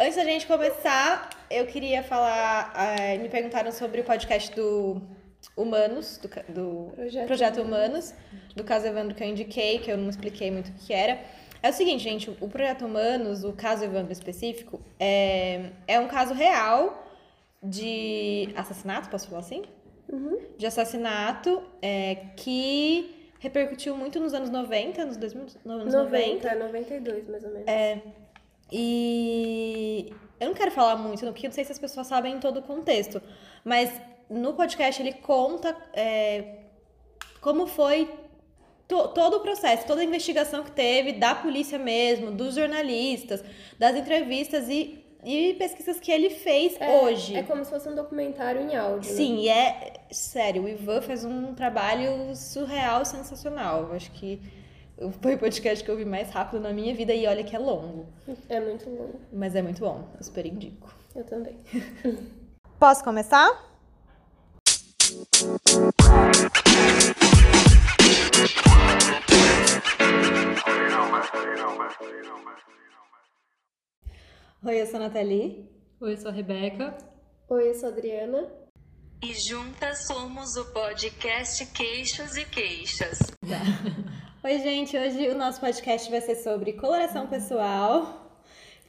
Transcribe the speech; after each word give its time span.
Antes 0.00 0.14
da 0.14 0.22
gente 0.22 0.46
começar, 0.46 1.28
eu 1.50 1.66
queria 1.66 2.04
falar. 2.04 2.72
eh, 3.00 3.18
me 3.18 3.28
perguntaram 3.28 3.72
sobre 3.72 4.00
o 4.00 4.04
podcast 4.04 4.54
do 4.54 5.02
Humanos, 5.56 6.18
do, 6.18 6.28
do 6.52 6.92
Projeto 6.94 7.26
Projeto, 7.26 7.62
Humanos, 7.62 8.14
do 8.54 8.62
caso 8.62 8.86
Evandro 8.86 9.12
que 9.16 9.24
eu 9.24 9.28
indiquei, 9.28 9.80
que 9.80 9.90
eu 9.90 9.96
não 9.96 10.08
expliquei 10.08 10.52
muito 10.52 10.68
o 10.68 10.74
que 10.74 10.92
era. 10.92 11.18
É 11.60 11.70
o 11.70 11.72
seguinte, 11.72 12.04
gente, 12.04 12.30
o 12.40 12.48
Projeto 12.48 12.84
Humanos, 12.86 13.42
o 13.42 13.52
caso 13.52 13.82
Evandro 13.82 14.12
específico, 14.12 14.80
é, 15.00 15.70
é 15.88 15.98
um 15.98 16.06
caso 16.06 16.32
real 16.32 17.04
de 17.60 18.50
assassinato, 18.54 19.08
posso 19.08 19.26
falar 19.26 19.40
assim? 19.40 19.64
De 20.56 20.64
assassinato 20.64 21.60
é, 21.82 22.18
que 22.36 23.32
repercutiu 23.40 23.96
muito 23.96 24.20
nos 24.20 24.32
anos 24.32 24.48
90, 24.48 25.04
nos 25.06 25.16
2000, 25.16 25.42
nos 25.42 25.56
anos 25.66 25.94
90. 25.94 26.54
90, 26.54 26.54
92 26.54 27.28
mais 27.28 27.42
ou 27.42 27.50
menos. 27.50 27.68
E 28.70 30.12
eu 30.40 30.48
não 30.48 30.54
quero 30.54 30.70
falar 30.70 30.96
muito, 30.96 31.24
porque 31.26 31.46
eu 31.46 31.48
não 31.48 31.54
sei 31.54 31.64
se 31.64 31.72
as 31.72 31.78
pessoas 31.78 32.06
sabem 32.06 32.38
todo 32.38 32.58
o 32.58 32.62
contexto. 32.62 33.20
Mas 33.64 33.90
no 34.30 34.52
podcast 34.54 35.00
ele 35.02 35.12
conta 35.14 35.76
é, 35.92 36.58
como 37.40 37.66
foi 37.66 38.08
to- 38.86 39.08
todo 39.08 39.38
o 39.38 39.40
processo, 39.40 39.86
toda 39.86 40.00
a 40.00 40.04
investigação 40.04 40.62
que 40.62 40.70
teve 40.72 41.12
da 41.14 41.34
polícia 41.34 41.78
mesmo, 41.78 42.30
dos 42.30 42.54
jornalistas, 42.54 43.42
das 43.78 43.96
entrevistas 43.96 44.68
e, 44.68 45.04
e 45.24 45.54
pesquisas 45.54 45.98
que 45.98 46.12
ele 46.12 46.30
fez 46.30 46.76
É, 46.80 47.00
hoje. 47.00 47.34
É 47.36 47.42
como 47.42 47.64
se 47.64 47.70
fosse 47.70 47.88
um 47.88 47.94
documentário 47.94 48.60
em 48.60 48.76
áudio. 48.76 49.10
né? 49.10 49.16
Sim, 49.16 49.38
e 49.40 49.48
é 49.48 49.94
sério, 50.10 50.64
o 50.64 50.68
Ivan 50.68 51.00
faz 51.02 51.24
um 51.24 51.54
trabalho 51.54 52.34
surreal, 52.36 53.04
sensacional. 53.04 53.88
Eu 53.88 53.92
acho 53.94 54.10
que 54.12 54.40
foi 55.22 55.36
o 55.36 55.38
podcast 55.38 55.84
que 55.84 55.90
eu 55.90 55.96
vi 55.96 56.04
mais 56.04 56.30
rápido 56.30 56.60
na 56.60 56.72
minha 56.72 56.92
vida 56.92 57.14
e 57.14 57.24
olha 57.26 57.44
que 57.44 57.54
é 57.54 57.58
longo. 57.58 58.06
É 58.48 58.58
muito 58.58 58.90
longo. 58.90 59.20
Mas 59.32 59.54
é 59.54 59.62
muito 59.62 59.80
bom, 59.80 60.08
eu 60.16 60.24
super 60.24 60.44
indico. 60.44 60.92
Eu 61.14 61.24
também. 61.24 61.56
Posso 62.80 63.04
começar? 63.04 63.48
Oi, 74.64 74.80
eu 74.80 74.86
sou 74.86 74.96
a 74.96 75.04
Nathalie. 75.04 75.70
Oi, 76.00 76.12
eu 76.12 76.16
sou 76.16 76.30
a 76.30 76.34
Rebeca. 76.34 76.98
Oi, 77.48 77.70
eu 77.70 77.74
sou 77.74 77.88
a 77.88 77.92
Adriana. 77.92 78.52
E 79.22 79.32
juntas 79.34 80.06
somos 80.06 80.56
o 80.56 80.64
podcast 80.72 81.64
Queixos 81.66 82.36
e 82.36 82.44
Queixas. 82.44 83.18
Oi, 84.48 84.60
gente. 84.60 84.96
Hoje 84.96 85.28
o 85.28 85.36
nosso 85.36 85.60
podcast 85.60 86.10
vai 86.10 86.22
ser 86.22 86.36
sobre 86.36 86.72
coloração 86.72 87.26
pessoal. 87.26 88.32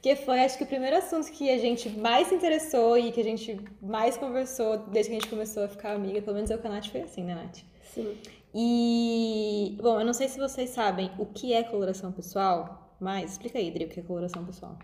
Que 0.00 0.16
foi, 0.16 0.40
acho 0.40 0.56
que, 0.56 0.64
o 0.64 0.66
primeiro 0.66 0.96
assunto 0.96 1.30
que 1.30 1.50
a 1.50 1.58
gente 1.58 1.86
mais 1.90 2.28
se 2.28 2.34
interessou 2.34 2.96
e 2.96 3.12
que 3.12 3.20
a 3.20 3.24
gente 3.24 3.60
mais 3.82 4.16
conversou 4.16 4.78
desde 4.78 5.10
que 5.10 5.16
a 5.18 5.20
gente 5.20 5.28
começou 5.28 5.62
a 5.64 5.68
ficar 5.68 5.92
amiga. 5.92 6.22
Pelo 6.22 6.36
menos 6.36 6.50
eu 6.50 6.56
com 6.56 6.68
a 6.68 6.70
Nath 6.70 6.86
foi 6.86 7.02
assim, 7.02 7.24
né, 7.24 7.34
Nath? 7.34 7.58
Sim. 7.92 8.16
E, 8.54 9.76
bom, 9.82 10.00
eu 10.00 10.06
não 10.06 10.14
sei 10.14 10.28
se 10.28 10.38
vocês 10.38 10.70
sabem 10.70 11.10
o 11.18 11.26
que 11.26 11.52
é 11.52 11.62
coloração 11.62 12.10
pessoal, 12.10 12.96
mas 12.98 13.32
explica 13.32 13.58
aí, 13.58 13.70
Dri, 13.70 13.84
o 13.84 13.88
que 13.90 14.00
é 14.00 14.02
coloração 14.02 14.42
pessoal. 14.46 14.78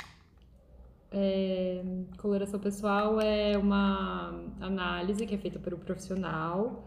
É, 1.10 1.82
coloração 2.18 2.60
pessoal 2.60 3.18
é 3.18 3.56
uma 3.56 4.44
análise 4.60 5.24
que 5.24 5.36
é 5.36 5.38
feita 5.38 5.58
um 5.58 5.78
profissional 5.78 6.84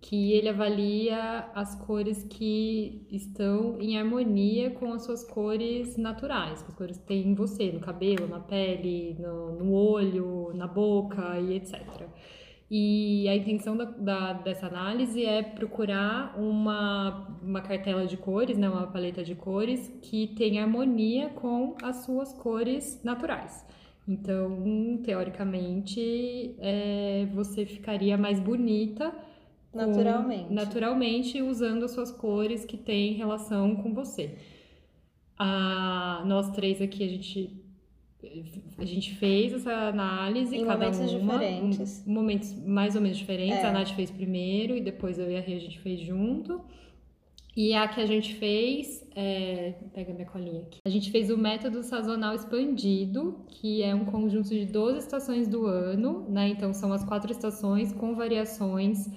que 0.00 0.32
ele 0.32 0.48
avalia 0.48 1.46
as 1.54 1.74
cores 1.74 2.22
que 2.24 3.06
estão 3.10 3.80
em 3.80 3.98
harmonia 3.98 4.70
com 4.70 4.92
as 4.92 5.02
suas 5.04 5.24
cores 5.24 5.96
naturais, 5.96 6.62
com 6.62 6.70
as 6.70 6.76
cores 6.78 6.98
que 6.98 7.04
tem 7.06 7.26
em 7.28 7.34
você, 7.34 7.72
no 7.72 7.80
cabelo, 7.80 8.26
na 8.28 8.38
pele, 8.40 9.16
no, 9.18 9.52
no 9.56 9.72
olho, 9.72 10.52
na 10.54 10.66
boca 10.66 11.38
e 11.40 11.54
etc. 11.54 12.08
E 12.70 13.26
a 13.28 13.34
intenção 13.36 13.76
da, 13.76 13.84
da- 13.86 14.32
dessa 14.34 14.66
análise 14.66 15.24
é 15.24 15.42
procurar 15.42 16.38
uma, 16.38 17.26
uma 17.42 17.62
cartela 17.62 18.06
de 18.06 18.16
cores, 18.16 18.58
né, 18.58 18.68
uma 18.68 18.86
paleta 18.86 19.24
de 19.24 19.34
cores 19.34 19.90
que 20.02 20.28
tenha 20.36 20.62
harmonia 20.64 21.30
com 21.30 21.76
as 21.82 22.04
suas 22.04 22.32
cores 22.34 23.00
naturais. 23.02 23.64
Então, 24.06 25.00
teoricamente, 25.02 26.54
é, 26.58 27.26
você 27.34 27.64
ficaria 27.66 28.16
mais 28.16 28.38
bonita 28.40 29.12
com- 29.72 29.78
Naturalmente. 29.78 30.52
naturalmente 30.52 31.42
usando 31.42 31.84
as 31.84 31.90
suas 31.92 32.10
cores 32.10 32.64
que 32.64 32.76
têm 32.76 33.12
relação 33.14 33.76
com 33.76 33.92
você. 33.94 34.36
Ah, 35.38 36.22
nós 36.26 36.50
três 36.50 36.82
aqui, 36.82 37.04
a 37.04 37.08
gente, 37.08 37.62
a 38.76 38.84
gente 38.84 39.14
fez 39.14 39.52
essa 39.52 39.72
análise, 39.72 40.56
Em 40.56 40.64
cada 40.64 40.90
momentos 40.90 41.12
uma, 41.14 41.32
diferentes. 41.34 42.06
em 42.06 42.10
momentos 42.12 42.52
mais 42.66 42.96
ou 42.96 43.00
menos 43.00 43.16
diferentes. 43.18 43.58
É. 43.58 43.66
A 43.66 43.72
Nath 43.72 43.90
fez 43.90 44.10
primeiro 44.10 44.76
e 44.76 44.80
depois 44.80 45.18
eu 45.18 45.30
e 45.30 45.36
a 45.36 45.40
Rê 45.40 45.54
a 45.54 45.60
gente 45.60 45.78
fez 45.78 46.00
junto. 46.00 46.60
E 47.56 47.74
a 47.74 47.88
que 47.88 48.00
a 48.00 48.06
gente 48.06 48.34
fez, 48.36 49.04
é... 49.16 49.74
pega 49.92 50.12
minha 50.12 50.26
colinha 50.26 50.60
aqui. 50.62 50.78
A 50.84 50.88
gente 50.88 51.10
fez 51.10 51.28
o 51.28 51.36
método 51.36 51.82
sazonal 51.82 52.32
expandido, 52.34 53.44
que 53.48 53.82
é 53.82 53.92
um 53.92 54.04
conjunto 54.04 54.48
de 54.50 54.64
12 54.64 54.98
estações 54.98 55.48
do 55.48 55.66
ano, 55.66 56.24
né? 56.28 56.48
Então 56.50 56.72
são 56.72 56.92
as 56.92 57.04
quatro 57.04 57.32
estações 57.32 57.92
com 57.92 58.14
variações 58.14 59.08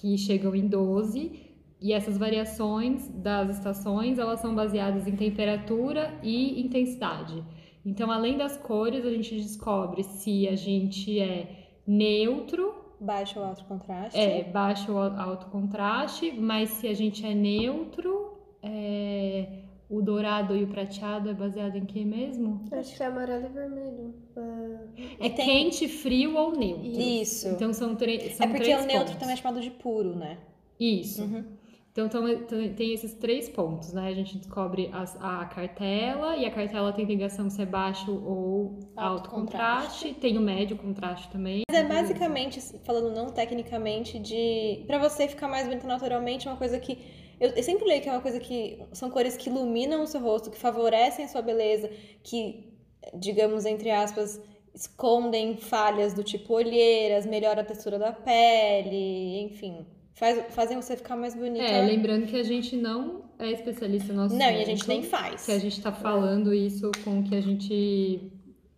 que 0.00 0.16
chegam 0.16 0.54
em 0.54 0.66
12. 0.66 1.48
E 1.80 1.92
essas 1.92 2.18
variações 2.18 3.08
das 3.08 3.56
estações, 3.56 4.18
elas 4.18 4.40
são 4.40 4.54
baseadas 4.54 5.06
em 5.06 5.14
temperatura 5.14 6.18
e 6.22 6.60
intensidade. 6.60 7.44
Então, 7.86 8.10
além 8.10 8.36
das 8.36 8.56
cores, 8.56 9.04
a 9.06 9.10
gente 9.10 9.36
descobre 9.36 10.02
se 10.02 10.48
a 10.48 10.56
gente 10.56 11.18
é 11.20 11.68
neutro, 11.86 12.74
Baixo 13.00 13.38
ou 13.38 13.44
alto 13.46 13.64
contraste. 13.64 14.18
é 14.18 14.42
baixo 14.42 14.92
ou 14.92 14.98
alto 14.98 15.46
contraste, 15.46 16.32
mas 16.32 16.68
se 16.70 16.88
a 16.88 16.94
gente 16.94 17.24
é 17.24 17.32
neutro, 17.32 18.36
é, 18.60 19.46
o 19.90 20.02
dourado 20.02 20.54
e 20.56 20.64
o 20.64 20.66
prateado 20.68 21.30
é 21.30 21.34
baseado 21.34 21.76
em 21.76 21.84
que 21.86 22.04
mesmo? 22.04 22.64
Acho 22.72 22.96
que 22.96 23.02
é 23.02 23.06
amarelo 23.06 23.46
e 23.46 23.48
vermelho. 23.48 24.14
Ah, 24.36 24.80
É 25.20 25.28
tem- 25.30 25.46
quente, 25.46 25.88
frio 25.88 26.36
ou 26.36 26.52
neutro. 26.56 26.86
Isso. 26.86 27.48
Então 27.48 27.72
são, 27.72 27.94
tre 27.96 28.30
são 28.30 28.46
é 28.46 28.48
porque 28.50 28.64
três 28.64 28.82
o 28.82 28.86
neutro 28.86 29.04
pontos. 29.06 29.16
também 29.16 29.32
é 29.32 29.36
chamado 29.36 29.60
de 29.60 29.70
puro, 29.70 30.14
né? 30.14 30.38
Isso. 30.78 31.22
Uhum. 31.22 31.44
Então, 31.90 32.08
tão- 32.08 32.44
tão- 32.44 32.74
tem 32.74 32.92
esses 32.92 33.12
três 33.14 33.48
pontos, 33.48 33.92
né? 33.92 34.06
A 34.06 34.14
gente 34.14 34.36
descobre 34.38 34.88
as- 34.92 35.16
a 35.20 35.44
cartela, 35.46 36.36
e 36.36 36.44
a 36.44 36.50
cartela 36.50 36.92
tem 36.92 37.04
ligação 37.04 37.50
se 37.50 37.60
é 37.60 37.66
baixo 37.66 38.12
ou 38.12 38.78
Alto 38.94 39.24
alto 39.24 39.30
contraste. 39.30 40.14
Tem 40.14 40.38
o 40.38 40.40
médio 40.40 40.76
contraste 40.76 41.28
também. 41.28 41.62
Mas 41.68 41.76
é 41.76 41.82
basicamente, 41.88 42.60
falando 42.84 43.10
não 43.12 43.30
tecnicamente, 43.30 44.16
de. 44.20 44.84
Pra 44.86 44.98
você 44.98 45.26
ficar 45.26 45.48
mais 45.48 45.66
bonita 45.66 45.88
naturalmente, 45.88 46.46
é 46.46 46.50
uma 46.52 46.56
coisa 46.56 46.78
que. 46.78 46.98
Eu, 47.40 47.50
eu 47.50 47.62
sempre 47.62 47.86
leio 47.86 48.02
que 48.02 48.08
é 48.08 48.12
uma 48.12 48.20
coisa 48.20 48.40
que. 48.40 48.78
São 48.92 49.10
cores 49.10 49.36
que 49.36 49.48
iluminam 49.48 50.02
o 50.02 50.06
seu 50.06 50.20
rosto, 50.20 50.50
que 50.50 50.58
favorecem 50.58 51.24
a 51.24 51.28
sua 51.28 51.42
beleza, 51.42 51.90
que, 52.22 52.72
digamos, 53.14 53.64
entre 53.64 53.90
aspas, 53.90 54.40
escondem 54.74 55.56
falhas 55.56 56.14
do 56.14 56.22
tipo 56.22 56.54
olheiras, 56.54 57.26
melhora 57.26 57.62
a 57.62 57.64
textura 57.64 57.98
da 57.98 58.12
pele, 58.12 59.40
enfim. 59.42 59.86
Faz, 60.14 60.52
fazem 60.52 60.80
você 60.80 60.96
ficar 60.96 61.16
mais 61.16 61.34
bonita. 61.34 61.64
É, 61.64 61.80
lembrando 61.80 62.26
que 62.26 62.36
a 62.36 62.42
gente 62.42 62.76
não 62.76 63.22
é 63.38 63.52
especialista 63.52 64.12
no 64.12 64.22
assunto. 64.22 64.38
Não, 64.38 64.50
e 64.50 64.62
a 64.62 64.64
gente 64.64 64.88
nem 64.88 65.02
faz. 65.02 65.46
Que 65.46 65.52
a 65.52 65.58
gente 65.60 65.80
tá 65.80 65.92
falando 65.92 66.52
isso 66.52 66.90
com 67.04 67.20
o 67.20 67.22
que 67.22 67.36
a 67.36 67.40
gente 67.40 68.32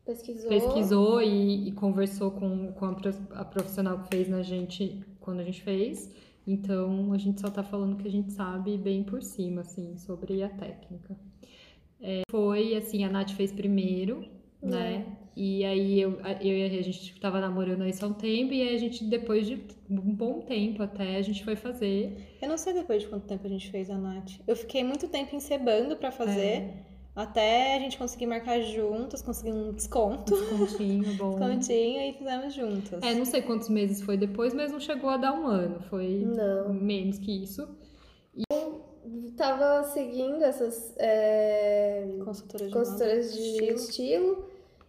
pesquisou. 0.04 0.48
pesquisou 0.50 1.22
e, 1.22 1.68
e 1.68 1.72
conversou 1.72 2.30
com, 2.30 2.72
com 2.72 2.84
a 3.34 3.44
profissional 3.44 4.00
que 4.00 4.08
fez 4.08 4.28
na 4.28 4.42
gente 4.42 5.02
quando 5.18 5.40
a 5.40 5.44
gente 5.44 5.62
fez. 5.62 6.10
Então, 6.52 7.12
a 7.12 7.18
gente 7.18 7.40
só 7.40 7.48
tá 7.48 7.62
falando 7.62 7.92
o 7.92 7.96
que 7.96 8.08
a 8.08 8.10
gente 8.10 8.32
sabe 8.32 8.76
bem 8.76 9.04
por 9.04 9.22
cima, 9.22 9.60
assim, 9.60 9.96
sobre 9.96 10.42
a 10.42 10.48
técnica. 10.48 11.16
É, 12.00 12.22
foi, 12.28 12.74
assim, 12.74 13.04
a 13.04 13.08
Nath 13.08 13.30
fez 13.30 13.52
primeiro, 13.52 14.24
né? 14.60 15.06
E 15.36 15.64
aí 15.64 16.00
eu, 16.00 16.20
eu 16.40 16.56
e 16.56 16.78
a 16.78 16.82
gente 16.82 17.18
tava 17.20 17.40
namorando 17.40 17.86
isso 17.86 18.04
há 18.04 18.08
um 18.08 18.12
tempo, 18.12 18.52
e 18.52 18.62
aí 18.62 18.74
a 18.74 18.78
gente, 18.78 19.04
depois 19.04 19.46
de 19.46 19.62
um 19.88 20.12
bom 20.14 20.40
tempo 20.40 20.82
até, 20.82 21.16
a 21.16 21.22
gente 21.22 21.44
foi 21.44 21.54
fazer. 21.54 22.36
Eu 22.42 22.48
não 22.48 22.58
sei 22.58 22.74
depois 22.74 23.02
de 23.02 23.08
quanto 23.08 23.26
tempo 23.26 23.46
a 23.46 23.50
gente 23.50 23.70
fez 23.70 23.88
a 23.88 23.96
Nath. 23.96 24.32
Eu 24.46 24.56
fiquei 24.56 24.82
muito 24.82 25.06
tempo 25.06 25.36
encebando 25.36 25.96
pra 25.96 26.10
fazer, 26.10 26.84
até 27.14 27.76
a 27.76 27.78
gente 27.80 27.98
conseguir 27.98 28.26
marcar 28.26 28.60
juntas, 28.60 29.20
conseguir 29.22 29.52
um 29.52 29.72
desconto, 29.72 30.34
Descontinho, 30.34 31.14
bom. 31.14 31.30
descontinho 31.30 32.00
e 32.02 32.12
fizemos 32.14 32.54
juntas. 32.54 33.02
É, 33.02 33.14
não 33.14 33.24
sei 33.24 33.42
quantos 33.42 33.68
meses 33.68 34.00
foi 34.02 34.16
depois, 34.16 34.54
mas 34.54 34.70
não 34.72 34.80
chegou 34.80 35.10
a 35.10 35.16
dar 35.16 35.32
um 35.32 35.46
ano. 35.46 35.80
Foi 35.90 36.24
Não. 36.26 36.72
menos 36.72 37.18
que 37.18 37.42
isso. 37.42 37.68
Tava 39.36 39.82
seguindo 39.84 40.42
essas 40.44 40.94
é, 40.98 42.06
Consultora 42.24 42.66
de 42.66 42.72
consultoras 42.72 43.26
moda, 43.30 43.36
de 43.36 43.48
estilo. 43.50 43.76
estilo. 43.76 44.44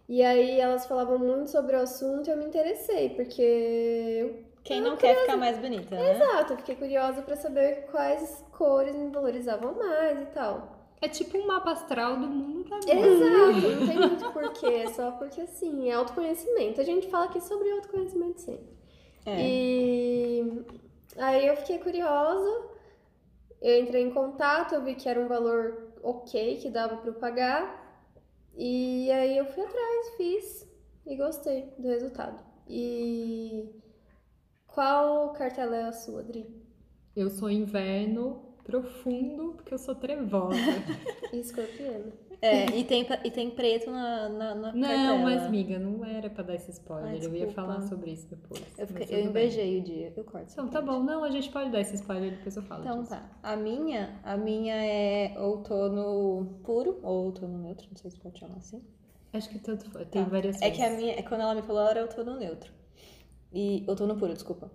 E 0.08 0.22
aí 0.22 0.60
elas 0.60 0.84
falavam 0.86 1.18
muito 1.18 1.50
sobre 1.50 1.74
o 1.74 1.80
assunto 1.80 2.28
e 2.28 2.30
eu 2.30 2.36
me 2.36 2.44
interessei, 2.44 3.10
porque 3.10 3.40
eu 3.42 4.44
Quem 4.62 4.80
não 4.82 4.96
quer 4.96 5.16
ficar 5.20 5.36
mais 5.38 5.58
bonita, 5.58 5.96
né? 5.96 6.12
Exato, 6.16 6.52
eu 6.52 6.56
fiquei 6.58 6.74
curiosa 6.74 7.22
pra 7.22 7.34
saber 7.36 7.86
quais 7.90 8.44
cores 8.52 8.94
me 8.94 9.08
valorizavam 9.10 9.74
mais 9.74 10.20
e 10.20 10.26
tal. 10.26 10.71
É 11.02 11.08
tipo 11.08 11.36
um 11.36 11.48
mapa 11.48 11.72
astral 11.72 12.16
do 12.16 12.28
mundo 12.28 12.62
da 12.70 12.76
moda. 12.76 12.92
Exato, 12.92 13.80
não 13.80 13.86
tem 13.88 13.98
muito 13.98 14.32
porquê, 14.32 14.66
é 14.66 14.86
só 14.92 15.10
porque 15.10 15.40
assim, 15.40 15.90
é 15.90 15.94
autoconhecimento. 15.94 16.80
A 16.80 16.84
gente 16.84 17.08
fala 17.08 17.24
aqui 17.24 17.40
sobre 17.40 17.72
autoconhecimento 17.72 18.40
sempre. 18.40 18.72
É. 19.26 19.36
E 19.40 20.64
aí 21.16 21.46
eu 21.48 21.56
fiquei 21.56 21.78
curiosa, 21.78 22.68
eu 23.60 23.82
entrei 23.82 24.04
em 24.04 24.10
contato, 24.10 24.76
eu 24.76 24.82
vi 24.84 24.94
que 24.94 25.08
era 25.08 25.20
um 25.20 25.26
valor 25.26 25.92
ok, 26.04 26.58
que 26.58 26.70
dava 26.70 26.96
pra 26.96 27.10
eu 27.10 27.14
pagar. 27.14 27.82
E 28.54 29.10
aí 29.10 29.36
eu 29.36 29.46
fui 29.46 29.64
atrás, 29.64 30.16
fiz 30.16 30.68
e 31.04 31.16
gostei 31.16 31.72
do 31.78 31.88
resultado. 31.88 32.38
E 32.68 33.68
qual 34.68 35.32
cartela 35.32 35.76
é 35.76 35.84
a 35.84 35.92
sua, 35.92 36.20
Adri? 36.20 36.46
Eu 37.16 37.28
sou 37.28 37.50
inverno 37.50 38.51
profundo, 38.64 39.52
porque 39.54 39.74
eu 39.74 39.78
sou 39.78 39.94
trevosa. 39.94 40.56
Escorpiana. 41.32 42.12
É, 42.40 42.66
e 42.76 42.82
tem, 42.82 43.06
e 43.24 43.30
tem 43.30 43.50
preto 43.50 43.88
na, 43.88 44.28
na, 44.28 44.54
na 44.56 44.72
Não, 44.72 44.80
cartela. 44.88 45.18
mas 45.18 45.48
miga, 45.50 45.78
não 45.78 46.04
era 46.04 46.28
pra 46.28 46.42
dar 46.42 46.56
esse 46.56 46.72
spoiler. 46.72 47.10
Ai, 47.10 47.20
eu 47.24 47.32
ia 47.36 47.48
falar 47.52 47.82
sobre 47.82 48.10
isso 48.10 48.26
depois. 48.28 48.60
Eu, 48.76 48.86
fiquei- 48.88 49.16
eu 49.16 49.24
invejei 49.26 49.78
o 49.78 49.82
dia. 49.82 50.12
Eu 50.16 50.24
corto. 50.24 50.48
Então, 50.52 50.66
tá 50.66 50.80
bom. 50.82 51.04
Não, 51.04 51.22
a 51.22 51.30
gente 51.30 51.48
pode 51.50 51.70
dar 51.70 51.80
esse 51.80 51.94
spoiler, 51.94 52.32
depois 52.32 52.56
eu 52.56 52.62
falo 52.64 52.80
Então 52.82 52.98
disso. 53.02 53.10
tá. 53.10 53.30
A 53.44 53.54
minha, 53.54 54.18
a 54.24 54.36
minha 54.36 54.74
é 54.74 55.38
outono 55.38 56.58
puro, 56.64 56.98
ou 57.04 57.26
outono 57.26 57.58
neutro, 57.58 57.86
não 57.88 57.96
sei 57.96 58.10
se 58.10 58.18
pode 58.18 58.40
chamar 58.40 58.56
assim. 58.56 58.82
Acho 59.32 59.48
que 59.48 59.60
tanto 59.60 59.88
foi. 59.90 60.04
Tem 60.06 60.24
Tá. 60.24 60.28
variações. 60.30 60.62
É 60.62 60.70
que 60.72 60.82
a 60.82 60.90
minha, 60.90 61.12
é 61.14 61.22
quando 61.22 61.42
ela 61.42 61.54
me 61.54 61.62
falou, 61.62 61.80
ela 61.82 61.90
era 61.92 62.02
outono 62.02 62.36
neutro. 62.36 62.72
E 63.52 63.84
outono 63.86 64.16
puro, 64.16 64.32
desculpa. 64.32 64.68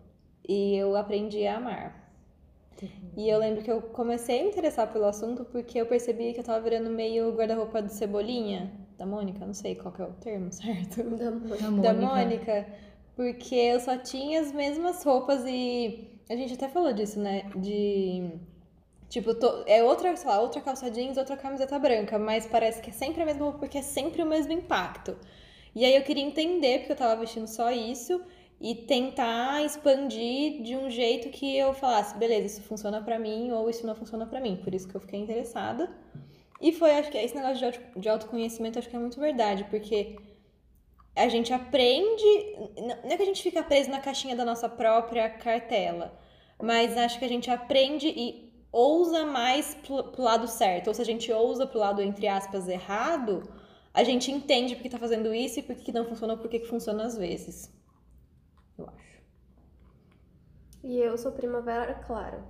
E 0.48 0.74
eu 0.78 0.96
aprendi 0.96 1.46
a 1.46 1.58
amar. 1.58 2.07
E 3.16 3.28
eu 3.30 3.40
lembro 3.40 3.64
que 3.64 3.72
eu 3.72 3.82
comecei 3.82 4.40
a 4.40 4.44
me 4.44 4.50
interessar 4.50 4.92
pelo 4.92 5.06
assunto 5.06 5.44
porque 5.46 5.80
eu 5.80 5.86
percebi 5.88 6.34
que 6.34 6.40
eu 6.40 6.44
tava 6.44 6.62
virando 6.62 6.90
meio 6.90 7.32
guarda-roupa 7.36 7.82
de 7.82 7.94
cebolinha 7.94 8.72
da 8.98 9.06
Mônica, 9.06 9.46
não 9.46 9.54
sei 9.54 9.76
qual 9.76 9.94
que 9.94 10.02
é 10.02 10.06
o 10.06 10.14
termo 10.14 10.52
certo. 10.54 11.04
Da. 11.04 11.32
Da 11.32 11.70
da 11.78 11.94
Mônica. 11.94 11.94
Mônica, 11.94 12.66
porque 13.16 13.56
eu 13.56 13.80
só 13.80 13.98
tinha 13.98 14.42
as 14.42 14.52
mesmas 14.52 15.04
roupas 15.04 15.44
e 15.46 16.08
a 16.30 16.36
gente 16.36 16.54
até 16.54 16.68
falou 16.70 16.94
disso, 16.94 17.20
né? 17.20 17.44
De 17.56 18.32
tipo, 19.10 19.34
to- 19.36 19.64
é 19.68 19.84
outra, 19.84 20.16
sei 20.16 20.30
lá, 20.30 20.40
outra 20.42 20.62
calça 20.62 20.90
jeans, 20.92 21.18
outra 21.18 21.38
camiseta 21.38 21.78
branca, 21.80 22.20
mas 22.20 22.46
parece 22.46 22.82
que 22.82 22.90
é 22.90 22.94
sempre 22.94 23.22
a 23.24 23.26
mesma 23.26 23.46
roupa 23.46 23.60
porque 23.60 23.78
é 23.78 23.82
sempre 23.82 24.22
o 24.22 24.26
mesmo 24.26 24.52
impacto. 24.54 25.18
E 25.76 25.86
aí 25.86 25.96
eu 25.96 26.04
queria 26.04 26.24
entender 26.24 26.80
porque 26.80 26.94
eu 26.94 26.98
tava 26.98 27.20
vestindo 27.20 27.48
só 27.48 27.72
isso 27.72 28.22
e 28.60 28.74
tentar 28.74 29.64
expandir 29.64 30.64
de 30.64 30.76
um 30.76 30.90
jeito 30.90 31.30
que 31.30 31.56
eu 31.56 31.74
falasse, 31.74 32.18
beleza, 32.18 32.48
isso 32.48 32.64
funciona 32.64 33.02
pra 33.02 33.20
mim 33.20 33.52
ou 33.52 33.70
isso 33.70 33.86
não 33.86 33.96
funciona 33.96 34.26
pra 34.26 34.42
mim. 34.42 34.58
Por 34.64 34.74
isso 34.74 34.88
que 34.88 34.96
eu 34.96 35.02
fiquei 35.02 35.20
interessada. 35.20 35.92
E 36.60 36.72
foi, 36.74 36.92
acho 36.92 37.12
que 37.12 37.18
esse 37.18 37.36
negócio 37.36 37.72
de 37.72 38.00
de 38.00 38.10
autoconhecimento, 38.10 38.80
acho 38.80 38.90
que 38.90 38.96
é 38.96 39.00
muito 39.00 39.20
verdade, 39.20 39.64
porque 39.66 40.18
a 41.16 41.28
gente 41.28 41.54
aprende. 41.54 42.56
Não 43.04 43.12
é 43.12 43.18
que 43.18 43.24
a 43.24 43.26
gente 43.26 43.44
fica 43.44 43.64
preso 43.64 43.90
na 43.90 44.00
caixinha 44.00 44.36
da 44.36 44.46
nossa 44.46 44.68
própria 44.68 45.30
cartela, 45.30 46.18
mas 46.62 46.98
acho 46.98 47.20
que 47.20 47.26
a 47.26 47.30
gente 47.30 47.50
aprende 47.52 48.08
e 48.08 48.48
ousa 48.72 49.26
mais 49.26 49.76
pro, 49.76 50.04
pro 50.06 50.24
lado 50.24 50.48
certo. 50.48 50.88
Ou 50.88 50.94
se 50.94 51.02
a 51.02 51.06
gente 51.06 51.32
ousa 51.32 51.66
pro 51.68 51.80
lado, 51.80 52.02
entre 52.02 52.28
aspas, 52.28 52.68
errado, 52.68 53.44
a 53.94 54.04
gente 54.04 54.32
entende 54.32 54.76
porque 54.76 54.90
tá 54.90 54.98
fazendo 54.98 55.34
isso 55.34 55.60
e 55.60 55.64
por 55.64 55.76
que 55.76 55.92
não 55.92 56.06
funciona 56.06 56.38
por 56.38 56.50
que 56.50 56.60
funciona 56.62 57.04
às 57.04 57.18
vezes. 57.18 57.72
Eu 58.78 58.88
acho. 58.88 59.22
E 60.84 61.00
eu 61.00 61.18
sou 61.18 61.32
primavera 61.32 61.94
clara. 61.96 62.44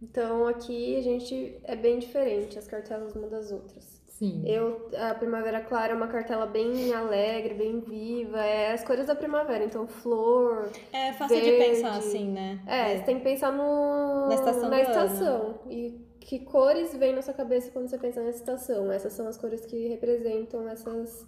Então 0.00 0.46
aqui 0.46 0.96
a 0.96 1.02
gente 1.02 1.58
é 1.64 1.74
bem 1.74 1.98
diferente, 1.98 2.58
as 2.58 2.66
cartelas 2.66 3.14
uma 3.14 3.28
das 3.28 3.50
outras. 3.50 3.98
Sim. 4.18 4.42
Eu, 4.44 4.90
a 4.96 5.14
Primavera 5.14 5.60
Clara 5.60 5.92
é 5.92 5.96
uma 5.96 6.08
cartela 6.08 6.44
bem 6.44 6.92
alegre, 6.92 7.54
bem 7.54 7.78
viva, 7.78 8.44
é 8.44 8.72
as 8.72 8.82
cores 8.82 9.06
da 9.06 9.14
primavera, 9.14 9.64
então 9.64 9.86
flor. 9.86 10.72
É 10.92 11.12
fácil 11.12 11.36
de 11.40 11.52
Verde. 11.52 11.76
pensar 11.76 11.96
assim, 11.96 12.28
né? 12.28 12.60
É, 12.66 12.96
você 12.96 13.04
tem 13.04 13.18
que 13.18 13.22
pensar 13.22 13.52
no, 13.52 14.26
Na 14.26 14.34
estação 14.34 14.68
na 14.68 14.80
estação. 14.80 15.60
E 15.70 16.04
que 16.18 16.40
cores 16.40 16.92
vem 16.96 17.14
na 17.14 17.22
sua 17.22 17.32
cabeça 17.32 17.70
quando 17.70 17.88
você 17.88 17.96
pensa 17.96 18.20
nessa 18.20 18.38
estação? 18.38 18.90
Essas 18.90 19.12
são 19.12 19.28
as 19.28 19.36
cores 19.36 19.64
que 19.64 19.86
representam 19.86 20.68
essas 20.68 21.24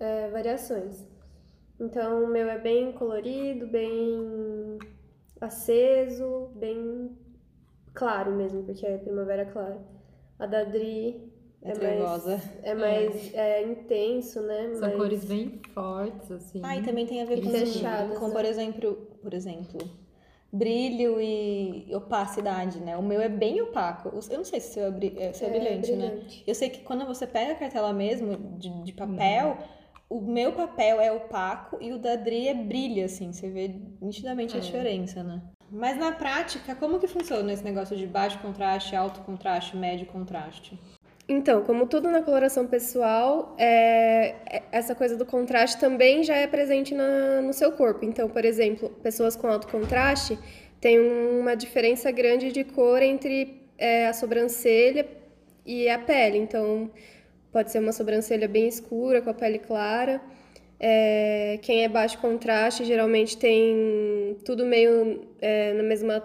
é, 0.00 0.28
variações. 0.28 1.06
Então, 1.78 2.24
o 2.24 2.28
meu 2.28 2.48
é 2.48 2.58
bem 2.58 2.92
colorido, 2.92 3.66
bem 3.66 4.78
aceso, 5.40 6.50
bem 6.54 7.10
claro 7.94 8.32
mesmo, 8.34 8.62
porque 8.64 8.86
é 8.86 8.96
primavera 8.98 9.44
clara. 9.46 9.78
A 10.38 10.46
da 10.46 10.64
Dri 10.64 11.32
É, 11.62 11.70
é 11.70 11.72
trevosa. 11.74 12.30
mais, 12.30 12.64
é 12.64 12.74
mais 12.74 13.34
é, 13.34 13.62
intenso, 13.62 14.40
né? 14.42 14.70
São 14.74 14.80
Mais- 14.88 14.96
cores 14.96 15.24
bem 15.24 15.60
fortes, 15.74 16.30
assim. 16.30 16.60
Ah, 16.62 16.76
e 16.76 16.82
também 16.82 17.06
tem 17.06 17.22
a 17.22 17.24
ver 17.26 17.42
com, 17.42 17.50
fechadas, 17.50 18.18
com 18.18 18.28
né? 18.28 18.32
por 18.34 18.44
exemplo, 18.44 18.94
por 19.22 19.34
exemplo, 19.34 19.78
brilho 20.52 21.20
e 21.20 21.94
opacidade, 21.94 22.80
né? 22.80 22.96
O 22.96 23.02
meu 23.02 23.20
é 23.20 23.28
bem 23.28 23.60
opaco. 23.62 24.08
Eu 24.30 24.38
não 24.38 24.44
sei 24.44 24.60
se 24.60 24.70
o 24.70 24.72
seu 24.74 24.84
é, 24.84 24.90
bri- 24.90 25.14
é- 25.18 25.32
é 25.38 25.46
É, 25.46 25.50
brilhante, 25.50 25.92
né? 25.92 26.08
brilhante. 26.10 26.44
Eu 26.46 26.54
sei 26.54 26.70
que 26.70 26.80
quando 26.80 27.04
você 27.06 27.26
pega 27.26 27.52
a 27.52 27.56
cartela 27.56 27.92
mesmo, 27.92 28.36
de, 28.58 28.70
de 28.84 28.92
papel, 28.92 29.58
o 30.08 30.20
meu 30.20 30.52
papel 30.52 31.00
é 31.00 31.10
opaco 31.10 31.78
e 31.80 31.92
o 31.92 31.98
da 31.98 32.16
Dri 32.16 32.48
é 32.48 32.54
brilha, 32.54 33.06
assim. 33.06 33.32
Você 33.32 33.48
vê 33.50 33.70
nitidamente 34.00 34.54
a 34.54 34.58
É. 34.58 34.60
diferença, 34.60 35.22
né? 35.22 35.42
Mas 35.70 35.98
na 35.98 36.12
prática, 36.12 36.74
como 36.76 37.00
que 37.00 37.08
funciona 37.08 37.52
esse 37.52 37.64
negócio 37.64 37.96
de 37.96 38.06
baixo 38.06 38.38
contraste, 38.38 38.94
alto 38.94 39.20
contraste, 39.22 39.76
médio 39.76 40.06
contraste? 40.06 40.78
Então, 41.28 41.64
como 41.64 41.88
tudo 41.88 42.08
na 42.08 42.22
coloração 42.22 42.68
pessoal, 42.68 43.56
é, 43.58 44.36
é- 44.48 44.62
essa 44.70 44.94
coisa 44.94 45.16
do 45.16 45.26
contraste 45.26 45.80
também 45.80 46.22
já 46.22 46.36
é 46.36 46.46
presente 46.46 46.94
na- 46.94 47.42
no 47.42 47.52
seu 47.52 47.72
corpo. 47.72 48.04
Então, 48.04 48.28
por 48.28 48.44
exemplo, 48.44 48.90
pessoas 49.02 49.34
com 49.34 49.48
alto 49.48 49.66
contraste 49.66 50.38
têm 50.80 51.00
uma 51.00 51.56
diferença 51.56 52.12
grande 52.12 52.52
de 52.52 52.62
cor 52.62 53.02
entre 53.02 53.66
é, 53.78 54.06
a 54.06 54.12
sobrancelha 54.14 55.06
e 55.66 55.86
a 55.86 55.98
pele. 55.98 56.38
Então, 56.38 56.90
pode 57.56 57.70
ser 57.70 57.78
uma 57.78 57.92
sobrancelha 57.92 58.46
bem 58.46 58.68
escura, 58.68 59.22
com 59.22 59.30
a 59.30 59.32
pele 59.32 59.58
clara. 59.58 60.20
É, 60.78 61.58
quem 61.62 61.84
é 61.84 61.88
baixo 61.88 62.18
contraste 62.18 62.84
geralmente 62.84 63.38
tem 63.38 64.36
tudo 64.44 64.66
meio 64.66 65.26
é, 65.40 65.72
na 65.72 65.82
mesma, 65.82 66.22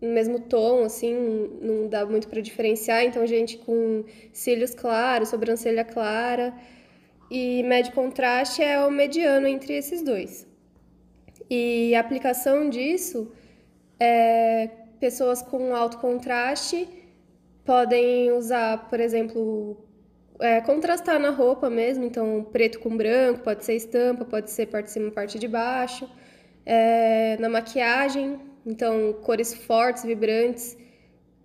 no 0.00 0.08
mesmo 0.08 0.40
tom, 0.40 0.82
assim, 0.82 1.14
não 1.62 1.86
dá 1.88 2.04
muito 2.04 2.26
para 2.26 2.40
diferenciar. 2.40 3.04
Então, 3.04 3.24
gente 3.24 3.58
com 3.58 4.02
cílios 4.32 4.74
claros, 4.74 5.28
sobrancelha 5.28 5.84
clara. 5.84 6.52
E 7.30 7.62
médio 7.62 7.92
contraste 7.92 8.60
é 8.60 8.84
o 8.84 8.90
mediano 8.90 9.46
entre 9.46 9.74
esses 9.74 10.02
dois. 10.02 10.48
E 11.48 11.94
a 11.94 12.00
aplicação 12.00 12.68
disso 12.68 13.30
é 14.00 14.68
pessoas 14.98 15.42
com 15.42 15.76
alto 15.76 15.98
contraste 15.98 16.88
podem 17.64 18.32
usar, 18.32 18.88
por 18.90 18.98
exemplo, 18.98 19.91
é, 20.42 20.60
contrastar 20.60 21.18
na 21.20 21.30
roupa 21.30 21.70
mesmo, 21.70 22.04
então 22.04 22.44
preto 22.52 22.80
com 22.80 22.96
branco, 22.96 23.40
pode 23.40 23.64
ser 23.64 23.74
estampa, 23.74 24.24
pode 24.24 24.50
ser 24.50 24.66
parte 24.66 24.86
de 24.86 24.92
cima, 24.92 25.10
parte 25.10 25.38
de 25.38 25.48
baixo. 25.48 26.08
É, 26.66 27.36
na 27.38 27.48
maquiagem, 27.48 28.40
então 28.66 29.12
cores 29.22 29.54
fortes, 29.54 30.04
vibrantes, 30.04 30.76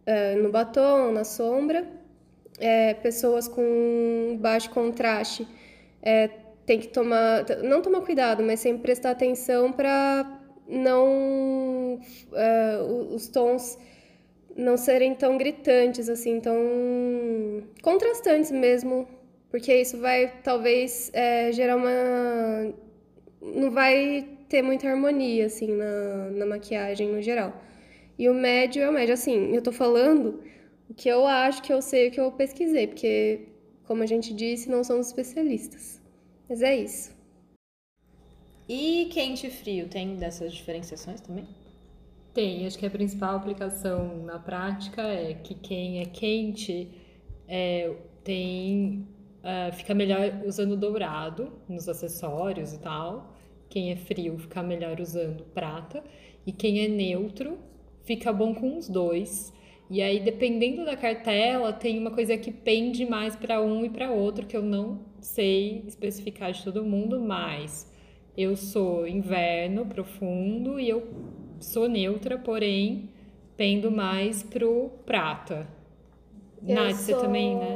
é, 0.06 0.36
no 0.36 0.51
batom, 0.51 1.12
na 1.12 1.24
sombra. 1.24 1.88
É, 2.60 2.96
pessoas 2.96 3.48
com 3.48 4.36
baixo 4.42 4.72
contraste 4.72 5.48
é, 6.01 6.27
tem 6.66 6.80
que 6.80 6.88
tomar, 6.88 7.46
não 7.63 7.84
tomar 7.84 8.01
cuidado, 8.01 8.42
mas 8.44 8.60
sempre 8.60 8.82
prestar 8.82 9.12
atenção 9.12 9.72
para 9.72 10.39
não 10.68 12.00
é, 12.34 12.77
os 13.13 13.27
tons 13.27 13.77
não 14.57 14.75
serem 14.75 15.13
tão 15.15 15.37
gritantes 15.37 16.09
assim, 16.09 16.41
tão 16.41 16.57
contrastantes 17.81 18.51
mesmo, 18.51 19.07
porque 19.49 19.73
isso 19.73 19.97
vai 19.99 20.33
talvez 20.43 21.11
é, 21.13 21.51
gerar 21.51 21.75
uma 21.75 22.73
não 23.41 23.69
vai 23.71 24.27
ter 24.49 24.61
muita 24.61 24.89
harmonia 24.89 25.45
assim 25.45 25.71
na, 25.71 26.29
na 26.31 26.45
maquiagem 26.45 27.09
no 27.09 27.21
geral. 27.21 27.53
E 28.17 28.27
o 28.29 28.33
médio 28.33 28.81
é 28.81 28.89
o 28.89 28.93
médio, 28.93 29.13
assim, 29.13 29.53
eu 29.53 29.61
tô 29.61 29.71
falando 29.71 30.41
o 30.89 30.93
que 30.93 31.07
eu 31.07 31.27
acho 31.27 31.61
que 31.61 31.71
eu 31.71 31.81
sei, 31.81 32.07
o 32.07 32.11
que 32.11 32.19
eu 32.19 32.31
pesquisei, 32.31 32.87
porque 32.87 33.41
como 33.85 34.01
a 34.03 34.05
gente 34.05 34.33
disse, 34.33 34.69
não 34.69 34.83
somos 34.83 35.07
especialistas. 35.07 36.01
Mas 36.49 36.61
é 36.61 36.75
isso. 36.75 37.15
E 38.67 39.07
quente 39.11 39.47
e 39.47 39.51
frio, 39.51 39.87
tem 39.87 40.15
dessas 40.15 40.51
diferenciações 40.53 41.21
também? 41.21 41.47
Tem, 42.38 42.67
acho 42.67 42.77
que 42.77 42.86
a 42.86 42.89
principal 42.91 43.36
aplicação 43.36 44.24
na 44.24 44.38
prática 44.38 45.01
é 45.01 45.34
que 45.34 45.56
quem 45.56 46.01
é 46.01 46.06
quente 46.06 46.88
é, 47.48 47.96
tem, 48.24 49.08
ah, 49.44 49.72
fica 49.72 49.96
melhor 49.96 50.44
usando 50.46 50.77
dourado 50.77 51.51
nos 51.67 51.89
acessórios 51.89 52.74
e 52.74 52.79
tal. 52.79 53.34
Quem 53.67 53.91
é 53.91 53.96
frio 53.96 54.38
fica 54.38 54.62
melhor 54.62 55.00
usando 55.01 55.46
prata. 55.46 56.03
E 56.46 56.51
quem 56.51 56.82
é 56.82 56.88
neutro 56.88 57.58
fica 58.03 58.32
bom 58.32 58.53
com 58.53 58.77
os 58.77 58.88
dois. 58.88 59.51
E 59.89 60.00
aí, 60.00 60.20
dependendo 60.20 60.86
da 60.86 60.96
cartela, 60.96 61.74
tem 61.74 61.98
uma 61.98 62.12
coisa 62.12 62.38
que 62.38 62.51
pende 62.51 63.03
mais 63.03 63.36
para 63.36 63.60
um 63.63 63.84
e 63.84 63.89
para 63.89 64.12
outro, 64.12 64.46
que 64.46 64.56
eu 64.56 64.62
não 64.62 65.00
sei 65.20 65.86
especificar 65.88 66.51
de 66.51 66.63
todo 66.63 66.86
mundo, 66.86 67.20
mas 67.20 67.91
eu 68.38 68.56
sou 68.56 69.08
inverno 69.08 69.88
profundo 69.88 70.79
e 70.79 70.88
eu 70.88 71.01
sou 71.59 71.87
neutra, 71.87 72.37
porém 72.37 73.09
pendo 73.55 73.89
mais 73.91 74.43
pro 74.43 74.89
prata. 75.05 75.67
Nath, 76.61 76.95
você 76.95 77.13
também, 77.15 77.55
né? 77.55 77.75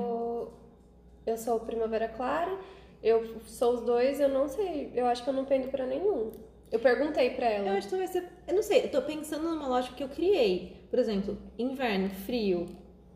Eu 1.25 1.37
sou 1.37 1.59
Primavera 1.59 2.07
Clara, 2.07 2.57
eu 3.03 3.39
sou 3.45 3.75
os 3.75 3.81
dois, 3.81 4.19
eu 4.19 4.27
não 4.29 4.47
sei, 4.47 4.91
eu 4.95 5.05
acho 5.05 5.23
que 5.23 5.29
eu 5.29 5.33
não 5.33 5.45
pendo 5.45 5.69
pra 5.69 5.85
nenhum. 5.85 6.31
Eu 6.71 6.79
perguntei 6.79 7.31
pra 7.31 7.49
ela. 7.49 7.67
Eu 7.67 7.73
acho 7.73 7.87
que 7.87 7.91
talvez 7.91 8.09
você. 8.11 8.23
Eu 8.47 8.55
não 8.55 8.63
sei, 8.63 8.85
eu 8.85 8.91
tô 8.91 9.01
pensando 9.01 9.43
numa 9.43 9.67
lógica 9.67 9.95
que 9.95 10.03
eu 10.03 10.09
criei. 10.09 10.77
Por 10.89 10.97
exemplo, 10.99 11.37
inverno, 11.57 12.09
frio, 12.09 12.65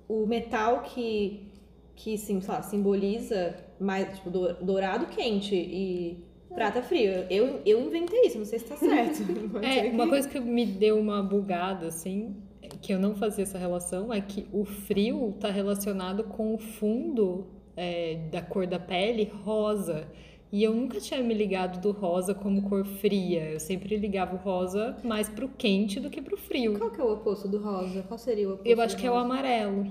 o 0.07 0.25
metal 0.25 0.81
que, 0.81 1.47
que 1.95 2.17
sim, 2.17 2.41
sei 2.41 2.53
lá, 2.53 2.61
simboliza 2.61 3.55
mais, 3.79 4.17
tipo, 4.17 4.29
do- 4.29 4.53
dourado 4.55 5.07
quente 5.07 5.55
e 5.55 6.23
prata 6.55 6.81
frio. 6.81 7.11
Eu, 7.29 7.61
eu 7.65 7.79
inventei 7.81 8.21
isso, 8.27 8.37
não 8.37 8.45
sei 8.45 8.59
se 8.59 8.65
tá 8.65 8.77
certo. 8.77 9.23
É, 9.61 9.83
ser 9.83 9.91
uma 9.91 10.07
coisa 10.07 10.27
que 10.27 10.39
me 10.39 10.65
deu 10.65 10.97
uma 10.97 11.21
bugada, 11.21 11.87
assim, 11.87 12.35
que 12.81 12.93
eu 12.93 12.99
não 12.99 13.15
fazia 13.15 13.43
essa 13.43 13.57
relação, 13.57 14.11
é 14.13 14.21
que 14.21 14.47
o 14.51 14.65
frio 14.65 15.35
tá 15.39 15.49
relacionado 15.49 16.23
com 16.23 16.53
o 16.55 16.57
fundo 16.57 17.47
é, 17.75 18.27
da 18.31 18.41
cor 18.41 18.65
da 18.65 18.79
pele 18.79 19.25
rosa. 19.43 20.07
E 20.51 20.63
eu 20.63 20.73
nunca 20.73 20.99
tinha 21.01 21.21
me 21.21 21.33
ligado 21.33 21.81
do 21.81 21.91
rosa 21.91 22.33
como 22.33 22.61
cor 22.69 22.85
fria. 22.85 23.51
Eu 23.51 23.59
sempre 23.59 23.97
ligava 23.97 24.35
o 24.35 24.37
rosa 24.39 24.95
mais 25.03 25.27
pro 25.27 25.49
quente 25.49 25.99
do 25.99 26.09
que 26.09 26.21
pro 26.21 26.37
frio. 26.37 26.77
Qual 26.77 26.91
que 26.91 27.01
é 27.01 27.03
o 27.03 27.11
oposto 27.11 27.47
do 27.47 27.57
rosa? 27.57 28.03
Qual 28.03 28.17
seria 28.17 28.47
o 28.47 28.53
oposto 28.53 28.67
Eu 28.69 28.79
acho 28.81 28.95
que 28.95 29.05
é 29.05 29.11
o 29.11 29.13
rosa? 29.13 29.25
amarelo. 29.25 29.85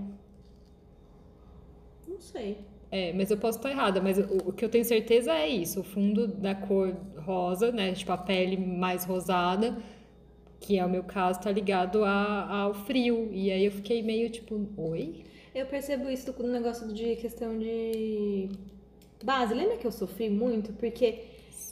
Não 2.08 2.20
sei. 2.20 2.58
É, 2.96 3.12
mas 3.12 3.28
eu 3.28 3.36
posso 3.36 3.58
estar 3.58 3.70
errada, 3.72 4.00
mas 4.00 4.18
o, 4.18 4.50
o 4.50 4.52
que 4.52 4.64
eu 4.64 4.68
tenho 4.68 4.84
certeza 4.84 5.32
é 5.32 5.48
isso, 5.48 5.80
o 5.80 5.82
fundo 5.82 6.28
da 6.28 6.54
cor 6.54 6.94
rosa, 7.26 7.72
né, 7.72 7.92
tipo 7.92 8.12
a 8.12 8.16
pele 8.16 8.56
mais 8.56 9.04
rosada, 9.04 9.76
que 10.60 10.78
é 10.78 10.86
o 10.86 10.88
meu 10.88 11.02
caso, 11.02 11.40
tá 11.40 11.50
ligado 11.50 12.04
a- 12.04 12.48
ao 12.62 12.72
frio. 12.72 13.30
E 13.32 13.50
aí 13.50 13.64
eu 13.64 13.72
fiquei 13.72 14.00
meio 14.00 14.30
tipo, 14.30 14.68
oi? 14.76 15.24
Eu 15.52 15.66
percebo 15.66 16.08
isso 16.08 16.32
no 16.38 16.52
negócio 16.52 16.86
de 16.92 17.16
questão 17.16 17.58
de 17.58 18.48
base. 19.24 19.52
Lembra 19.54 19.76
que 19.76 19.86
eu 19.86 19.92
sofri 19.92 20.30
muito? 20.30 20.72
Porque 20.74 21.18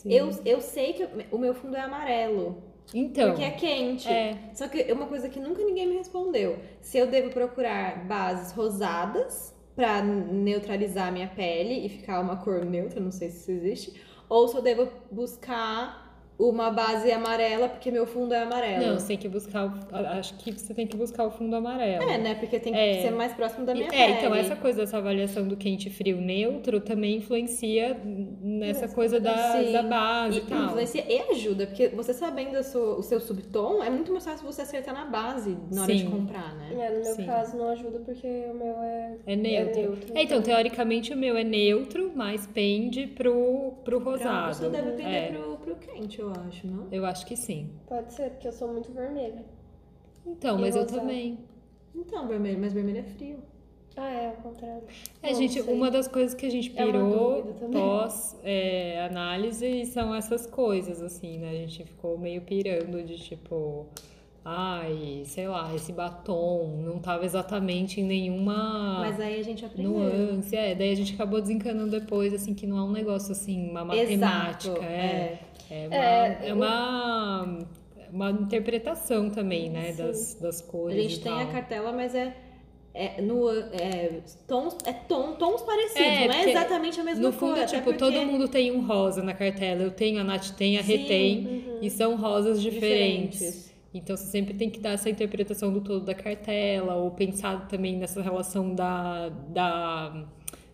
eu, 0.04 0.30
eu 0.44 0.60
sei 0.60 0.92
que 0.92 1.08
o 1.30 1.38
meu 1.38 1.54
fundo 1.54 1.76
é 1.76 1.80
amarelo. 1.82 2.62
Então, 2.92 3.28
Porque 3.28 3.44
é 3.44 3.50
quente. 3.52 4.08
é. 4.08 4.36
Só 4.54 4.66
que 4.66 4.80
é 4.82 4.92
uma 4.92 5.06
coisa 5.06 5.28
que 5.28 5.38
nunca 5.38 5.64
ninguém 5.64 5.86
me 5.86 5.96
respondeu. 5.96 6.58
Se 6.80 6.98
eu 6.98 7.06
devo 7.06 7.30
procurar 7.30 8.04
bases 8.06 8.52
rosadas 8.52 9.54
pra 9.74 10.02
neutralizar 10.02 11.12
minha 11.12 11.28
pele 11.28 11.86
e 11.86 11.88
ficar 11.88 12.20
uma 12.20 12.36
cor 12.36 12.64
neutra, 12.64 13.00
não 13.00 13.10
sei 13.10 13.30
se 13.30 13.38
isso 13.38 13.50
existe, 13.50 14.02
ou 14.28 14.46
se 14.48 14.56
eu 14.56 14.62
devo 14.62 14.88
buscar 15.10 16.11
uma 16.38 16.70
base 16.70 17.10
amarela 17.12 17.68
porque 17.68 17.90
meu 17.90 18.04
fundo 18.06 18.34
é 18.34 18.42
amarelo. 18.42 18.86
não, 18.86 18.98
você 18.98 19.08
tem 19.08 19.16
que 19.18 19.28
buscar, 19.28 19.66
o- 19.66 19.96
acho 20.18 20.34
que 20.38 20.50
você 20.52 20.74
tem 20.74 20.86
que 20.86 20.96
buscar 20.96 21.24
o 21.24 21.30
fundo 21.30 21.54
amarelo. 21.54 22.02
É, 22.02 22.18
né? 22.18 22.34
Porque 22.34 22.58
tem 22.58 22.72
que 22.72 22.78
É. 22.78 23.02
ser 23.02 23.10
mais 23.12 23.32
próximo 23.32 23.64
da 23.64 23.74
minha 23.74 23.86
E- 23.86 23.90
pele. 23.90 24.02
É, 24.02 24.10
então 24.18 24.34
essa 24.34 24.56
coisa 24.56 24.80
dessa 24.80 24.96
avaliação 24.98 25.46
do 25.46 25.56
quente, 25.56 25.88
frio, 25.90 26.20
neutro 26.20 26.80
também 26.80 27.16
influencia 27.18 27.96
nessa 28.40 28.88
coisa 28.88 29.20
da, 29.20 29.36
Sim. 29.52 29.72
da 29.72 29.82
base 29.82 30.38
e, 30.38 30.42
E 30.42 30.44
tal. 30.46 30.64
influencia 30.66 31.04
e 31.08 31.18
ajuda, 31.32 31.66
porque 31.66 31.88
você 31.88 32.12
sabendo 32.12 32.58
o 32.58 32.62
seu, 32.64 32.82
o 32.98 33.02
seu 33.02 33.20
subtom, 33.20 33.82
é 33.82 33.90
muito 33.90 34.10
mais 34.10 34.24
fácil 34.24 34.44
você 34.44 34.62
acertar 34.62 34.94
na 34.94 35.04
base 35.04 35.56
na 35.70 35.82
hora 35.82 35.94
de 35.94 36.04
comprar, 36.04 36.54
né? 36.56 36.70
É, 36.72 36.90
no 36.90 37.04
meu 37.04 37.14
Sim. 37.14 37.26
caso 37.26 37.56
não 37.56 37.68
ajuda 37.68 38.00
porque 38.00 38.26
o 38.26 38.54
meu 38.54 38.74
é, 38.82 39.16
É 39.26 39.36
neutro. 39.36 39.78
É 39.78 39.82
neutro, 39.82 40.12
É, 40.18 40.22
então, 40.22 40.42
teoricamente 40.42 41.12
o 41.12 41.16
meu 41.16 41.36
é 41.36 41.44
neutro, 41.44 42.10
mas 42.14 42.46
pende 42.46 43.06
pro, 43.06 43.74
pro 43.84 43.98
rosado. 44.00 44.48
pessoa 44.48 44.70
deve 44.70 44.90
pender 44.92 45.06
É, 45.14 45.26
pro, 45.32 45.56
pro 45.62 45.76
quente, 45.76 46.20
eu 46.20 46.30
acho, 46.30 46.66
não? 46.66 46.88
Eu 46.92 47.04
acho 47.06 47.24
que 47.26 47.36
sim. 47.36 47.70
Pode 47.86 48.12
ser, 48.12 48.30
porque 48.30 48.48
eu 48.48 48.52
sou 48.52 48.70
muito 48.72 48.92
vermelha. 48.92 49.44
Então, 50.26 50.58
E 50.58 50.60
mas 50.60 50.74
eu 50.76 50.82
rosado? 50.82 51.00
também. 51.00 51.38
Então, 51.94 52.26
vermelho, 52.28 52.58
mas 52.60 52.72
vermelho 52.72 52.98
é 52.98 53.02
frio. 53.04 53.38
Ah, 53.96 54.10
é, 54.10 54.28
ao 54.28 54.34
contrário. 54.36 54.82
É, 55.22 55.30
Não 55.32 55.38
gente, 55.38 55.60
uma 55.62 55.90
das 55.90 56.08
coisas 56.08 56.34
que 56.34 56.46
a 56.46 56.50
gente 56.50 56.72
É 56.74 56.84
pirou 56.86 57.42
também. 57.54 57.80
pós-análise 57.82 59.84
são 59.86 60.14
essas 60.14 60.46
coisas, 60.46 61.02
assim, 61.02 61.38
né? 61.38 61.50
A 61.50 61.54
gente 61.54 61.84
ficou 61.84 62.16
meio 62.18 62.40
pirando 62.42 63.02
de 63.04 63.18
tipo, 63.18 63.86
ai, 64.44 65.22
sei 65.24 65.46
lá, 65.48 65.72
esse 65.74 65.92
batom 65.92 66.82
não 66.84 66.98
tava 66.98 67.24
exatamente 67.24 68.00
em 68.00 68.04
nenhuma 68.04 68.98
Mas 69.00 69.20
aí 69.20 69.38
a 69.40 69.44
gente 69.44 69.64
aprendeu. 69.64 69.92
nuance. 69.92 70.54
É, 70.56 70.74
daí 70.74 70.90
a 70.90 70.96
gente 70.96 71.14
acabou 71.14 71.40
desencanando 71.40 71.90
depois, 71.90 72.34
assim, 72.34 72.52
que 72.54 72.66
não 72.66 72.78
é 72.78 72.82
um 72.82 72.90
negócio 72.92 73.32
assim, 73.32 73.70
uma 73.70 73.84
matemática. 73.84 74.70
Exato, 74.70 74.82
é. 74.82 75.38
É 75.70 75.86
uma, 75.86 75.94
É, 75.96 76.48
é 76.48 76.54
uma, 76.54 77.58
uma 78.12 78.30
interpretação 78.32 79.30
também, 79.30 79.70
né, 79.70 79.92
Sim. 79.92 80.02
das, 80.02 80.34
das 80.34 80.60
A 80.60 80.64
cores. 80.70 81.02
gente 81.02 81.16
e 81.16 81.20
tem 81.20 81.32
tal. 81.32 81.40
a 81.40 81.46
cartela, 81.46 81.92
mas 81.92 82.14
é, 82.14 82.36
é, 82.92 83.22
no, 83.22 83.48
é, 83.48 84.20
tons, 84.46 84.76
é 84.84 84.92
tom, 84.92 85.32
tons 85.36 85.62
parecidos, 85.62 85.96
É, 86.02 86.26
não 86.28 86.34
é 86.34 86.50
exatamente 86.50 87.00
a 87.00 87.04
mesma 87.04 87.22
No 87.22 87.32
fundo, 87.32 87.54
cor. 87.54 87.62
até 87.62 87.76
tipo, 87.76 87.84
porque 87.84 87.98
todo 87.98 88.20
mundo 88.26 88.48
tem 88.48 88.70
um 88.70 88.84
rosa 88.84 89.22
na 89.22 89.32
cartela. 89.32 89.82
Eu 89.82 89.90
tenho, 89.92 90.20
a 90.20 90.24
Nath 90.24 90.50
tem, 90.50 90.76
a 90.78 90.82
Rê 90.82 90.98
Sim, 90.98 91.04
tem. 91.06 91.64
E 91.80 91.88
são 91.88 92.16
rosas 92.16 92.60
diferentes. 92.60 93.38
diferentes. 93.38 93.71
Então 93.94 94.16
você 94.16 94.24
sempre 94.26 94.54
tem 94.54 94.70
que 94.70 94.80
dar 94.80 94.92
essa 94.92 95.10
interpretação 95.10 95.72
do 95.72 95.80
todo 95.80 96.04
da 96.04 96.14
cartela, 96.14 96.94
ou 96.94 97.10
pensar 97.10 97.68
também 97.68 97.96
nessa 97.96 98.22
relação 98.22 98.74
da, 98.74 99.28
da, 99.28 100.24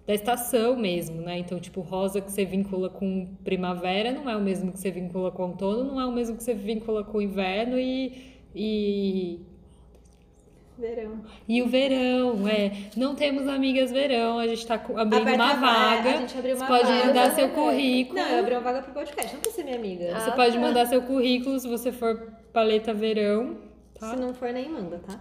da 0.06 0.14
estação 0.14 0.76
mesmo, 0.76 1.20
né? 1.20 1.38
Então, 1.38 1.58
tipo, 1.58 1.80
rosa 1.80 2.20
que 2.20 2.30
você 2.30 2.44
vincula 2.44 2.88
com 2.88 3.26
primavera 3.42 4.12
não 4.12 4.30
é 4.30 4.36
o 4.36 4.40
mesmo 4.40 4.70
que 4.72 4.78
você 4.78 4.90
vincula 4.90 5.32
com 5.32 5.42
outono, 5.42 5.84
não 5.84 6.00
é 6.00 6.06
o 6.06 6.12
mesmo 6.12 6.36
que 6.36 6.42
você 6.44 6.54
vincula 6.54 7.02
com 7.02 7.20
inverno 7.20 7.78
e. 7.78 8.36
e 8.54 9.40
Verão. 10.78 11.24
e 11.48 11.60
o 11.60 11.66
verão, 11.66 12.46
é. 12.46 12.70
Não 12.96 13.16
temos 13.16 13.48
amigas 13.48 13.90
verão, 13.90 14.38
a 14.38 14.46
gente 14.46 14.64
tá 14.64 14.74
abrindo 14.76 15.00
Aberta 15.22 15.34
uma 15.34 15.54
vaga, 15.54 16.10
a 16.10 16.16
gente 16.18 16.38
abriu 16.38 16.54
uma 16.54 16.66
Você 16.66 16.72
pode 16.72 16.88
vaga. 16.88 17.06
mandar 17.06 17.34
seu 17.34 17.48
currículo. 17.48 18.16
Não, 18.16 18.28
eu 18.28 18.38
abri 18.38 18.54
uma 18.54 18.60
vaga 18.60 18.82
pro 18.82 18.92
podcast, 18.92 19.34
não 19.34 19.40
quer 19.40 19.50
ser 19.50 19.64
minha 19.64 19.74
amiga. 19.76 20.12
Ah, 20.14 20.20
Você 20.20 20.30
pode 20.30 20.54
tá. 20.54 20.60
mandar 20.60 20.86
seu 20.86 21.02
currículo 21.02 21.58
se 21.58 21.66
você 21.66 21.90
for 21.90 22.32
paleta 22.58 22.92
verão, 22.92 23.56
tá? 23.94 24.10
Se 24.10 24.16
não 24.16 24.34
for, 24.34 24.52
nem 24.52 24.68
manda, 24.68 24.98
tá? 24.98 25.20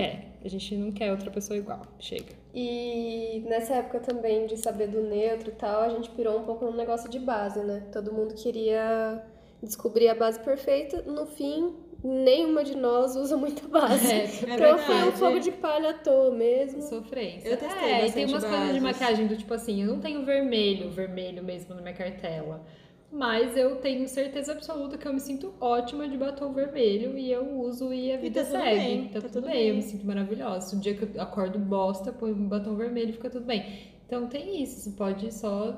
É, 0.00 0.22
a 0.42 0.48
gente 0.48 0.74
não 0.74 0.90
quer 0.90 1.10
outra 1.10 1.30
pessoa 1.30 1.58
igual. 1.58 1.82
Chega. 1.98 2.32
E 2.54 3.44
nessa 3.46 3.74
época 3.74 4.00
também 4.00 4.46
de 4.46 4.56
saber 4.56 4.88
do 4.88 5.02
neutro 5.02 5.50
e 5.50 5.52
tal, 5.52 5.82
a 5.82 5.90
gente 5.90 6.08
pirou 6.10 6.38
um 6.38 6.44
pouco 6.44 6.64
no 6.64 6.74
negócio 6.74 7.10
de 7.10 7.18
base, 7.18 7.60
né? 7.60 7.86
Todo 7.92 8.14
mundo 8.14 8.34
queria 8.34 9.22
descobrir 9.62 10.08
a 10.08 10.14
base 10.14 10.40
perfeita. 10.40 11.02
No 11.02 11.26
fim, 11.26 11.74
nenhuma 12.02 12.64
de 12.64 12.74
nós 12.74 13.14
usa 13.14 13.36
muita 13.36 13.68
base. 13.68 14.10
É, 14.10 14.24
então 14.24 14.78
foi 14.78 15.08
um 15.08 15.12
fogo 15.12 15.38
de 15.38 15.52
palha 15.52 15.90
à 15.90 15.94
toa 15.94 16.30
mesmo. 16.30 16.80
Sofrência. 16.80 17.46
Eu 17.46 17.58
testei 17.58 17.90
é, 17.90 18.06
e 18.06 18.12
tem 18.12 18.24
umas 18.24 18.42
coisas 18.42 18.72
de 18.72 18.80
bases. 18.80 18.82
maquiagem 18.82 19.26
do 19.26 19.36
tipo 19.36 19.52
assim, 19.52 19.82
eu 19.82 19.86
não 19.86 20.00
tenho 20.00 20.24
vermelho, 20.24 20.90
vermelho 20.90 21.44
mesmo 21.44 21.74
na 21.74 21.82
minha 21.82 21.94
cartela. 21.94 22.64
Mas 23.12 23.56
eu 23.56 23.76
tenho 23.76 24.06
certeza 24.08 24.52
absoluta 24.52 24.96
que 24.96 25.06
eu 25.06 25.12
me 25.12 25.18
sinto 25.20 25.52
ótima 25.60 26.08
de 26.08 26.16
batom 26.16 26.52
vermelho 26.52 27.18
e 27.18 27.30
eu 27.32 27.58
uso 27.60 27.92
e 27.92 28.12
a 28.12 28.16
vida 28.16 28.44
tá 28.44 28.50
segue. 28.50 28.76
bem, 28.76 29.08
tá, 29.08 29.20
tá 29.20 29.28
tudo 29.28 29.32
tudo 29.42 29.46
bem, 29.46 29.62
eu 29.66 29.74
bem. 29.74 29.74
me 29.74 29.82
sinto 29.82 30.06
maravilhosa. 30.06 30.76
O 30.76 30.80
dia 30.80 30.94
que 30.94 31.02
eu 31.16 31.20
acordo 31.22 31.58
bosta, 31.58 32.12
põe 32.12 32.30
um 32.32 32.48
batom 32.48 32.76
vermelho 32.76 33.10
e 33.10 33.12
fica 33.14 33.28
tudo 33.28 33.44
bem. 33.46 33.64
Então 34.06 34.28
tem 34.28 34.62
isso, 34.62 34.78
você 34.80 34.90
pode 34.92 35.32
só 35.34 35.76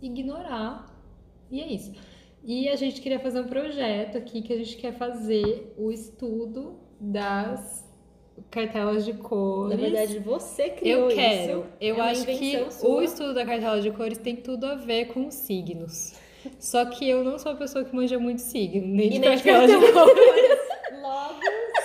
ignorar 0.00 0.90
e 1.50 1.60
é 1.60 1.66
isso. 1.70 1.92
E 2.42 2.68
a 2.70 2.76
gente 2.76 3.02
queria 3.02 3.20
fazer 3.20 3.40
um 3.42 3.46
projeto 3.48 4.16
aqui 4.16 4.40
que 4.40 4.52
a 4.52 4.56
gente 4.56 4.76
quer 4.78 4.94
fazer 4.94 5.74
o 5.76 5.90
estudo 5.92 6.78
das 6.98 7.86
cartelas 8.50 9.04
de 9.04 9.12
cores. 9.12 9.76
Na 9.78 9.82
verdade, 9.82 10.18
você 10.20 10.70
criou 10.70 11.10
Eu 11.10 11.14
quero. 11.14 11.60
isso. 11.60 11.66
Eu 11.80 11.96
É 11.96 11.98
uma 11.98 12.10
acho 12.10 12.24
que 12.24 12.32
invenção 12.32 12.68
o 12.68 12.70
sua. 12.70 13.04
estudo 13.04 13.34
da 13.34 13.44
cartela 13.44 13.80
de 13.82 13.90
cores 13.90 14.16
tem 14.16 14.36
tudo 14.36 14.64
a 14.64 14.76
ver 14.76 15.06
com 15.12 15.26
os 15.26 15.34
signos. 15.34 16.14
Só 16.58 16.84
que 16.86 17.08
eu 17.08 17.22
não 17.24 17.38
sou 17.38 17.52
uma 17.52 17.58
pessoa 17.58 17.84
que 17.84 17.94
manja 17.94 18.18
muito 18.18 18.40
signo, 18.40 18.86
nem 18.86 19.06
E 19.06 19.10
de 19.10 19.18
nem. 19.18 19.40
Logo, 21.02 21.40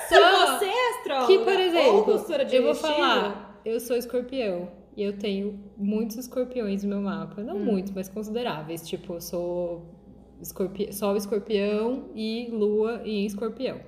Só 0.10 0.58
você 0.58 0.66
é 0.66 0.90
astróloga 0.98 1.28
que, 1.28 1.40
por 1.40 1.60
exemplo, 1.60 2.46
eu 2.52 2.64
vou 2.64 2.76
falar, 2.76 3.62
eu 3.66 3.80
sou 3.80 3.96
escorpião. 3.96 4.70
E 4.98 5.04
eu 5.04 5.18
tenho 5.18 5.60
muitos 5.78 6.16
escorpiões 6.18 6.84
no 6.84 6.90
meu 6.90 7.02
mapa. 7.02 7.44
Não 7.44 7.58
Hum. 7.58 7.66
muitos, 7.66 7.92
mas 7.92 8.08
consideráveis. 8.08 8.88
Tipo, 8.88 9.16
eu 9.16 9.22
sou 9.22 9.86
escorpi... 10.42 10.94
sol 10.94 11.18
escorpião 11.18 12.06
e 12.16 12.48
lua 12.50 13.02
em 13.04 13.26
escorpião. 13.26 13.80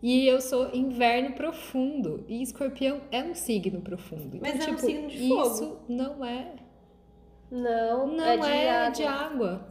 E 0.00 0.28
eu 0.28 0.40
sou 0.40 0.70
inverno 0.72 1.32
profundo. 1.32 2.24
E 2.28 2.40
escorpião 2.40 3.00
é 3.10 3.20
um 3.24 3.34
signo 3.34 3.80
profundo. 3.80 4.36
Então, 4.36 4.40
Mas 4.42 4.60
é 4.60 4.70
um 4.70 4.74
tipo, 4.76 4.78
signo 4.86 5.08
de 5.08 5.28
fogo. 5.28 5.42
Isso 5.54 5.76
não 5.88 6.24
é 6.24 6.52
Não, 7.50 8.06
Não 8.06 8.24
é 8.24 8.36
de 8.36 8.46
é 8.46 8.70
água. 8.70 8.90
de 8.92 9.02
água. 9.04 9.67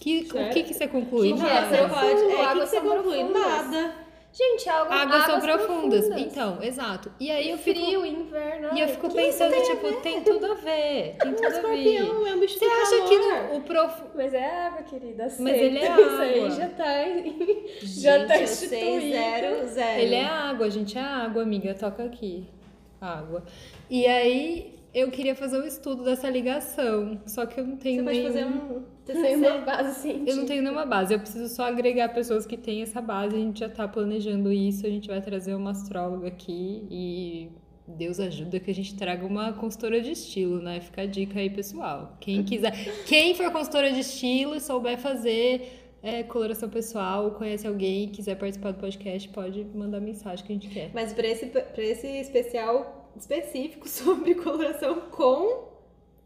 Que, 0.00 0.26
o 0.32 0.50
que, 0.50 0.62
que 0.64 0.74
você 0.74 0.88
conclui? 0.88 1.32
Que 1.34 1.38
Profundo, 1.38 1.50
é, 1.50 1.60
Nada. 1.60 1.88
você 1.88 1.94
pode. 1.94 2.06
É, 2.22 2.24
o 2.24 2.28
que, 2.28 2.34
água 2.42 2.62
que 2.64 2.70
você 2.70 2.80
conclui? 2.80 3.18
profundas. 3.24 3.42
Nada. 3.70 3.94
Gente, 4.32 4.68
água, 4.68 4.94
Águas 4.94 5.24
são 5.24 5.34
águas 5.36 5.44
profundas. 5.44 6.08
Então, 6.16 6.62
exato. 6.62 7.10
E 7.18 7.30
aí 7.32 7.50
eu 7.50 7.58
fico. 7.58 7.80
Frio, 7.80 8.06
inverno. 8.06 8.68
E 8.74 8.80
eu 8.80 8.86
fico 8.88 9.08
que- 9.08 9.14
pensando, 9.16 9.52
tipo, 9.60 9.92
tem 10.02 10.22
tudo 10.22 10.52
a 10.52 10.54
ver. 10.54 11.16
Tem 11.20 11.32
tudo 11.34 11.46
a 11.46 11.48
ver. 11.50 11.56
Escorpião 11.56 12.26
é 12.28 12.34
um 12.36 12.38
bicho 12.40 12.56
Você 12.58 12.64
do 12.64 12.70
acha 12.70 13.08
que 13.08 13.18
no- 13.18 13.56
o 13.56 13.60
prof... 13.62 14.02
Mas 14.14 14.32
é 14.32 14.66
água, 14.66 14.82
querida. 14.84 15.24
Mas 15.24 15.32
aceita. 15.40 15.56
ele 15.58 15.78
é 15.80 15.82
Isso 16.00 16.22
aí 16.22 16.38
água. 16.38 16.50
já 16.50 16.68
tá. 16.68 17.08
em- 17.08 17.66
Já 17.82 18.26
tá 18.26 18.34
Gente, 18.36 18.44
instituído. 18.52 19.10
zero, 19.10 19.66
zero. 19.68 20.00
Ele 20.00 20.14
é 20.14 20.24
água, 20.24 20.70
gente. 20.70 20.96
É 20.96 21.00
água, 21.02 21.42
amiga. 21.42 21.74
Toca 21.74 22.04
aqui. 22.04 22.46
Água. 23.00 23.42
E 23.90 24.06
aí 24.06 24.78
eu 24.92 25.10
queria 25.10 25.34
fazer 25.34 25.60
um 25.60 25.66
estudo 25.66 26.04
dessa 26.04 26.28
ligação. 26.28 27.20
Só 27.26 27.46
que 27.46 27.60
eu 27.60 27.66
não 27.66 27.76
tenho 27.76 28.04
Você 28.04 28.10
pode 28.10 28.22
fazer 28.22 28.44
um 28.44 28.82
Sem 29.06 29.36
uma 29.36 29.58
base 29.64 30.00
científica. 30.00 30.30
Eu 30.30 30.36
não 30.36 30.46
tenho 30.46 30.62
nenhuma 30.62 30.86
base, 30.86 31.14
eu 31.14 31.20
preciso 31.20 31.54
só 31.54 31.64
agregar 31.64 32.08
pessoas 32.10 32.46
que 32.46 32.56
têm 32.56 32.82
essa 32.82 33.00
base. 33.00 33.36
A 33.36 33.38
gente 33.38 33.60
já 33.60 33.68
tá 33.68 33.86
planejando 33.86 34.52
isso, 34.52 34.86
a 34.86 34.90
gente 34.90 35.08
vai 35.08 35.20
trazer 35.20 35.54
uma 35.54 35.70
astróloga 35.70 36.28
aqui 36.28 36.86
e 36.90 37.48
Deus 37.86 38.20
ajuda 38.20 38.58
que 38.60 38.70
a 38.70 38.74
gente 38.74 38.94
traga 38.94 39.24
uma 39.24 39.52
consultora 39.52 40.00
de 40.00 40.12
estilo, 40.12 40.60
né? 40.60 40.80
Fica 40.80 41.02
a 41.02 41.06
dica 41.06 41.38
aí, 41.38 41.50
pessoal. 41.50 42.16
Quem 42.20 42.42
quiser, 42.42 42.72
quem 43.06 43.34
for 43.34 43.50
consultora 43.50 43.92
de 43.92 44.00
estilo 44.00 44.54
e 44.54 44.60
souber 44.60 44.98
fazer 44.98 45.80
é, 46.02 46.22
coloração 46.22 46.68
pessoal, 46.68 47.24
ou 47.24 47.30
conhece 47.32 47.66
alguém 47.66 48.04
e 48.04 48.06
quiser 48.08 48.36
participar 48.36 48.72
do 48.72 48.78
podcast, 48.78 49.28
pode 49.28 49.64
mandar 49.74 50.00
mensagem 50.00 50.44
que 50.44 50.52
a 50.52 50.54
gente 50.54 50.68
quer. 50.68 50.90
Mas 50.94 51.12
pra 51.12 51.26
esse, 51.26 51.46
pra 51.46 51.82
esse 51.82 52.06
especial 52.06 52.99
específico 53.16 53.86
sobre 53.88 54.34
coloração 54.34 55.02
com. 55.10 55.68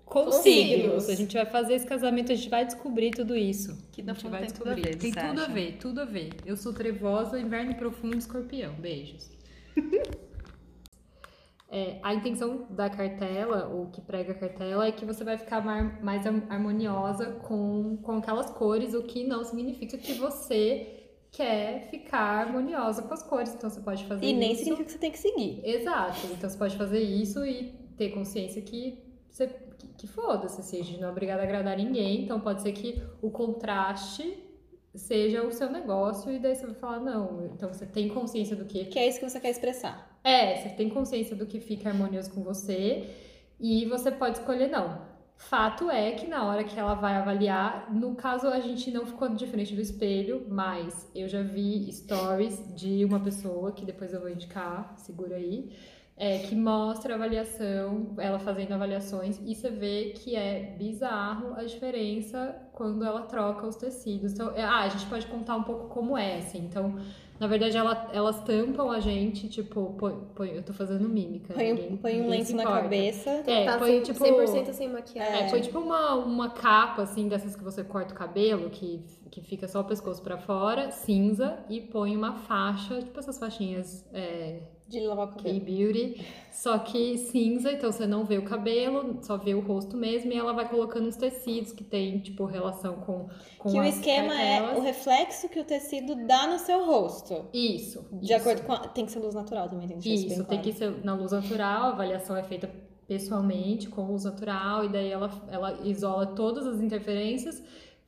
Com 0.04 0.30
signos. 0.30 1.04
signos. 1.04 1.08
A 1.08 1.14
gente 1.14 1.34
vai 1.34 1.46
fazer 1.46 1.74
esse 1.74 1.86
casamento, 1.86 2.30
a 2.30 2.34
gente 2.34 2.50
vai 2.50 2.64
descobrir 2.66 3.10
tudo 3.12 3.34
isso. 3.34 3.76
Que 3.90 4.02
a 4.02 4.04
no 4.04 4.14
gente 4.14 4.28
vai 4.28 4.40
tem 4.46 4.50
tudo 4.50 4.68
a 4.70 4.74
descobrir. 4.74 4.92
ver, 4.92 4.96
Tem 4.98 5.10
tudo 5.12 5.40
a 5.40 5.44
acha? 5.44 5.52
ver, 5.52 5.76
tudo 5.78 6.00
a 6.02 6.04
ver. 6.04 6.30
Eu 6.44 6.56
sou 6.58 6.74
trevosa, 6.74 7.40
inverno 7.40 7.74
profundo, 7.74 8.16
escorpião. 8.18 8.74
Beijos. 8.74 9.30
É, 11.70 11.98
a 12.04 12.14
intenção 12.14 12.66
da 12.70 12.88
cartela, 12.88 13.66
ou 13.66 13.86
que 13.86 14.00
prega 14.00 14.30
a 14.32 14.34
cartela, 14.36 14.86
é 14.86 14.92
que 14.92 15.04
você 15.04 15.24
vai 15.24 15.36
ficar 15.36 15.60
mar- 15.64 16.00
mais 16.04 16.24
har- 16.24 16.44
harmoniosa 16.48 17.32
com, 17.42 17.96
com 17.96 18.12
aquelas 18.18 18.48
cores, 18.50 18.94
o 18.94 19.02
que 19.02 19.26
não 19.26 19.42
significa 19.42 19.98
que 19.98 20.12
você 20.12 21.03
quer 21.36 21.88
ficar 21.90 22.46
harmoniosa 22.46 23.02
com 23.02 23.12
as 23.14 23.22
cores. 23.22 23.54
Então 23.54 23.68
você 23.70 23.80
pode 23.80 24.04
fazer 24.04 24.24
E 24.26 24.32
nem 24.32 24.52
isso. 24.52 24.60
significa 24.60 24.84
que 24.86 24.92
você 24.92 24.98
tem 24.98 25.10
que 25.12 25.18
seguir. 25.18 25.60
Exato. 25.64 26.26
Então 26.32 26.48
você 26.48 26.56
pode 26.58 26.76
fazer 26.76 27.00
isso 27.00 27.44
e 27.44 27.72
ter 27.96 28.10
consciência 28.10 28.60
que 28.62 28.98
você 29.28 29.48
que, 29.78 29.88
que 29.98 30.06
foda-se, 30.06 30.60
assim, 30.60 30.80
a 30.80 30.84
gente 30.84 31.00
não 31.00 31.08
é 31.08 31.10
obrigado 31.10 31.40
a 31.40 31.42
agradar 31.42 31.76
ninguém. 31.76 32.22
Então 32.22 32.38
pode 32.40 32.62
ser 32.62 32.72
que 32.72 33.02
o 33.20 33.30
contraste 33.30 34.38
seja 34.94 35.42
o 35.42 35.50
seu 35.50 35.68
negócio 35.70 36.30
e 36.30 36.38
daí 36.38 36.54
você 36.54 36.66
vai 36.66 36.74
falar 36.76 37.00
não. 37.00 37.44
Então 37.52 37.72
você 37.72 37.84
tem 37.84 38.08
consciência 38.08 38.54
do 38.54 38.64
que 38.64 38.84
Que 38.84 38.98
é 39.00 39.08
isso 39.08 39.18
que 39.18 39.28
você 39.28 39.40
quer 39.40 39.50
expressar. 39.50 40.18
é, 40.22 40.56
você 40.56 40.68
tem 40.70 40.88
consciência 40.88 41.34
do 41.34 41.46
que 41.46 41.58
fica 41.60 41.88
harmonioso 41.88 42.30
com 42.30 42.42
você 42.44 43.10
e 43.58 43.84
você 43.86 44.10
pode 44.12 44.38
escolher 44.38 44.68
não. 44.68 45.12
Fato 45.36 45.90
é 45.90 46.12
que 46.12 46.26
na 46.26 46.44
hora 46.46 46.64
que 46.64 46.78
ela 46.78 46.94
vai 46.94 47.16
avaliar, 47.16 47.92
no 47.92 48.14
caso 48.14 48.48
a 48.48 48.60
gente 48.60 48.90
não 48.90 49.04
ficou 49.04 49.28
de 49.28 49.46
frente 49.46 49.74
do 49.74 49.80
espelho, 49.80 50.46
mas 50.48 51.10
eu 51.14 51.28
já 51.28 51.42
vi 51.42 51.92
stories 51.92 52.74
de 52.74 53.04
uma 53.04 53.20
pessoa 53.20 53.72
que 53.72 53.84
depois 53.84 54.12
eu 54.12 54.20
vou 54.20 54.30
indicar, 54.30 54.94
segura 54.96 55.36
aí, 55.36 55.70
é, 56.16 56.38
que 56.38 56.54
mostra 56.54 57.14
a 57.14 57.16
avaliação, 57.16 58.14
ela 58.18 58.38
fazendo 58.38 58.72
avaliações, 58.72 59.40
e 59.44 59.54
você 59.54 59.70
vê 59.70 60.12
que 60.16 60.36
é 60.36 60.76
bizarro 60.78 61.54
a 61.54 61.64
diferença 61.64 62.56
quando 62.72 63.04
ela 63.04 63.22
troca 63.22 63.66
os 63.66 63.76
tecidos. 63.76 64.32
Então, 64.32 64.52
é, 64.54 64.62
ah, 64.62 64.80
a 64.80 64.88
gente 64.88 65.06
pode 65.06 65.26
contar 65.26 65.56
um 65.56 65.64
pouco 65.64 65.88
como 65.88 66.16
é, 66.16 66.38
assim. 66.38 66.58
Então, 66.58 66.96
na 67.40 67.46
verdade, 67.46 67.76
ela- 67.76 68.10
elas 68.12 68.40
tampam 68.44 68.90
a 68.90 69.00
gente, 69.00 69.48
tipo, 69.48 69.94
põe, 69.98 70.14
põe- 70.34 70.50
eu 70.56 70.62
tô 70.62 70.72
fazendo 70.72 71.08
mímica. 71.08 71.52
Põe, 71.54 71.72
um- 71.72 71.74
ninguém- 71.76 71.96
põe 71.96 72.20
um 72.20 72.28
lenço 72.28 72.54
na 72.56 72.62
importa. 72.62 72.82
cabeça. 72.82 73.30
É, 73.46 73.64
tá 73.64 73.78
põe, 73.78 73.90
sem, 73.92 74.02
tipo, 74.02 74.18
100% 74.24 74.72
sem 74.72 74.88
maquiagem. 74.88 75.42
é, 75.42 75.48
foi 75.48 75.60
tipo 75.60 75.78
uma, 75.78 76.14
uma 76.14 76.50
capa, 76.50 77.02
assim, 77.02 77.28
dessas 77.28 77.56
que 77.56 77.64
você 77.64 77.82
corta 77.82 78.14
o 78.14 78.16
cabelo, 78.16 78.70
que, 78.70 79.02
que 79.34 79.40
fica 79.40 79.66
só 79.66 79.80
o 79.80 79.84
pescoço 79.84 80.22
pra 80.22 80.38
fora, 80.38 80.92
cinza, 80.92 81.58
e 81.68 81.80
põe 81.80 82.16
uma 82.16 82.34
faixa, 82.34 83.00
tipo 83.02 83.18
essas 83.18 83.36
faixinhas 83.36 84.06
é, 84.12 84.60
De 84.88 85.00
lavar 85.00 85.34
cabelo. 85.34 85.58
K-Beauty, 85.58 86.24
só 86.52 86.78
que 86.78 87.18
cinza, 87.18 87.72
então 87.72 87.90
você 87.90 88.06
não 88.06 88.24
vê 88.24 88.38
o 88.38 88.44
cabelo, 88.44 89.18
só 89.22 89.36
vê 89.36 89.52
o 89.52 89.58
rosto 89.58 89.96
mesmo, 89.96 90.32
e 90.32 90.36
ela 90.36 90.52
vai 90.52 90.68
colocando 90.68 91.08
os 91.08 91.16
tecidos 91.16 91.72
que 91.72 91.82
tem, 91.82 92.20
tipo, 92.20 92.44
relação 92.44 92.94
com, 92.98 93.28
com 93.58 93.72
Que 93.72 93.80
o 93.80 93.82
esquema 93.82 94.40
é 94.40 94.76
o 94.76 94.80
reflexo 94.80 95.48
que 95.48 95.58
o 95.58 95.64
tecido 95.64 96.14
dá 96.28 96.46
no 96.46 96.60
seu 96.60 96.86
rosto. 96.86 97.46
Isso. 97.52 98.06
De 98.12 98.26
isso. 98.26 98.34
acordo 98.36 98.62
com 98.62 98.72
a... 98.72 98.86
Tem 98.86 99.04
que 99.04 99.10
ser 99.10 99.18
luz 99.18 99.34
natural 99.34 99.68
também, 99.68 99.88
tem 99.88 99.98
que 99.98 100.08
deixar 100.08 100.26
isso 100.26 100.44
tem 100.44 100.58
claro. 100.58 100.62
que 100.62 100.72
ser 100.72 101.04
na 101.04 101.14
luz 101.16 101.32
natural, 101.32 101.86
a 101.86 101.88
avaliação 101.88 102.36
é 102.36 102.44
feita 102.44 102.70
pessoalmente, 103.08 103.88
com 103.88 104.06
luz 104.06 104.22
natural, 104.22 104.84
e 104.84 104.88
daí 104.88 105.10
ela, 105.10 105.28
ela 105.50 105.80
isola 105.82 106.24
todas 106.28 106.66
as 106.66 106.80
interferências, 106.80 107.62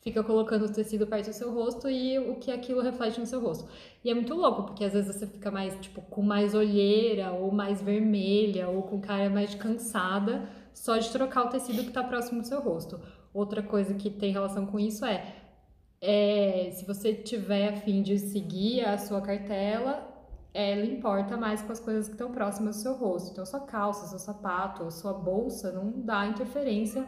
fica 0.06 0.22
colocando 0.22 0.66
o 0.66 0.68
tecido 0.68 1.04
perto 1.04 1.30
do 1.30 1.32
seu 1.32 1.52
rosto 1.52 1.90
e 1.90 2.16
o 2.16 2.36
que 2.36 2.52
aquilo 2.52 2.80
reflete 2.80 3.18
no 3.18 3.26
seu 3.26 3.40
rosto. 3.40 3.68
E 4.04 4.10
é 4.10 4.14
muito 4.14 4.36
louco, 4.36 4.62
porque 4.62 4.84
às 4.84 4.92
vezes 4.92 5.12
você 5.12 5.26
fica 5.26 5.50
mais, 5.50 5.76
tipo, 5.80 6.00
com 6.00 6.22
mais 6.22 6.54
olheira, 6.54 7.32
ou 7.32 7.50
mais 7.50 7.82
vermelha, 7.82 8.68
ou 8.68 8.84
com 8.84 9.00
cara 9.00 9.28
mais 9.28 9.52
cansada, 9.56 10.48
só 10.72 10.96
de 10.96 11.10
trocar 11.10 11.46
o 11.46 11.48
tecido 11.48 11.82
que 11.82 11.90
tá 11.90 12.04
próximo 12.04 12.40
do 12.40 12.46
seu 12.46 12.60
rosto. 12.60 13.00
Outra 13.34 13.64
coisa 13.64 13.94
que 13.94 14.08
tem 14.08 14.30
relação 14.30 14.64
com 14.64 14.78
isso 14.78 15.04
é, 15.04 15.34
é 16.00 16.70
se 16.70 16.86
você 16.86 17.12
tiver 17.12 17.70
a 17.70 17.76
fim 17.80 18.00
de 18.00 18.16
seguir 18.16 18.84
a 18.84 18.96
sua 18.98 19.20
cartela, 19.20 20.06
ela 20.54 20.86
importa 20.86 21.36
mais 21.36 21.62
com 21.62 21.72
as 21.72 21.80
coisas 21.80 22.06
que 22.06 22.12
estão 22.12 22.30
próximas 22.30 22.76
do 22.76 22.82
seu 22.82 22.94
rosto. 22.94 23.32
Então, 23.32 23.44
sua 23.44 23.66
calça, 23.66 24.06
seu 24.06 24.20
sapato, 24.20 24.88
sua 24.92 25.12
bolsa 25.12 25.72
não 25.72 25.90
dá 25.90 26.28
interferência 26.28 27.04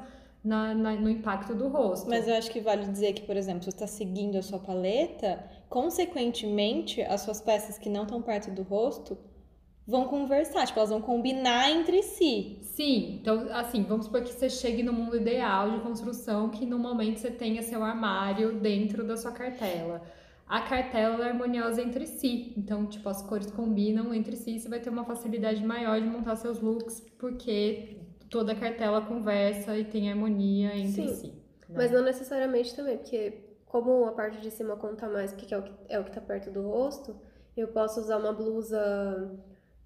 na- 0.48 0.74
na- 0.74 0.96
no 0.96 1.10
impacto 1.10 1.54
do 1.54 1.68
rosto. 1.68 2.08
Mas 2.08 2.26
eu 2.26 2.34
acho 2.34 2.50
que 2.50 2.60
vale 2.60 2.86
dizer 2.86 3.12
que, 3.12 3.22
por 3.22 3.36
exemplo, 3.36 3.60
se 3.62 3.70
você 3.70 3.76
está 3.76 3.86
seguindo 3.86 4.36
a 4.38 4.42
sua 4.42 4.58
paleta, 4.58 5.44
consequentemente, 5.68 7.02
as 7.02 7.20
suas 7.20 7.40
peças 7.40 7.76
que 7.78 7.88
não 7.90 8.02
estão 8.04 8.22
perto 8.22 8.50
do 8.50 8.62
rosto 8.62 9.18
vão 9.86 10.06
conversar, 10.06 10.66
tipo, 10.66 10.78
elas 10.78 10.90
vão 10.90 11.00
combinar 11.00 11.70
entre 11.70 12.02
si. 12.02 12.58
Sim, 12.62 13.18
então, 13.20 13.48
assim, 13.52 13.82
vamos 13.82 14.06
supor 14.06 14.22
que 14.22 14.32
você 14.32 14.48
chegue 14.48 14.82
no 14.82 14.92
mundo 14.92 15.16
ideal 15.16 15.70
de 15.70 15.80
construção, 15.80 16.48
que 16.50 16.64
no 16.66 16.78
momento 16.78 17.18
você 17.18 17.30
tenha 17.30 17.62
seu 17.62 17.82
armário 17.82 18.60
dentro 18.60 19.06
da 19.06 19.16
sua 19.16 19.32
cartela. 19.32 20.02
A 20.46 20.62
cartela 20.62 21.26
é 21.26 21.28
harmoniosa 21.28 21.82
entre 21.82 22.06
si, 22.06 22.54
então, 22.56 22.86
tipo, 22.86 23.06
as 23.08 23.20
cores 23.22 23.50
combinam 23.50 24.14
entre 24.14 24.34
si, 24.34 24.58
você 24.58 24.68
vai 24.68 24.80
ter 24.80 24.88
uma 24.88 25.04
facilidade 25.04 25.62
maior 25.64 26.00
de 26.00 26.06
montar 26.06 26.36
seus 26.36 26.60
looks, 26.60 27.00
porque 27.18 27.97
toda 28.30 28.52
a 28.52 28.54
cartela 28.54 29.00
conversa 29.02 29.76
e 29.76 29.84
tem 29.84 30.10
harmonia 30.10 30.76
entre 30.76 31.08
Sim, 31.08 31.14
si. 31.14 31.26
né? 31.68 31.74
Mas 31.76 31.90
não 31.90 32.02
necessariamente 32.02 32.74
também, 32.74 32.96
porque 32.98 33.44
como 33.66 34.04
a 34.06 34.12
parte 34.12 34.40
de 34.40 34.50
cima 34.50 34.76
conta 34.76 35.08
mais, 35.08 35.32
porque 35.32 35.52
é 35.54 35.58
o 35.58 35.62
que, 35.62 35.72
é 35.88 35.98
o 36.00 36.04
que 36.04 36.10
tá 36.12 36.20
perto 36.20 36.50
do 36.50 36.62
rosto, 36.62 37.16
eu 37.56 37.68
posso 37.68 38.00
usar 38.00 38.16
uma 38.18 38.32
blusa 38.32 38.80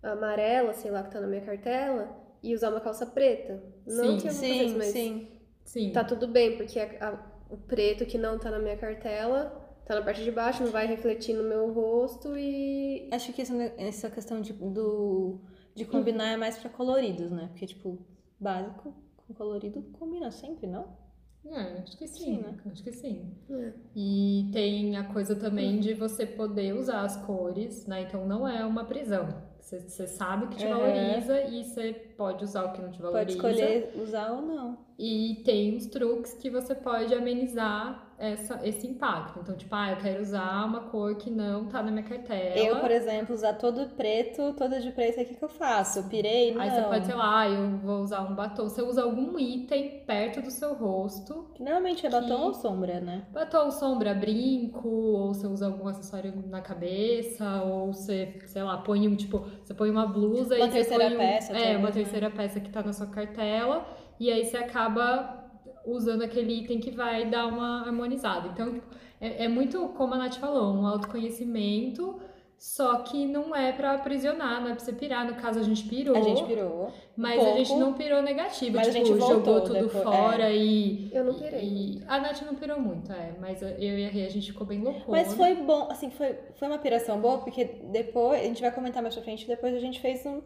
amarela, 0.03 0.73
sei 0.73 0.91
lá, 0.91 1.03
que 1.03 1.11
tá 1.11 1.21
na 1.21 1.27
minha 1.27 1.41
cartela, 1.43 2.17
e 2.43 2.55
usar 2.55 2.71
uma 2.71 2.81
calça 2.81 3.07
preta. 3.07 3.63
Não 3.87 4.19
Sim. 4.19 4.19
que 4.19 4.29
eu 4.29 4.33
vou 4.33 4.41
fazer 4.43 4.47
isso, 4.49 4.69
Sim, 4.73 4.79
mas 4.79 4.87
sim. 4.89 5.29
Sim. 5.65 5.93
tá 5.93 6.03
tudo 6.05 6.27
bem, 6.27 6.57
porque 6.57 6.79
a- 6.79 7.09
a- 7.09 7.33
o 7.51 7.57
preto 7.57 8.05
que 8.05 8.19
não 8.19 8.39
tá 8.39 8.51
na 8.51 8.59
minha 8.59 8.77
cartela 8.77 9.61
tá 9.85 9.95
na 9.97 10.03
parte 10.03 10.23
de 10.23 10.31
baixo, 10.31 10.63
não 10.63 10.71
vai 10.71 10.87
refletir 10.87 11.35
no 11.35 11.43
meu 11.45 11.73
rosto 11.73 12.37
e. 12.37 13.09
Acho 13.13 13.33
que 13.33 13.43
isso- 13.43 13.53
essa 13.77 14.11
questão 14.11 14.41
de, 14.41 14.53
do, 14.53 15.41
de 15.75 15.85
combinar 15.85 16.29
é 16.33 16.37
mais 16.37 16.57
pra 16.59 16.71
coloridos, 16.71 17.31
né? 17.31 17.49
Porque, 17.51 17.67
tipo, 17.67 17.99
básico 18.43 18.95
com 19.17 19.33
colorido 19.35 19.83
combina 19.99 20.31
sempre, 20.31 20.67
não? 20.67 21.01
É, 21.45 21.81
acho 21.83 21.97
que 21.97 22.07
sim, 22.07 22.25
Sim, 22.25 22.39
né? 22.39 22.57
Acho 22.71 22.83
que 22.85 22.93
sim. 22.93 23.35
É. 23.51 23.73
E 23.97 24.49
tem 24.53 24.97
a 24.97 25.05
coisa 25.05 25.35
também 25.35 25.81
de 25.81 25.93
você 25.93 26.25
poder 26.25 26.73
usar 26.75 27.01
as 27.03 27.17
cores, 27.17 27.85
né? 27.87 28.03
Então 28.03 28.27
não 28.27 28.47
é 28.47 28.65
uma 28.65 28.85
prisão. 28.85 29.43
Você, 29.61 29.81
você 29.81 30.07
sabe 30.07 30.45
o 30.45 30.49
que 30.49 30.57
te 30.57 30.65
Uhum. 30.65 30.71
valoriza 30.71 31.41
e 31.43 31.65
você 31.65 31.93
pode 32.17 32.45
usar 32.45 32.65
o 32.65 32.73
que 32.73 32.81
não 32.83 32.91
te 32.93 33.03
valoriza. 33.03 33.41
Pode 33.41 33.55
escolher 33.55 33.93
usar 34.01 34.31
ou 34.33 34.43
não. 34.43 34.79
E 34.99 35.43
tem 35.45 35.77
uns 35.77 35.87
truques 35.87 36.35
que 36.35 36.49
você 36.49 36.75
pode 36.77 37.13
amenizar 37.13 38.12
essa, 38.25 38.61
esse 38.63 38.87
impacto. 38.87 39.41
Então, 39.41 39.57
tipo, 39.57 39.75
ah, 39.75 39.91
eu 39.91 39.97
quero 39.97 40.23
usar 40.23 40.65
uma 40.65 40.81
cor 40.81 41.15
que 41.17 41.31
não 41.31 41.67
tá 41.67 41.83
na 41.83 41.91
minha 41.91 42.05
cartela. 42.05 42.57
Eu, 42.57 42.77
por 42.81 42.91
exemplo, 42.91 43.35
usar 43.35 43.55
todo 43.55 43.87
preto, 43.97 44.53
toda 44.55 44.81
de 44.81 44.93
preto, 44.93 45.21
o 45.21 45.25
que 45.25 45.35
que 45.35 45.43
eu 45.45 45.49
faço? 45.49 45.99
Eu 45.99 46.05
pirei? 46.05 46.55
Não. 46.55 46.61
Aí 46.61 46.71
você 46.71 46.83
pode, 46.83 47.07
sei 47.07 47.15
lá, 47.15 47.49
eu 47.49 47.77
vou 47.79 48.01
usar 48.03 48.21
um 48.23 48.35
batom. 48.35 48.65
Você 48.69 48.81
usa 48.83 49.03
algum 49.03 49.39
item 49.39 50.05
perto 50.07 50.41
do 50.41 50.51
seu 50.51 50.75
rosto 50.75 51.51
Que 51.55 51.63
Normalmente 51.63 52.07
é 52.07 52.11
batom 52.11 52.27
que- 52.27 52.33
ou 52.33 52.55
sombra, 52.55 53.01
né? 53.01 53.27
Batom, 53.33 53.71
sombra, 53.71 54.15
brinco, 54.15 54.89
ou 54.89 55.35
você 55.35 55.47
usa 55.47 55.67
algum 55.67 55.89
acessório 55.89 56.33
na 56.47 56.61
cabeça, 56.61 57.63
ou 57.65 57.93
você, 57.93 58.39
sei 58.47 58.63
lá, 58.63 58.79
põe 58.79 59.09
um, 59.09 59.17
tipo, 59.17 59.39
você 59.63 59.75
põe 59.75 59.91
uma 59.91 60.07
blusa 60.07 60.55
Uma 60.57 60.67
e 60.67 60.71
você 60.71 60.73
terceira 60.73 61.05
põe 61.07 61.15
um- 61.15 61.19
peça 61.19 61.53
É, 61.57 61.77
uma 61.77 61.89
né? 61.89 61.93
terceira 61.93 62.31
peça 62.31 62.61
que 62.61 62.71
tá 62.71 62.83
na 62.83 62.93
sua 62.93 63.07
cartela, 63.09 63.85
e 64.21 64.31
aí 64.31 64.45
você 64.45 64.57
acaba 64.57 65.42
usando 65.87 66.23
aquele 66.23 66.53
item 66.61 66.81
que 66.81 66.91
vai 66.91 67.27
dar 67.29 67.47
uma 67.47 67.83
harmonizada. 67.87 68.49
Então, 68.49 68.81
é, 69.21 69.45
é 69.45 69.49
muito, 69.49 69.89
como 69.91 70.15
a 70.15 70.19
Nath 70.19 70.37
falou, 70.37 70.73
um 70.75 70.87
autoconhecimento 70.87 72.21
Só 72.59 72.99
que 72.99 73.27
não 73.27 73.55
é 73.57 73.73
pra 73.73 73.93
aprisionar, 73.95 74.61
não 74.61 74.69
é 74.71 74.75
pra 74.75 74.79
você 74.85 74.93
pirar. 74.93 75.27
No 75.27 75.35
caso, 75.35 75.59
a 75.59 75.63
gente 75.65 75.83
pirou. 75.89 76.17
A 76.17 76.21
gente 76.21 76.45
pirou. 76.45 76.93
Mas 77.17 77.35
pouco, 77.41 77.53
a 77.53 77.57
gente 77.59 77.75
não 77.75 77.93
pirou 77.93 78.23
negativo. 78.23 78.77
mas 78.77 78.87
a 78.89 78.93
tipo, 78.93 79.05
gente 79.07 79.19
voltou 79.19 79.55
jogou 79.55 79.61
tudo 79.63 79.73
depois, 79.83 80.05
fora 80.05 80.49
e. 80.53 81.11
Eu 81.13 81.25
não 81.25 81.35
pirei. 81.35 81.65
e- 81.65 82.03
A 82.07 82.21
Nath 82.21 82.43
não 82.43 82.55
pirou 82.55 82.81
muito, 82.81 83.11
é. 83.13 83.35
Mas 83.41 83.61
eu 83.63 83.69
e 83.99 84.07
a 84.07 84.09
Rê, 84.09 84.27
a 84.27 84.31
gente 84.31 84.53
ficou 84.53 84.65
bem 84.65 84.81
loucona. 84.81 85.07
Mas 85.09 85.35
foi 85.35 85.57
bom, 85.57 85.89
assim, 85.91 86.09
foi, 86.11 86.37
foi 86.55 86.69
uma 86.69 86.79
piração 86.79 87.21
boa, 87.21 87.39
porque 87.39 87.65
depois, 87.91 88.41
a 88.41 88.45
gente 88.45 88.61
vai 88.63 88.71
comentar 88.71 89.03
mais 89.03 89.15
pra 89.17 89.25
frente, 89.25 89.45
depois 89.45 89.75
a 89.75 89.81
gente 89.81 89.99
fez 90.01 90.25
um, 90.25 90.41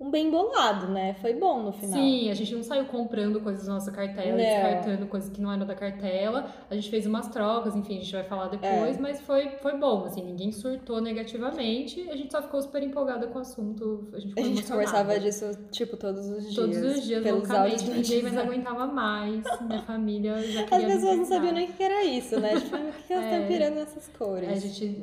um 0.00 0.10
bem 0.10 0.30
bolado, 0.30 0.86
né? 0.92 1.14
Foi 1.20 1.34
bom 1.34 1.60
no 1.62 1.72
final. 1.72 1.92
Sim, 1.98 2.30
a 2.30 2.34
gente 2.34 2.54
não 2.54 2.62
saiu 2.62 2.84
comprando 2.84 3.40
coisas 3.40 3.66
da 3.66 3.74
nossa 3.74 3.90
cartela, 3.90 4.30
Não. 4.30 4.36
descartando 4.36 5.06
coisas 5.06 5.28
que 5.28 5.40
não 5.40 5.52
eram 5.52 5.66
da 5.66 5.74
cartela. 5.74 6.52
A 6.70 6.74
gente 6.76 6.88
fez 6.88 7.04
umas 7.04 7.26
trocas, 7.28 7.74
enfim, 7.74 7.96
a 7.96 8.00
gente 8.00 8.12
vai 8.12 8.22
falar 8.24 8.46
depois, 8.48 8.96
É. 8.96 9.00
mas 9.00 9.20
foi, 9.22 9.48
foi 9.60 9.76
bom, 9.76 10.04
assim, 10.04 10.22
ninguém 10.22 10.52
surtou 10.52 11.00
negativamente. 11.00 12.08
A 12.10 12.16
gente 12.16 12.30
só 12.30 12.40
ficou 12.40 12.62
super 12.62 12.82
empolgada 12.82 13.26
com 13.26 13.38
o 13.38 13.42
assunto. 13.42 14.08
A 14.12 14.20
gente, 14.20 14.38
A 14.38 14.42
gente 14.42 14.62
conversava 14.62 15.18
disso, 15.18 15.50
tipo, 15.72 15.96
todos 15.96 16.26
os 16.28 16.42
dias. 16.42 16.54
Todos 16.54 16.76
os 16.78 17.02
dias, 17.02 17.22
pelos 17.22 17.48
loucamente. 17.48 17.84
áudios 17.84 17.96
Ninguém 18.08 18.22
mais 18.22 18.36
aguentava 18.38 18.86
mais. 18.86 19.42
Minha 19.62 19.82
família 19.82 20.38
já 20.42 20.62
As 20.62 20.68
queria 20.70 20.86
pessoas 20.86 21.16
não 21.18 21.24
sabiam 21.24 21.52
nem 21.52 21.68
o 21.68 21.72
que 21.72 21.82
era 21.82 22.04
isso, 22.04 22.38
né? 22.38 22.54
Tipo, 22.60 22.70
por 22.78 22.94
que 23.04 23.12
elas 23.12 23.24
estão 23.24 23.42
É. 23.42 23.46
pirando 23.48 23.74
nessas 23.74 24.08
cores? 24.16 24.48
A 24.48 24.54
gente 24.54 25.02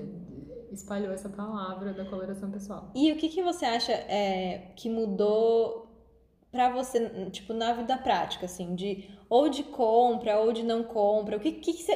espalhou 0.76 1.12
essa 1.12 1.30
palavra 1.30 1.94
da 1.94 2.06
coloração 2.06 2.52
pessoal. 2.52 2.92
E 2.94 3.12
o 3.12 3.18
que, 3.18 3.30
que 3.30 3.42
você 3.42 3.66
acha 3.66 3.92
é, 3.92 4.72
que 4.76 4.90
mudou 4.90 5.88
pra 6.52 6.70
você, 6.70 7.30
tipo, 7.32 7.54
na 7.54 7.74
vida 7.74 7.98
prática, 7.98 8.46
assim, 8.46 8.76
de 8.76 9.10
ou 9.30 9.50
de 9.50 9.64
compra 9.64 10.40
ou 10.40 10.54
de 10.54 10.64
não 10.64 10.84
compra? 10.84 11.38
O 11.38 11.40
que, 11.40 11.52
que, 11.54 11.74
que 11.74 11.84
você. 11.84 11.96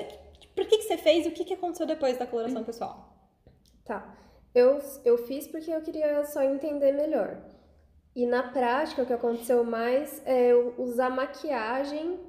Por 0.56 0.65
que, 0.65 0.78
que 0.78 0.84
você 0.84 0.98
fez 0.98 1.26
e 1.26 1.30
o 1.30 1.32
que, 1.32 1.46
que 1.46 1.54
aconteceu 1.54 1.86
depois 1.86 2.18
da 2.18 2.28
coloração 2.28 2.63
pessoal? 2.63 3.18
Tá. 3.86 4.18
Eu, 4.54 4.80
eu 5.06 5.18
fiz 5.20 5.48
porque 5.48 5.72
eu 5.72 5.82
queria 5.82 6.26
só 6.26 6.44
entender 6.44 6.92
melhor. 6.92 7.42
E 8.15 8.26
na 8.26 8.44
prática, 8.44 9.04
o 9.04 9.06
que 9.06 9.13
aconteceu 9.13 9.63
mais 9.63 10.22
é 10.26 10.52
eu 10.52 10.74
usar 10.78 11.10
maquiagem 11.10 12.20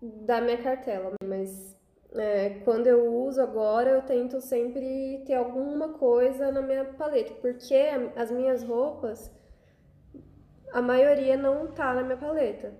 da 0.00 0.40
minha 0.40 0.62
cartela. 0.62 1.12
Mas 1.24 1.71
é, 2.16 2.50
quando 2.64 2.86
eu 2.86 3.12
uso 3.24 3.40
agora, 3.40 3.90
eu 3.90 4.02
tento 4.02 4.40
sempre 4.40 5.22
ter 5.26 5.34
alguma 5.34 5.90
coisa 5.94 6.50
na 6.52 6.62
minha 6.62 6.84
paleta. 6.84 7.34
Porque 7.34 7.74
as 8.16 8.30
minhas 8.30 8.62
roupas, 8.62 9.30
a 10.72 10.80
maioria 10.82 11.36
não 11.36 11.68
tá 11.68 11.94
na 11.94 12.02
minha 12.02 12.16
paleta. 12.16 12.72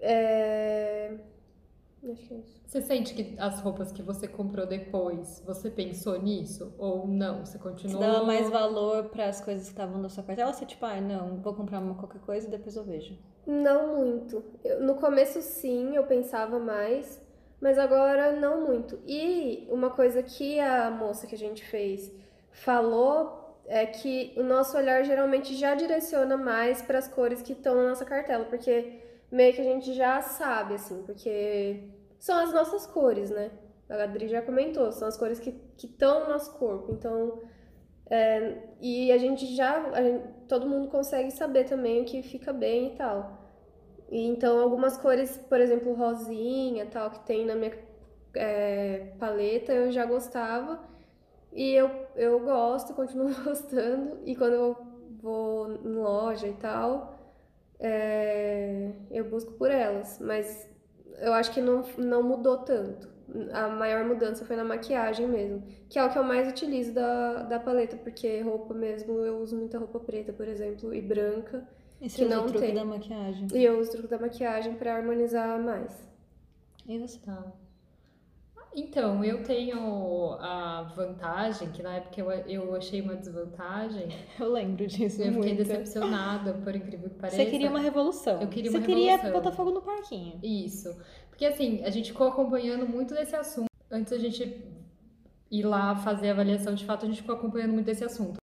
É... 0.00 1.16
Acho 2.10 2.28
que 2.28 2.34
é 2.34 2.36
isso. 2.38 2.62
Você 2.66 2.82
sente 2.82 3.14
que 3.14 3.34
as 3.38 3.60
roupas 3.60 3.92
que 3.92 4.02
você 4.02 4.26
comprou 4.28 4.66
depois, 4.66 5.42
você 5.46 5.70
pensou 5.70 6.20
nisso? 6.20 6.74
Ou 6.76 7.06
não? 7.06 7.44
Você 7.46 7.52
Você 7.52 7.58
continuou. 7.58 8.00
dava 8.00 8.24
mais 8.24 8.50
valor 8.50 9.04
para 9.04 9.26
as 9.26 9.40
coisas 9.40 9.64
que 9.64 9.70
estavam 9.72 9.98
na 10.02 10.08
sua 10.08 10.22
cartela? 10.24 10.50
Ou 10.50 10.54
você, 10.54 10.66
tipo, 10.66 10.84
ah, 10.84 11.00
não, 11.00 11.40
vou 11.40 11.54
comprar 11.54 11.78
uma 11.80 11.94
qualquer 11.94 12.20
coisa 12.20 12.46
e 12.46 12.50
depois 12.50 12.76
eu 12.76 12.84
vejo? 12.84 13.16
Não 13.46 13.96
muito. 13.96 14.42
Eu- 14.62 14.80
no 14.82 14.96
começo, 14.96 15.40
sim, 15.40 15.94
eu 15.96 16.04
pensava 16.04 16.58
mais, 16.58 17.22
mas 17.64 17.78
agora 17.78 18.30
não 18.32 18.66
muito. 18.66 19.00
E 19.06 19.66
uma 19.70 19.88
coisa 19.88 20.22
que 20.22 20.60
a 20.60 20.90
moça 20.90 21.26
que 21.26 21.34
a 21.34 21.38
gente 21.38 21.64
fez 21.64 22.12
falou 22.50 23.58
é 23.66 23.86
que 23.86 24.34
o 24.36 24.42
nosso 24.42 24.76
olhar 24.76 25.02
geralmente 25.02 25.54
já 25.54 25.74
direciona 25.74 26.36
mais 26.36 26.82
para 26.82 26.98
as 26.98 27.08
cores 27.08 27.40
que 27.40 27.54
estão 27.54 27.74
na 27.74 27.88
nossa 27.88 28.04
cartela, 28.04 28.44
porque 28.44 29.00
meio 29.32 29.54
que 29.54 29.62
a 29.62 29.64
gente 29.64 29.94
já 29.94 30.20
sabe, 30.20 30.74
assim, 30.74 31.02
porque 31.04 31.88
são 32.18 32.36
as 32.36 32.52
nossas 32.52 32.86
cores, 32.86 33.30
né? 33.30 33.50
A 33.88 34.02
Adri 34.02 34.28
já 34.28 34.42
comentou, 34.42 34.92
são 34.92 35.08
as 35.08 35.16
cores 35.16 35.40
que 35.40 35.58
estão 35.82 36.24
no 36.24 36.28
nosso 36.34 36.52
corpo. 36.58 36.92
Então, 36.92 37.40
é, 38.10 38.58
e 38.78 39.10
a 39.10 39.16
gente 39.16 39.46
já, 39.56 39.86
a 39.90 40.02
gente- 40.02 40.28
todo 40.48 40.68
mundo 40.68 40.88
consegue 40.88 41.30
saber 41.30 41.64
também 41.64 42.02
o 42.02 42.04
que 42.04 42.22
fica 42.22 42.52
bem 42.52 42.88
e 42.92 42.96
tal. 42.96 43.43
E 44.10 44.26
então, 44.26 44.60
algumas 44.60 44.96
cores, 44.96 45.36
por 45.48 45.60
exemplo, 45.60 45.94
rosinha, 45.94 46.86
tal, 46.86 47.10
que 47.10 47.20
tem 47.26 47.44
na 47.46 47.54
minha 47.54 47.72
é, 48.34 49.12
paleta, 49.18 49.72
eu 49.72 49.90
já 49.92 50.04
gostava. 50.06 50.80
E 51.52 51.72
eu, 51.74 51.90
eu 52.16 52.40
gosto, 52.40 52.94
continuo 52.94 53.34
gostando. 53.44 54.18
E 54.24 54.36
quando 54.36 54.54
eu 54.54 54.76
vou 55.20 55.72
em 55.72 55.94
loja 55.94 56.46
e 56.48 56.54
tal, 56.54 57.18
é, 57.80 58.92
eu 59.10 59.24
busco 59.30 59.52
por 59.54 59.70
elas. 59.70 60.18
Mas 60.20 60.68
eu 61.20 61.32
acho 61.32 61.52
que 61.52 61.60
não, 61.60 61.82
não 61.98 62.22
mudou 62.22 62.58
tanto. 62.58 63.08
A 63.52 63.68
maior 63.68 64.04
mudança 64.04 64.44
foi 64.44 64.54
na 64.54 64.64
maquiagem 64.64 65.26
mesmo, 65.26 65.62
que 65.88 65.98
é 65.98 66.04
o 66.04 66.10
que 66.10 66.18
eu 66.18 66.22
mais 66.22 66.46
utilizo 66.48 66.92
da, 66.92 67.42
da 67.44 67.58
paleta, 67.58 67.96
porque 67.96 68.40
roupa 68.42 68.74
mesmo, 68.74 69.18
eu 69.20 69.38
uso 69.38 69.56
muita 69.56 69.78
roupa 69.78 69.98
preta, 69.98 70.32
por 70.32 70.46
exemplo, 70.46 70.94
e 70.94 71.00
branca. 71.00 71.66
E 72.04 72.08
você 72.10 72.16
Que 72.18 72.24
usa 72.26 72.36
não 72.36 72.44
o 72.44 72.48
truque 72.48 72.66
tem. 72.66 72.74
da 72.74 72.84
maquiagem? 72.84 73.48
E 73.54 73.64
eu 73.64 73.78
uso 73.80 73.88
o 73.88 73.92
truque 73.92 74.08
da 74.08 74.18
maquiagem 74.18 74.74
pra 74.74 74.96
harmonizar 74.96 75.58
mais. 75.62 75.90
E 76.86 76.98
você? 76.98 77.18
Tá. 77.20 77.52
Então, 78.76 79.22
eu 79.24 79.42
tenho 79.44 80.32
a 80.40 80.82
vantagem, 80.96 81.70
que 81.70 81.80
na 81.80 81.94
época 81.96 82.20
eu, 82.20 82.30
eu 82.30 82.74
achei 82.74 83.00
uma 83.00 83.14
desvantagem, 83.14 84.08
Eu 84.38 84.50
lembro 84.52 84.84
disso 84.86 85.22
eu 85.22 85.32
fiquei 85.32 85.54
muito. 85.54 85.56
decepcionada, 85.64 86.54
por 86.54 86.74
incrível 86.74 87.08
que 87.08 87.14
pareça. 87.14 87.36
Você 87.36 87.46
queria 87.50 87.70
uma 87.70 87.78
revolução. 87.78 88.42
Eu 88.42 88.48
queria 88.48 88.70
Você 88.72 88.78
uma 88.78 88.84
queria 88.86 89.12
revolução. 89.12 89.40
botar 89.42 89.52
fogo 89.56 89.70
no 89.70 89.80
parquinho. 89.80 90.40
Isso. 90.42 90.92
Porque 91.30 91.46
assim, 91.46 91.84
a 91.84 91.90
gente 91.90 92.10
ficou 92.10 92.26
acompanhando 92.26 92.84
muito 92.86 93.14
desse 93.14 93.36
assunto. 93.36 93.68
Antes 93.88 94.10
da 94.10 94.18
gente 94.18 94.64
ir 95.52 95.62
lá 95.62 95.94
fazer 95.94 96.30
a 96.30 96.32
avaliação 96.32 96.74
de 96.74 96.84
fato, 96.84 97.06
a 97.06 97.08
gente 97.08 97.20
ficou 97.22 97.36
acompanhando 97.36 97.72
muito 97.72 97.86
desse 97.86 98.02
assunto. 98.04 98.38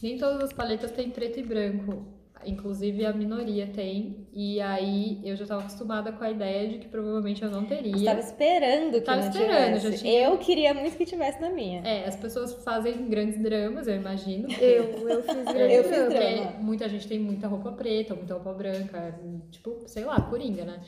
Nem 0.00 0.16
todas 0.18 0.40
as 0.44 0.52
paletas 0.52 0.92
têm 0.92 1.10
preto 1.10 1.40
e 1.40 1.42
branco. 1.42 2.06
Inclusive 2.44 3.04
a 3.06 3.12
minoria 3.12 3.66
tem. 3.66 4.26
E 4.32 4.60
aí 4.60 5.20
eu 5.24 5.36
já 5.36 5.42
estava 5.44 5.60
acostumada 5.62 6.12
com 6.12 6.22
a 6.24 6.30
ideia 6.30 6.68
de 6.68 6.78
que 6.78 6.88
provavelmente 6.88 7.42
eu 7.42 7.50
não 7.50 7.64
teria. 7.64 7.96
Você 7.96 8.04
tava 8.04 8.20
esperando 8.20 8.92
que 8.94 9.00
Tava 9.00 9.20
não 9.22 9.28
esperando, 9.30 9.76
tivesse. 9.78 9.90
já 9.92 9.98
tinha- 9.98 10.22
Eu 10.28 10.38
queria 10.38 10.74
muito 10.74 10.96
que 10.96 11.04
tivesse 11.06 11.40
na 11.40 11.50
minha. 11.50 11.80
É, 11.86 12.06
as 12.06 12.16
pessoas 12.16 12.54
fazem 12.64 13.08
grandes 13.08 13.40
dramas, 13.42 13.86
eu 13.86 13.96
imagino. 13.96 14.48
Eu, 14.60 14.84
eu 15.08 15.22
fiz 15.22 15.44
grande 15.44 15.74
Eu 15.74 15.84
fiz 15.84 16.08
drama. 16.08 16.46
Porque 16.46 16.62
muita 16.62 16.88
gente 16.88 17.06
tem 17.08 17.18
muita 17.18 17.46
roupa 17.48 17.72
preta, 17.72 18.14
muita 18.14 18.34
roupa 18.34 18.52
branca, 18.52 19.18
tipo, 19.50 19.82
sei 19.86 20.04
lá, 20.04 20.20
coringa, 20.20 20.64
né? 20.64 20.80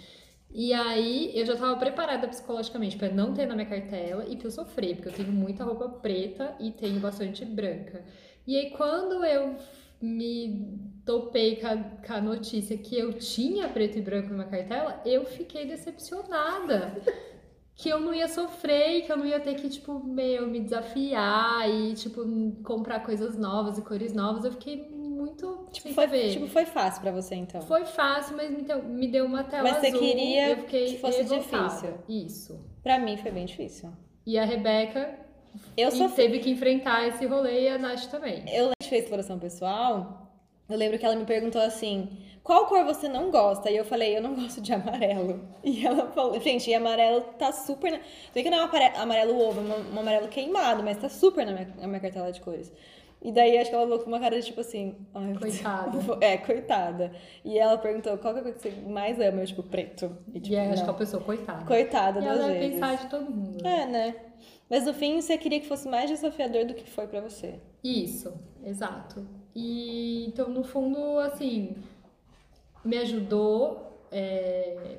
E 0.57 0.73
aí 0.73 1.33
eu 1.35 1.45
já 1.45 1.57
tava 1.57 1.77
preparada 1.77 2.29
psicologicamente 2.29 2.97
pra 2.97 3.09
não 3.09 3.35
ter 3.35 3.45
na 3.47 3.55
minha 3.57 3.67
cartela 3.67 4.25
e 4.29 4.37
pra 4.37 4.47
eu 4.47 4.51
sofrer, 4.53 4.95
porque 4.95 5.09
eu 5.09 5.12
tenho 5.12 5.33
muita 5.33 5.64
roupa 5.64 5.88
preta 5.88 6.55
e 6.61 6.71
tenho 6.71 7.01
bastante 7.01 7.45
branca. 7.45 8.05
E 8.47 8.57
aí 8.57 8.71
quando 8.71 9.25
eu 9.25 9.57
me 10.00 10.78
topei 11.04 11.57
com 11.57 11.66
a, 11.66 11.76
com 11.76 12.12
a 12.12 12.20
notícia 12.20 12.76
que 12.78 12.98
eu 12.98 13.12
tinha 13.14 13.68
preto 13.68 13.98
e 13.98 14.02
branco 14.02 14.28
na 14.30 14.35
minha 14.37 14.48
cartela, 14.48 15.00
eu 15.04 15.24
fiquei 15.24 15.66
decepcionada. 15.66 17.00
Que 17.76 17.88
eu 17.88 17.98
não 17.98 18.14
ia 18.14 18.28
sofrer 18.28 19.02
que 19.04 19.11
eu 19.11 19.16
não 19.16 19.26
ia 19.26 19.40
ter 19.40 19.54
que, 19.57 19.68
tipo, 19.68 19.98
meu, 20.04 20.46
me 20.46 20.61
desafiar 20.61 21.68
e, 21.68 21.92
tipo, 21.94 22.22
comprar 22.62 23.00
coisas 23.00 23.37
novas 23.37 23.76
e 23.78 23.83
cores 23.83 24.12
novas. 24.14 24.44
Eu 24.44 24.52
fiquei 24.52 24.88
muito 24.90 25.66
Tipo, 25.72 25.88
foi, 25.92 26.04
saber. 26.04 26.30
tipo, 26.30 26.46
foi 26.46 26.64
fácil 26.66 27.02
pra 27.02 27.11
você, 27.11 27.35
então. 27.35 27.61
Foi 27.62 27.85
fácil, 27.85 28.37
mas 28.37 28.48
me 28.50 28.62
deu, 28.62 28.80
me 28.85 29.09
deu 29.09 29.24
uma 29.26 29.42
tela 29.42 29.64
Mas 29.64 29.78
você 29.78 29.88
azul. 29.88 29.98
queria 29.98 30.50
eu 30.50 30.57
fiquei 30.59 30.87
que 30.94 30.98
fosse 31.00 31.22
revoltada. 31.22 31.66
difícil. 31.68 31.94
Isso. 32.09 32.61
Pra 32.80 32.98
mim 33.00 33.16
foi 33.16 33.33
bem 33.33 33.44
difícil. 33.44 33.90
E 34.24 34.38
a 34.38 34.44
Rebeca 34.44 35.18
Eu 35.77 35.88
e 35.90 36.09
teve 36.11 36.38
que 36.38 36.51
enfrentar 36.51 37.07
esse 37.07 37.27
rolê 37.27 37.62
e 37.62 37.69
a 37.69 37.79
Nath 37.79 38.07
também. 38.07 38.45
Eu, 38.49 38.67
a 38.67 38.73
gente 38.81 38.88
fez 38.90 39.03
exploração 39.05 39.38
pessoal. 39.38 40.31
Eu 40.69 40.79
lembro 40.79 40.99
que 40.99 41.05
ela 41.05 41.14
me 41.17 41.25
perguntou 41.25 41.61
assim: 41.61 42.09
qual 42.43 42.67
cor 42.67 42.85
você 42.85 43.09
não 43.09 43.31
gosta? 43.31 43.71
E 43.71 43.77
eu 43.77 43.85
falei: 43.85 44.17
eu 44.17 44.23
não 44.23 44.35
gosto 44.40 44.61
de 44.61 44.73
amarelo. 44.73 45.40
E 45.62 45.87
ela 45.87 46.11
falou: 46.12 46.40
gente, 46.40 46.71
e 46.71 46.75
amarelo 46.75 47.21
tá 47.38 47.53
super. 47.53 47.93
Na... 47.93 47.99
Sei 48.33 48.43
que 48.43 48.51
não 48.51 48.59
é 48.59 48.64
um 48.64 49.01
amarelo 49.03 49.38
ovo, 49.38 49.61
é 49.61 49.95
um, 49.95 49.99
amarelo 50.01 50.29
queimado, 50.29 50.83
mas 50.83 50.97
tá 50.97 51.09
super 51.09 51.45
na 51.45 51.53
minha, 51.53 51.75
na 51.81 51.87
minha 51.87 52.01
cartela 52.01 52.33
de 52.33 52.40
cores. 52.40 52.73
E 53.23 53.33
daí 53.33 53.57
acho 53.57 53.71
que 53.71 53.77
ela 53.77 53.85
falou 53.87 54.01
com 54.01 54.07
uma 54.09 54.21
cara 54.21 54.38
de 54.38 54.47
tipo 54.47 54.61
assim: 54.61 54.95
ai, 55.14 55.35
Coitada. 55.38 55.99
É, 56.21 56.37
coitada. 56.38 57.12
E 57.45 57.59
ela 57.59 57.77
perguntou: 57.79 58.17
qual 58.19 58.35
que 58.35 58.40
é 58.40 58.43
a 58.43 58.45
cor 58.45 58.53
que 58.55 58.61
você 58.61 58.71
mais 58.87 59.19
ama? 59.19 59.40
Eu, 59.43 59.47
tipo, 59.47 59.62
preto. 59.62 60.17
E, 60.35 60.40
tipo, 60.40 60.55
E 60.55 60.59
aí, 60.59 60.69
acho 60.69 60.83
que 60.83 60.87
não. 60.87 60.95
a 60.95 60.99
pessoa, 60.99 61.23
coitada. 61.23 61.64
Coitada 61.64 62.19
e 62.21 62.23
duas 62.23 62.37
ela 62.38 62.49
vai 62.49 62.59
vezes. 62.59 62.75
pensar 62.75 62.97
de 62.97 63.07
todo 63.09 63.31
mundo. 63.31 63.62
né? 63.62 63.83
É, 63.83 63.87
né? 63.87 64.14
Mas 64.68 64.85
no 64.87 64.94
fim 64.94 65.20
você 65.20 65.37
queria 65.38 65.61
que 65.61 65.68
fosse 65.68 65.88
mais 65.88 66.11
desafiador 66.11 66.64
do 66.66 66.74
que 66.74 66.88
foi 66.90 67.07
pra 67.07 67.20
você. 67.20 67.61
Isso, 67.83 68.33
exato. 68.64 69.27
E 69.55 70.27
então, 70.27 70.48
no 70.48 70.64
fundo, 70.64 71.18
assim, 71.20 71.77
me 72.85 72.96
ajudou. 72.98 73.98
é, 74.11 74.98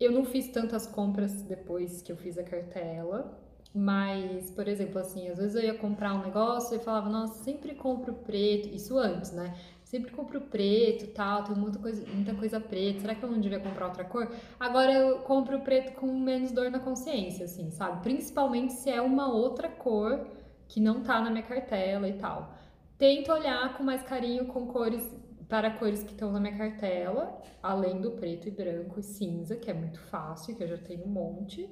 Eu 0.00 0.12
não 0.12 0.24
fiz 0.24 0.48
tantas 0.48 0.86
compras 0.86 1.42
depois 1.42 2.02
que 2.02 2.12
eu 2.12 2.16
fiz 2.16 2.38
a 2.38 2.42
cartela, 2.44 3.38
mas, 3.74 4.50
por 4.50 4.66
exemplo, 4.68 4.98
assim, 5.00 5.28
às 5.28 5.38
vezes 5.38 5.54
eu 5.56 5.62
ia 5.64 5.74
comprar 5.74 6.14
um 6.14 6.22
negócio 6.22 6.76
e 6.76 6.80
falava, 6.80 7.08
nossa, 7.10 7.44
sempre 7.44 7.74
compro 7.74 8.14
preto, 8.14 8.68
isso 8.74 8.98
antes, 8.98 9.32
né? 9.32 9.54
Sempre 9.90 10.12
compro 10.12 10.40
preto 10.42 11.08
tal, 11.08 11.42
tem 11.42 11.56
muita 11.56 11.80
coisa, 11.80 12.06
muita 12.14 12.32
coisa 12.32 12.60
preta, 12.60 13.00
será 13.00 13.12
que 13.16 13.24
eu 13.24 13.30
não 13.30 13.40
devia 13.40 13.58
comprar 13.58 13.86
outra 13.88 14.04
cor? 14.04 14.30
Agora 14.58 14.92
eu 14.92 15.18
compro 15.22 15.58
preto 15.62 15.94
com 15.94 16.06
menos 16.06 16.52
dor 16.52 16.70
na 16.70 16.78
consciência, 16.78 17.44
assim, 17.46 17.72
sabe? 17.72 18.00
Principalmente 18.00 18.72
se 18.74 18.88
é 18.88 19.02
uma 19.02 19.26
outra 19.32 19.68
cor 19.68 20.28
que 20.68 20.78
não 20.80 21.02
tá 21.02 21.20
na 21.20 21.28
minha 21.28 21.42
cartela 21.42 22.08
e 22.08 22.12
tal. 22.12 22.54
Tento 22.96 23.32
olhar 23.32 23.76
com 23.76 23.82
mais 23.82 24.00
carinho 24.04 24.46
com 24.46 24.68
cores 24.68 25.02
para 25.48 25.72
cores 25.72 26.04
que 26.04 26.12
estão 26.12 26.30
na 26.30 26.38
minha 26.38 26.56
cartela, 26.56 27.42
além 27.60 28.00
do 28.00 28.12
preto 28.12 28.46
e 28.46 28.50
branco 28.52 29.00
e 29.00 29.02
cinza, 29.02 29.56
que 29.56 29.68
é 29.68 29.74
muito 29.74 29.98
fácil, 30.02 30.54
que 30.54 30.62
eu 30.62 30.68
já 30.68 30.78
tenho 30.78 31.02
um 31.04 31.08
monte. 31.08 31.68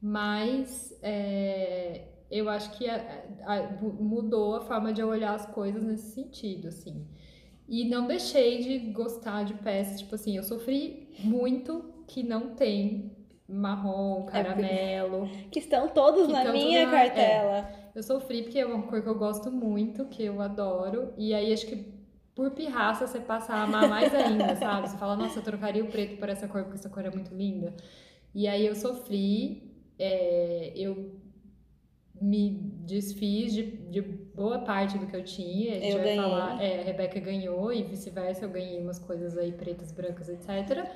Mas 0.00 0.98
é, 1.02 2.08
eu 2.30 2.48
acho 2.48 2.72
que 2.78 2.88
a- 2.88 3.24
a- 3.44 3.70
mudou 3.82 4.56
a 4.56 4.60
forma 4.62 4.92
de 4.92 5.00
eu 5.02 5.08
olhar 5.08 5.34
as 5.34 5.44
coisas 5.46 5.82
nesse 5.84 6.12
sentido, 6.12 6.68
assim. 6.68 7.06
E 7.68 7.88
não 7.88 8.06
deixei 8.06 8.58
de 8.58 8.78
gostar 8.90 9.44
de 9.44 9.54
peças, 9.54 10.00
tipo 10.00 10.14
assim, 10.14 10.36
eu 10.36 10.42
sofri 10.42 11.08
muito 11.20 11.84
que 12.06 12.22
não 12.22 12.54
tem 12.54 13.12
marrom, 13.48 14.24
caramelo. 14.26 15.28
Que 15.50 15.58
estão 15.58 15.88
todos 15.88 16.26
Que 16.26 16.32
na 16.32 16.38
estão 16.40 16.52
minha 16.52 16.80
tudo 16.84 16.92
na- 16.92 16.98
cartela. 16.98 17.70
Eu 17.94 18.02
sofri 18.02 18.42
porque 18.42 18.58
é 18.58 18.66
uma 18.66 18.82
cor 18.82 19.02
que 19.02 19.08
eu 19.08 19.14
gosto 19.18 19.50
muito, 19.50 20.06
que 20.06 20.22
eu 20.22 20.40
adoro. 20.40 21.12
E 21.16 21.34
aí 21.34 21.52
acho 21.52 21.66
que 21.66 21.92
por 22.34 22.50
pirraça 22.52 23.06
você 23.06 23.20
passa 23.20 23.52
a 23.52 23.62
amar 23.64 23.88
mais 23.88 24.14
ainda, 24.14 24.54
sabe? 24.56 24.88
Você 24.88 24.96
fala, 24.96 25.16
nossa, 25.16 25.38
eu 25.38 25.42
trocaria 25.44 25.84
o 25.84 25.88
preto 25.88 26.16
por 26.18 26.28
essa 26.28 26.48
cor 26.48 26.62
porque 26.64 26.78
essa 26.78 26.88
cor 26.88 27.04
é 27.04 27.10
muito 27.10 27.34
linda. 27.34 27.74
E 28.34 28.48
aí 28.48 28.66
eu 28.66 28.74
sofri, 28.74 29.70
é, 29.98 30.72
eu 30.74 31.20
me 32.22 32.50
desfiz 32.86 33.52
de, 33.52 33.62
de 33.90 34.00
boa 34.00 34.60
parte 34.60 34.96
do 34.98 35.06
que 35.06 35.16
eu 35.16 35.24
tinha. 35.24 35.72
A 35.72 35.80
gente 35.80 35.88
Eu 35.90 35.98
vai 35.98 36.04
ganhei. 36.04 36.22
falar, 36.22 36.62
é, 36.62 36.80
a 36.80 36.84
Rebeca 36.84 37.20
ganhou 37.20 37.72
e 37.72 37.82
vice-versa, 37.82 38.44
eu 38.44 38.50
ganhei 38.50 38.78
umas 38.80 38.98
coisas 38.98 39.36
aí 39.36 39.52
pretas, 39.52 39.92
brancas, 39.92 40.28
etc. 40.28 40.88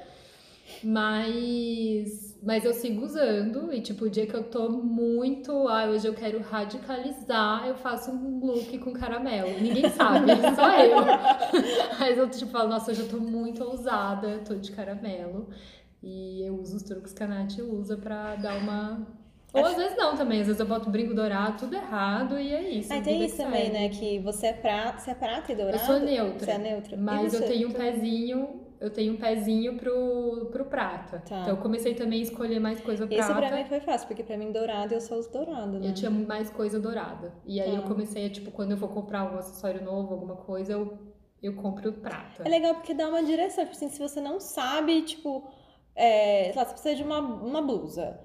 Mas, 0.83 2.37
mas 2.43 2.65
eu 2.65 2.73
sigo 2.73 3.05
usando 3.05 3.73
e 3.73 3.81
tipo, 3.81 4.05
o 4.07 4.11
dia 4.11 4.27
que 4.27 4.35
eu 4.35 4.45
tô 4.45 4.69
muito, 4.69 5.69
ah, 5.69 5.87
hoje 5.87 6.07
eu 6.07 6.15
quero 6.15 6.41
radicalizar, 6.41 7.67
eu 7.67 7.77
faço 7.77 8.11
um 8.11 8.45
look 8.45 8.77
com 8.79 8.93
caramelo. 8.93 9.61
Ninguém 9.61 9.89
sabe, 9.91 10.27
só 10.57 10.79
eu. 10.83 10.97
Mas 11.99 12.19
eu 12.19 12.29
tipo 12.29 12.51
falo, 12.51 12.69
nossa, 12.71 12.91
hoje 12.91 13.01
eu 13.03 13.09
tô 13.09 13.19
muito 13.19 13.63
ousada, 13.65 14.39
tô 14.47 14.55
de 14.55 14.73
caramelo. 14.73 15.49
E 16.03 16.43
eu 16.47 16.55
uso 16.61 16.77
os 16.77 16.83
truques 16.83 17.13
que 17.13 17.23
a 17.23 17.27
Nath 17.27 17.59
usa 17.59 17.97
pra 17.97 18.37
dar 18.37 18.57
uma. 18.59 19.07
Ou 19.61 19.67
às 19.67 19.77
vezes 19.77 19.97
não 19.97 20.17
também, 20.17 20.41
às 20.41 20.47
vezes 20.47 20.61
eu 20.61 20.67
boto 20.67 20.91
brinco 20.91 21.15
dourado, 21.15 21.59
tudo 21.59 21.75
errado 21.75 22.39
e 22.39 22.55
é 22.55 22.63
isso. 22.71 22.93
Ah, 22.93 23.01
tem 23.01 23.25
isso 23.25 23.37
também, 23.37 23.71
né? 23.71 23.89
Que 23.89 24.19
você 24.21 24.49
é 24.49 24.53
prata, 24.53 24.99
você 24.99 25.11
é 25.11 25.15
prata 25.15 25.53
e 25.53 25.55
dourado. 25.55 25.77
Eu 25.83 25.87
sou 25.87 26.01
neutra. 26.01 26.39
Você 26.45 26.51
é 26.51 26.59
neutra. 26.59 26.97
Mas 26.97 27.35
eu 27.35 27.47
tenho 27.47 27.69
um 27.69 27.73
pezinho, 27.73 28.61
eu 28.81 28.91
tenho 28.91 29.15
um 29.15 29.17
pezinho 29.17 29.77
pro, 29.77 30.49
pro 30.53 30.65
prata. 30.67 31.23
Tá. 31.29 31.41
Então 31.41 31.49
eu 31.51 31.57
comecei 31.57 31.95
também 31.95 32.21
a 32.21 32.23
escolher 32.23 32.59
mais 32.61 32.81
coisa 32.81 33.07
prata. 33.07 33.35
pra 33.35 33.57
mim 33.57 33.65
foi 33.65 33.81
fácil, 33.81 34.07
porque 34.09 34.23
pra 34.23 34.37
mim 34.37 34.53
dourado 34.53 34.93
eu 34.95 35.01
só 35.01 35.17
uso 35.17 35.31
dourado, 35.33 35.79
né? 35.79 35.89
Eu 35.89 35.95
tinha 35.95 36.11
mais 36.11 36.51
coisa 36.51 36.79
dourada. 36.79 37.33
E 37.45 37.61
aí 37.61 37.71
Tá. 37.71 37.77
eu 37.77 37.83
comecei 37.83 38.27
a, 38.27 38.31
tipo, 38.31 38.51
quando 38.51 38.73
eu 38.73 38.77
vou 38.77 38.89
comprar 38.89 39.25
um 39.33 39.39
acessório 39.39 39.83
novo, 39.83 40.13
alguma 40.13 40.37
coisa, 40.37 40.73
eu, 40.73 40.99
eu 41.43 41.55
compro 41.55 41.93
prata. 41.95 42.43
É 42.45 42.49
legal 42.49 42.75
porque 42.75 42.93
dá 42.95 43.09
uma 43.09 43.23
direção. 43.23 43.65
Tipo 43.65 43.77
assim, 43.77 43.89
se 43.89 43.99
você 43.99 44.21
não 44.21 44.39
sabe, 44.41 45.03
tipo, 45.03 45.49
é, 45.95 46.51
sei 46.53 46.55
lá, 46.57 46.65
você 46.65 46.73
precisa 46.73 46.95
de 46.97 47.03
uma, 47.03 47.19
uma 47.21 47.63
blusa. 47.63 48.21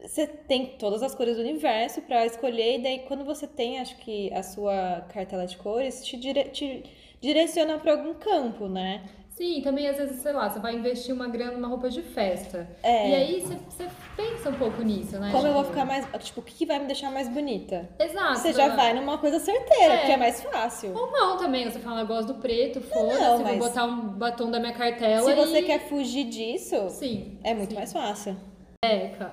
Você 0.00 0.26
tem 0.26 0.76
todas 0.78 1.02
as 1.02 1.14
cores 1.14 1.36
do 1.36 1.42
universo 1.42 2.00
pra 2.02 2.24
escolher, 2.24 2.78
e 2.78 2.82
daí 2.82 2.98
quando 3.00 3.24
você 3.24 3.46
tem, 3.46 3.80
acho 3.80 3.96
que 3.96 4.32
a 4.32 4.42
sua 4.42 5.04
cartela 5.12 5.46
de 5.46 5.56
cores, 5.56 6.04
te, 6.04 6.16
dire- 6.16 6.50
te 6.50 6.84
direciona 7.20 7.78
pra 7.78 7.92
algum 7.92 8.14
campo, 8.14 8.68
né? 8.68 9.02
Sim, 9.30 9.60
também 9.62 9.86
às 9.88 9.96
vezes, 9.96 10.20
sei 10.20 10.32
lá, 10.32 10.48
você 10.50 10.58
vai 10.58 10.74
investir 10.74 11.14
uma 11.14 11.28
grana 11.28 11.52
numa 11.52 11.68
roupa 11.68 11.88
de 11.88 12.02
festa. 12.02 12.68
É. 12.82 13.08
E 13.10 13.14
aí 13.14 13.40
você, 13.40 13.54
você 13.54 13.86
pensa 14.16 14.50
um 14.50 14.54
pouco 14.54 14.82
nisso, 14.82 15.16
né? 15.18 15.30
Como 15.30 15.46
eu 15.46 15.52
vou 15.52 15.62
Tipo, 15.62 15.74
ficar 15.74 15.84
mais. 15.86 16.06
Tipo, 16.24 16.40
o 16.40 16.42
que 16.42 16.54
que 16.54 16.66
vai 16.66 16.80
me 16.80 16.86
deixar 16.86 17.08
mais 17.12 17.28
bonita? 17.28 17.88
Exato. 18.00 18.38
Você 18.40 18.52
já 18.52 18.74
vai 18.74 18.92
numa 18.94 19.16
coisa 19.18 19.38
certeira, 19.38 19.94
É. 19.94 19.96
porque 19.98 20.12
é 20.12 20.16
mais 20.16 20.42
fácil. 20.42 20.92
Ou 20.92 21.12
não 21.12 21.36
também, 21.36 21.70
você 21.70 21.78
fala, 21.78 22.00
eu 22.00 22.06
gosto 22.08 22.32
do 22.32 22.40
preto, 22.40 22.80
foda-se, 22.80 23.20
Não, 23.20 23.36
vou 23.38 23.46
mas- 23.46 23.58
botar 23.58 23.84
um 23.84 24.08
batom 24.08 24.50
da 24.50 24.58
minha 24.58 24.72
cartela 24.72 25.22
Se 25.24 25.34
você 25.36 25.60
e... 25.60 25.62
quer 25.62 25.80
fugir 25.88 26.24
disso, 26.24 26.88
Sim. 26.90 27.38
é 27.44 27.54
muito 27.54 27.70
sim. 27.70 27.76
mais 27.76 27.92
fácil. 27.92 28.36
Rebeca, 28.84 29.32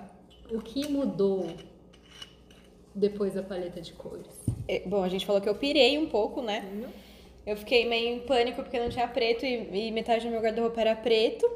o 0.52 0.62
que 0.62 0.88
mudou 0.88 1.48
depois 2.94 3.34
da 3.34 3.44
paleta 3.44 3.82
de 3.82 3.94
cores? 3.94 4.46
É, 4.68 4.82
Bom, 4.86 5.04
a 5.04 5.10
gente 5.10 5.26
falou 5.26 5.42
que 5.42 5.50
eu 5.50 5.56
pirei 5.56 5.98
um 5.98 6.08
pouco, 6.08 6.42
né? 6.42 6.90
Eu 7.46 7.56
fiquei 7.58 7.88
meio 7.88 8.16
em 8.16 8.20
pânico 8.22 8.64
porque 8.64 8.80
não 8.80 8.90
tinha 8.90 9.08
preto 9.08 9.46
e, 9.46 9.88
e 9.88 9.92
metade 9.92 10.26
do 10.26 10.32
meu 10.32 10.42
guarda-roupa 10.42 10.82
era 10.82 10.96
preto. 10.96 11.48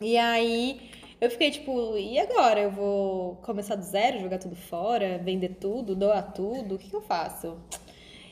E 0.00 0.16
aí 0.16 0.90
eu 1.20 1.30
fiquei 1.30 1.50
tipo, 1.50 1.98
e 1.98 2.18
agora? 2.18 2.60
Eu 2.60 2.70
vou 2.70 3.36
começar 3.42 3.76
do 3.76 3.84
zero, 3.84 4.18
jogar 4.18 4.38
tudo 4.38 4.56
fora, 4.56 5.18
vender 5.18 5.56
tudo, 5.60 5.94
doar 5.94 6.32
tudo? 6.32 6.76
O 6.76 6.78
que, 6.78 6.88
que 6.88 6.96
eu 6.96 7.02
faço? 7.02 7.58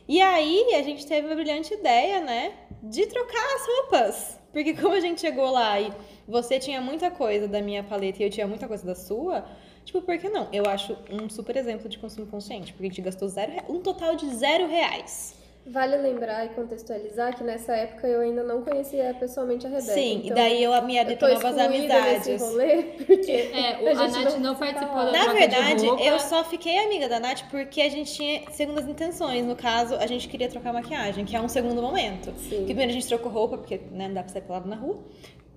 E 0.08 0.22
aí 0.22 0.74
a 0.74 0.82
gente 0.82 1.06
teve 1.06 1.26
uma 1.26 1.34
brilhante 1.34 1.74
ideia, 1.74 2.20
né? 2.22 2.54
De 2.82 3.04
trocar 3.06 3.44
as 3.56 3.66
roupas. 3.66 4.38
Porque 4.52 4.72
como 4.72 4.94
a 4.94 5.00
gente 5.00 5.20
chegou 5.20 5.50
lá 5.50 5.78
e 5.78 5.92
você 6.26 6.58
tinha 6.58 6.80
muita 6.80 7.10
coisa 7.10 7.46
da 7.46 7.60
minha 7.60 7.84
paleta 7.84 8.22
e 8.22 8.26
eu 8.26 8.30
tinha 8.30 8.46
muita 8.46 8.66
coisa 8.66 8.86
da 8.86 8.94
sua, 8.94 9.44
tipo, 9.88 10.02
por 10.02 10.18
que 10.18 10.28
não? 10.28 10.48
Eu 10.52 10.64
acho 10.66 10.96
um 11.10 11.28
super 11.28 11.56
exemplo 11.56 11.88
de 11.88 11.98
consumo 11.98 12.26
consciente, 12.26 12.72
porque 12.72 12.86
a 12.86 12.88
gente 12.90 13.02
gastou 13.02 13.28
zero, 13.28 13.52
um 13.68 13.80
total 13.80 14.14
de 14.14 14.28
zero 14.34 14.66
reais. 14.68 15.36
Vale 15.66 15.96
lembrar 15.98 16.46
e 16.46 16.48
contextualizar 16.50 17.36
que 17.36 17.44
nessa 17.44 17.76
época 17.76 18.06
eu 18.08 18.22
ainda 18.22 18.42
não 18.42 18.62
conhecia 18.62 19.14
pessoalmente 19.20 19.66
a 19.66 19.68
Rebeca. 19.68 19.92
Sim, 19.92 20.22
e 20.22 20.26
então 20.26 20.34
daí 20.36 20.62
eu 20.62 20.70
me 20.82 20.96
eu 20.96 21.02
abri 21.02 21.16
tô 21.16 21.26
pra 21.26 21.34
novas 21.34 21.58
amizades. 21.58 22.26
nesse 22.26 22.42
rolê, 22.44 22.82
porque 23.06 23.30
É, 23.32 23.78
o- 23.82 23.88
a 23.88 23.90
a, 23.90 24.08
Nath 24.08 24.24
não, 24.32 24.40
não 24.40 24.54
participou 24.56 24.94
da 24.96 25.12
Na 25.12 25.24
troca 25.24 25.38
verdade, 25.38 25.80
de 25.82 25.86
roupa. 25.88 26.02
eu 26.02 26.18
só 26.20 26.42
fiquei 26.44 26.78
amiga 26.78 27.06
da 27.06 27.20
Nath 27.20 27.42
porque 27.50 27.82
a 27.82 27.88
gente 27.90 28.14
tinha 28.14 28.50
segundas 28.50 28.88
intenções. 28.88 29.44
No 29.44 29.54
caso, 29.56 29.94
a 29.96 30.06
gente 30.06 30.26
queria 30.26 30.48
trocar 30.48 30.72
maquiagem, 30.72 31.26
que 31.26 31.36
é 31.36 31.40
um 31.40 31.48
segundo 31.50 31.82
momento. 31.82 32.32
Sim. 32.48 32.64
Primeiro 32.64 32.90
a 32.90 32.94
gente 32.94 33.06
trocou 33.06 33.30
roupa, 33.30 33.58
porque 33.58 33.76
né, 33.90 34.06
não 34.08 34.14
dá 34.14 34.22
pra 34.22 34.32
sair 34.32 34.42
pelado 34.42 34.66
na 34.68 34.76
rua. 34.76 34.98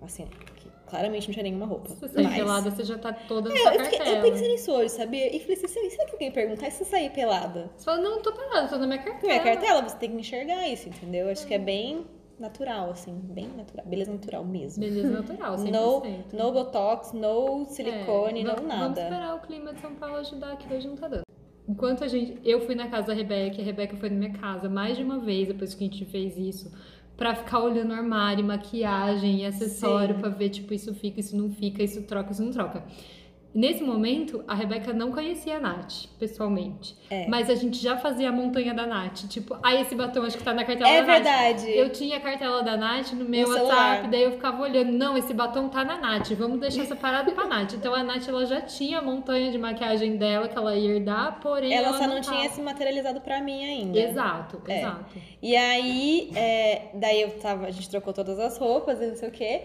Assim, 0.01 0.27
claramente 0.91 1.27
não 1.27 1.33
tinha 1.33 1.43
nenhuma 1.43 1.65
roupa. 1.65 1.89
Se 1.89 1.95
você 1.95 2.09
sair 2.09 2.23
Mas- 2.25 2.35
pelada, 2.35 2.69
você 2.69 2.83
já 2.83 2.97
tá 2.97 3.11
toda 3.13 3.49
na 3.49 3.55
Eu, 3.55 3.85
fiquei- 3.85 4.13
eu 4.17 4.21
pensei 4.21 4.47
nisso 4.49 4.71
hoje, 4.71 4.89
sabia? 4.89 5.35
E 5.35 5.39
falei 5.39 5.55
assim, 5.55 5.67
será 5.89 6.05
que 6.05 6.11
alguém 6.11 6.31
perguntar 6.31 6.67
e 6.67 6.71
se 6.71 6.83
eu 6.83 6.87
sair 6.87 7.09
pelada? 7.11 7.71
Você 7.75 7.85
fala, 7.85 8.01
não, 8.01 8.21
tô 8.21 8.31
pelada, 8.33 8.67
tô 8.67 8.77
na 8.77 8.85
minha 8.85 8.99
cartela. 8.99 9.33
Na 9.35 9.41
minha 9.41 9.55
cartela, 9.55 9.81
você 9.89 9.95
tem 9.97 10.11
que 10.11 10.17
enxergar 10.17 10.67
isso, 10.67 10.89
entendeu? 10.89 11.29
Acho 11.29 11.47
que 11.47 11.53
é 11.53 11.59
bem 11.59 12.05
natural, 12.37 12.91
assim, 12.91 13.13
bem 13.23 13.47
natural. 13.55 13.85
Beleza 13.85 14.11
natural 14.11 14.43
mesmo. 14.43 14.83
Beleza 14.83 15.09
natural, 15.09 15.55
100%. 15.57 15.71
No, 16.33 16.43
no 16.45 16.51
botox, 16.51 17.13
no 17.13 17.65
silicone, 17.65 18.41
É, 18.41 18.43
não 18.43 18.51
va- 18.51 18.61
Vamos 18.61 18.67
nada. 18.79 19.01
esperar 19.01 19.35
o 19.35 19.39
clima 19.39 19.73
de 19.73 19.79
São 19.79 19.95
Paulo 19.95 20.15
ajudar, 20.17 20.57
que 20.57 20.73
hoje 20.73 20.87
não 20.87 20.95
tá 20.95 21.07
dando. 21.07 21.23
Enquanto 21.69 22.03
a 22.03 22.07
gente. 22.07 22.37
Eu 22.43 22.59
fui 22.61 22.73
na 22.75 22.87
casa 22.89 23.07
da 23.07 23.13
Rebeca, 23.13 23.57
e 23.57 23.61
a 23.61 23.63
Rebeca 23.63 23.95
foi 23.95 24.09
na 24.09 24.15
minha 24.15 24.33
casa 24.33 24.67
mais 24.67 24.97
de 24.97 25.03
uma 25.03 25.19
vez 25.19 25.47
depois 25.47 25.73
que 25.73 25.83
a 25.83 25.87
gente 25.87 26.03
fez 26.05 26.35
isso. 26.37 26.69
Pra 27.21 27.35
ficar 27.35 27.59
olhando 27.59 27.93
armário, 27.93 28.43
maquiagem 28.43 29.41
e 29.41 29.45
acessório, 29.45 30.15
pra 30.15 30.29
ver, 30.29 30.49
tipo, 30.49 30.73
isso 30.73 30.91
fica, 30.95 31.19
isso 31.19 31.37
não 31.37 31.51
fica, 31.51 31.83
isso 31.83 32.01
troca, 32.01 32.31
isso 32.31 32.41
não 32.41 32.49
troca. 32.49 32.83
Nesse 33.53 33.83
momento, 33.83 34.43
a 34.47 34.55
Rebeca 34.55 34.93
não 34.93 35.11
conhecia 35.11 35.57
a 35.57 35.59
Nath, 35.59 36.05
pessoalmente. 36.17 36.95
É. 37.09 37.27
Mas 37.27 37.49
a 37.49 37.55
gente 37.55 37.77
já 37.77 37.97
fazia 37.97 38.29
a 38.29 38.31
montanha 38.31 38.73
da 38.73 38.85
Nath. 38.85 39.27
Tipo, 39.27 39.57
ah, 39.61 39.75
esse 39.75 39.93
batom 39.93 40.23
acho 40.23 40.37
que 40.37 40.43
tá 40.43 40.53
na 40.53 40.63
cartela 40.63 40.89
É 40.89 41.01
da 41.01 41.07
Nath. 41.07 41.23
verdade. 41.23 41.69
Eu 41.71 41.89
tinha 41.89 42.15
a 42.15 42.19
cartela 42.21 42.63
da 42.63 42.77
Nath 42.77 43.11
no 43.11 43.25
meu 43.25 43.47
No 43.49 43.53
WhatsApp, 43.53 43.75
celular. 43.97 44.09
daí 44.09 44.23
eu 44.23 44.31
ficava 44.31 44.61
olhando, 44.63 44.91
não, 44.93 45.17
esse 45.17 45.33
batom 45.33 45.67
tá 45.67 45.83
na 45.83 45.97
Nath, 45.97 46.29
vamos 46.31 46.61
deixar 46.61 46.85
separado 46.85 47.33
pra 47.33 47.45
Nath. 47.45 47.73
Então 47.73 47.93
a 47.93 48.01
Nath 48.03 48.25
ela 48.29 48.45
já 48.45 48.61
tinha 48.61 48.99
a 48.99 49.01
montanha 49.01 49.51
de 49.51 49.57
maquiagem 49.57 50.15
dela 50.15 50.47
que 50.47 50.57
ela 50.57 50.73
ia 50.73 50.95
herdar, 50.95 51.39
porém 51.41 51.73
Ela 51.73 51.89
ela, 51.89 51.97
só 51.97 52.07
não 52.07 52.21
tinha 52.21 52.43
tava. 52.43 52.53
se 52.55 52.61
materializado 52.61 53.19
pra 53.19 53.41
mim 53.41 53.65
ainda. 53.65 53.99
Exato, 53.99 54.61
É. 54.65 54.79
exato. 54.79 55.05
E 55.41 55.55
aí, 55.57 56.31
é, 56.35 56.83
daí 56.93 57.21
eu 57.21 57.31
tava, 57.39 57.65
a 57.65 57.71
gente 57.71 57.89
trocou 57.89 58.13
todas 58.13 58.39
as 58.39 58.57
roupas 58.57 59.01
e 59.01 59.07
não 59.07 59.15
sei 59.15 59.27
o 59.27 59.31
quê. 59.31 59.61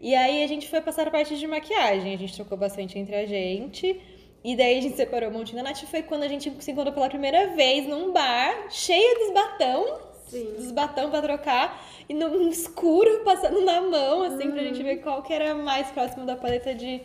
E 0.00 0.14
aí 0.14 0.42
a 0.42 0.46
gente 0.46 0.68
foi 0.68 0.80
passar 0.80 1.08
a 1.08 1.10
parte 1.10 1.36
de 1.36 1.46
maquiagem. 1.46 2.14
A 2.14 2.18
gente 2.18 2.34
trocou 2.34 2.56
bastante 2.58 2.98
entre 2.98 3.14
a 3.16 3.26
gente. 3.26 4.00
E 4.44 4.54
daí 4.54 4.78
a 4.78 4.80
gente 4.80 4.96
separou 4.96 5.30
um 5.30 5.32
montinho 5.32 5.56
da 5.56 5.70
Nath. 5.70 5.84
Foi 5.86 6.02
quando 6.02 6.22
a 6.22 6.28
gente 6.28 6.52
se 6.62 6.70
encontrou 6.70 6.94
pela 6.94 7.08
primeira 7.08 7.48
vez 7.48 7.86
num 7.88 8.12
bar, 8.12 8.66
cheio 8.70 9.18
dos 9.18 9.32
batão, 9.34 9.98
Sim. 10.28 10.52
dos 10.56 10.70
batão 10.70 11.10
pra 11.10 11.20
trocar. 11.22 11.84
E 12.08 12.14
no 12.14 12.48
escuro, 12.48 13.22
passando 13.24 13.60
na 13.62 13.80
mão, 13.80 14.22
assim, 14.22 14.50
pra 14.50 14.62
gente 14.62 14.82
ver 14.82 14.98
qual 14.98 15.22
que 15.22 15.32
era 15.32 15.54
mais 15.54 15.88
próximo 15.90 16.24
da 16.24 16.36
paleta 16.36 16.72
de, 16.74 17.00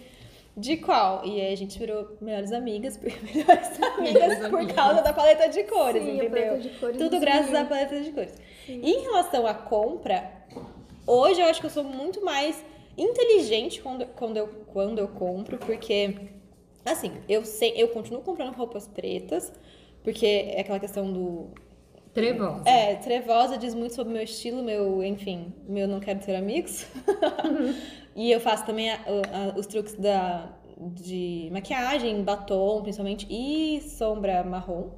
de 0.56 0.78
qual. 0.78 1.26
E 1.26 1.42
aí 1.42 1.52
a 1.54 1.58
gente 1.58 1.80
virou 1.80 2.16
melhores 2.22 2.52
amigas, 2.52 3.00
melhores 3.02 3.82
amigas 3.98 4.38
por 4.50 4.60
amigas. 4.60 4.76
causa 4.76 5.02
da 5.02 5.12
paleta 5.14 5.50
de 5.50 5.64
cores, 5.64 6.04
Sim, 6.04 6.18
entendeu? 6.18 6.60
de 6.60 6.70
cores 6.70 6.98
Tudo 6.98 7.20
graças 7.20 7.56
à 7.56 7.66
paleta 7.66 8.00
de 8.00 8.12
cores. 8.12 8.36
E 8.68 8.92
em 8.92 9.02
relação 9.02 9.48
à 9.48 9.56
compra, 9.56 10.30
hoje 11.08 11.42
eu 11.42 11.48
acho 11.48 11.60
que 11.60 11.66
eu 11.66 11.72
sou 11.72 11.84
muito 11.84 12.24
mais 12.24 12.64
inteligente 12.98 13.82
quando, 13.82 14.06
quando, 14.08 14.38
eu, 14.38 14.48
quando 14.68 15.00
eu 15.00 15.08
compro, 15.08 15.58
porque, 15.58 16.16
assim, 16.86 17.12
eu 17.28 17.44
sei, 17.46 17.74
eu 17.76 17.88
continuo 17.90 18.22
comprando 18.22 18.54
roupas 18.56 18.88
pretas, 18.88 19.52
porque 20.04 20.26
é 20.26 20.62
aquela 20.62 20.80
questão 20.80 21.12
do. 21.12 21.50
Trevosa. 22.14 22.68
É, 22.70 22.96
trevosa 22.96 23.58
diz 23.58 23.74
muito 23.74 23.94
sobre 23.96 24.12
meu 24.14 24.22
estilo, 24.24 24.62
meu, 24.62 25.02
enfim, 25.04 25.54
meu 25.68 25.88
não 25.88 26.00
quero 26.02 26.20
ter 26.20 26.36
amigos. 26.36 26.86
e 28.16 28.30
eu 28.32 28.40
faço 28.42 28.66
também 28.66 28.92
a- 28.92 28.98
a- 28.98 29.58
os 29.58 29.66
truques 29.66 29.94
da, 29.96 30.54
de 30.78 31.48
maquiagem, 31.54 32.22
batom, 32.22 32.82
principalmente, 32.82 33.26
e 33.30 33.80
sombra 33.82 34.44
marrom. 34.44 34.90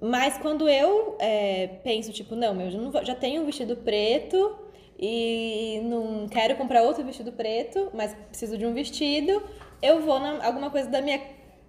Mas 0.00 0.38
quando 0.38 0.68
eu 0.68 1.16
é, 1.18 1.66
penso, 1.82 2.12
tipo, 2.12 2.36
não, 2.36 2.54
meu, 2.54 2.66
eu 2.66 2.70
já, 2.72 2.78
não 2.78 2.90
vou- 2.90 3.04
já 3.04 3.14
tenho 3.14 3.42
um 3.42 3.46
vestido 3.46 3.76
preto 3.76 4.56
e 4.98 5.80
não 5.84 6.26
quero 6.28 6.56
comprar 6.56 6.82
outro 6.82 7.04
vestido 7.04 7.30
preto, 7.32 7.90
mas 7.94 8.14
preciso 8.28 8.58
de 8.58 8.66
um 8.66 8.74
vestido, 8.74 9.42
eu 9.80 10.00
vou 10.00 10.18
na 10.18 10.44
alguma 10.44 10.70
coisa 10.70 10.88
da 10.90 11.00
minha 11.00 11.20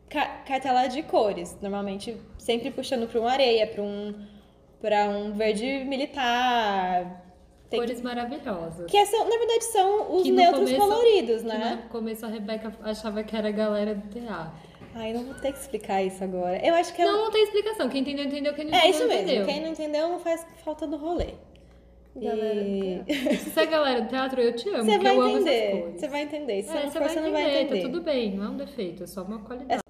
ca- 0.10 0.42
cartela 0.48 0.88
de 0.88 1.04
cores. 1.04 1.58
Normalmente 1.62 2.18
sempre 2.38 2.72
puxando 2.72 3.08
para 3.08 3.22
um 3.22 3.28
areia, 3.28 3.68
para 3.68 3.84
um, 3.84 4.16
pra 4.82 5.10
um 5.10 5.34
verde 5.34 5.84
militar. 5.86 7.26
Tem 7.70 7.80
Cores 7.80 8.02
maravilhosas. 8.02 8.90
que 8.90 9.06
são, 9.06 9.30
na 9.30 9.38
verdade, 9.38 9.64
são 9.66 10.16
os 10.16 10.24
Que 10.24 10.32
neutros 10.32 10.72
começo- 10.72 10.78
coloridos, 10.88 11.42
Que 11.44 11.48
né? 11.48 11.80
no 11.84 11.90
começo 11.90 12.26
a 12.26 12.30
Rebeca 12.30 12.74
achava 12.82 13.22
que 13.24 13.36
era 13.36 13.50
a 13.50 13.52
galera 13.52 13.94
do 13.94 14.08
teatro. 14.10 14.70
Ai, 14.96 15.14
não 15.14 15.24
vou 15.24 15.36
ter 15.36 15.52
que 15.54 15.60
explicar 15.60 16.02
isso 16.02 16.24
agora. 16.24 16.58
Eu 16.66 16.74
acho 16.74 16.92
que 16.96 17.00
é 17.04 17.06
um- 17.06 17.12
Não, 17.12 17.26
não 17.26 17.32
tem 17.32 17.44
explicação. 17.44 17.88
Quem 17.88 18.02
entendeu, 18.02 18.26
entendeu. 18.26 18.56
Quem 18.56 18.66
não 18.66 18.74
É 18.74 18.78
entendeu, 18.88 18.96
isso 18.98 19.08
mesmo. 19.08 19.22
entendeu. 19.24 19.46
Quem 19.46 19.62
não 19.62 19.68
entendeu 19.70 20.10
não 20.10 20.20
faz 20.20 20.44
falta 20.66 20.88
do 20.88 20.98
rolê. 20.98 21.36
Galera 22.16 23.06
E- 23.08 23.14
Se 23.38 23.50
você 23.52 23.60
é 23.62 23.66
galera 23.66 24.02
do 24.02 24.08
teatro, 24.10 24.42
eu 24.42 24.56
te 24.56 24.68
amo, 24.70 24.84
Você 24.84 24.92
porque 24.92 25.04
vai 25.08 25.18
eu 25.18 25.28
entender. 25.30 25.94
Você 25.96 26.08
vai 26.08 26.22
entender. 26.24 26.64
Se 26.64 26.70
É, 26.70 26.72
você 26.74 26.84
não 26.86 26.92
for, 26.92 27.00
vai 27.00 27.10
você 27.10 27.22
não 27.22 27.32
vai 27.32 27.62
entender, 27.62 27.82
tá 27.82 27.88
tudo 27.88 28.02
bem, 28.02 28.32
não 28.36 28.46
é 28.46 28.50
um 28.50 28.58
defeito, 28.58 29.04
é 29.04 29.08
só 29.08 29.24
uma 29.24 29.40
qualidade. 29.40 29.82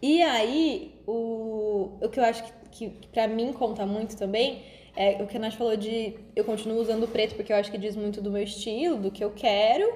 E 0.00 0.20
aí, 0.22 0.94
o, 1.06 1.90
o 2.02 2.08
que 2.08 2.18
eu 2.18 2.24
acho 2.24 2.42
que, 2.70 2.90
que, 2.90 3.06
pra 3.08 3.28
mim 3.28 3.52
conta 3.52 3.86
muito 3.86 4.16
também 4.16 4.62
é 4.96 5.22
o 5.22 5.26
que 5.26 5.36
a 5.36 5.40
Nath 5.40 5.54
falou 5.54 5.76
de 5.76 6.14
eu 6.34 6.44
continuo 6.44 6.78
usando 6.80 7.06
preto 7.08 7.34
porque 7.36 7.52
eu 7.52 7.56
acho 7.56 7.70
que 7.70 7.78
diz 7.78 7.94
muito 7.96 8.20
do 8.20 8.30
meu 8.30 8.42
estilo, 8.42 8.96
do 8.96 9.10
que 9.10 9.22
eu 9.22 9.30
quero. 9.30 9.90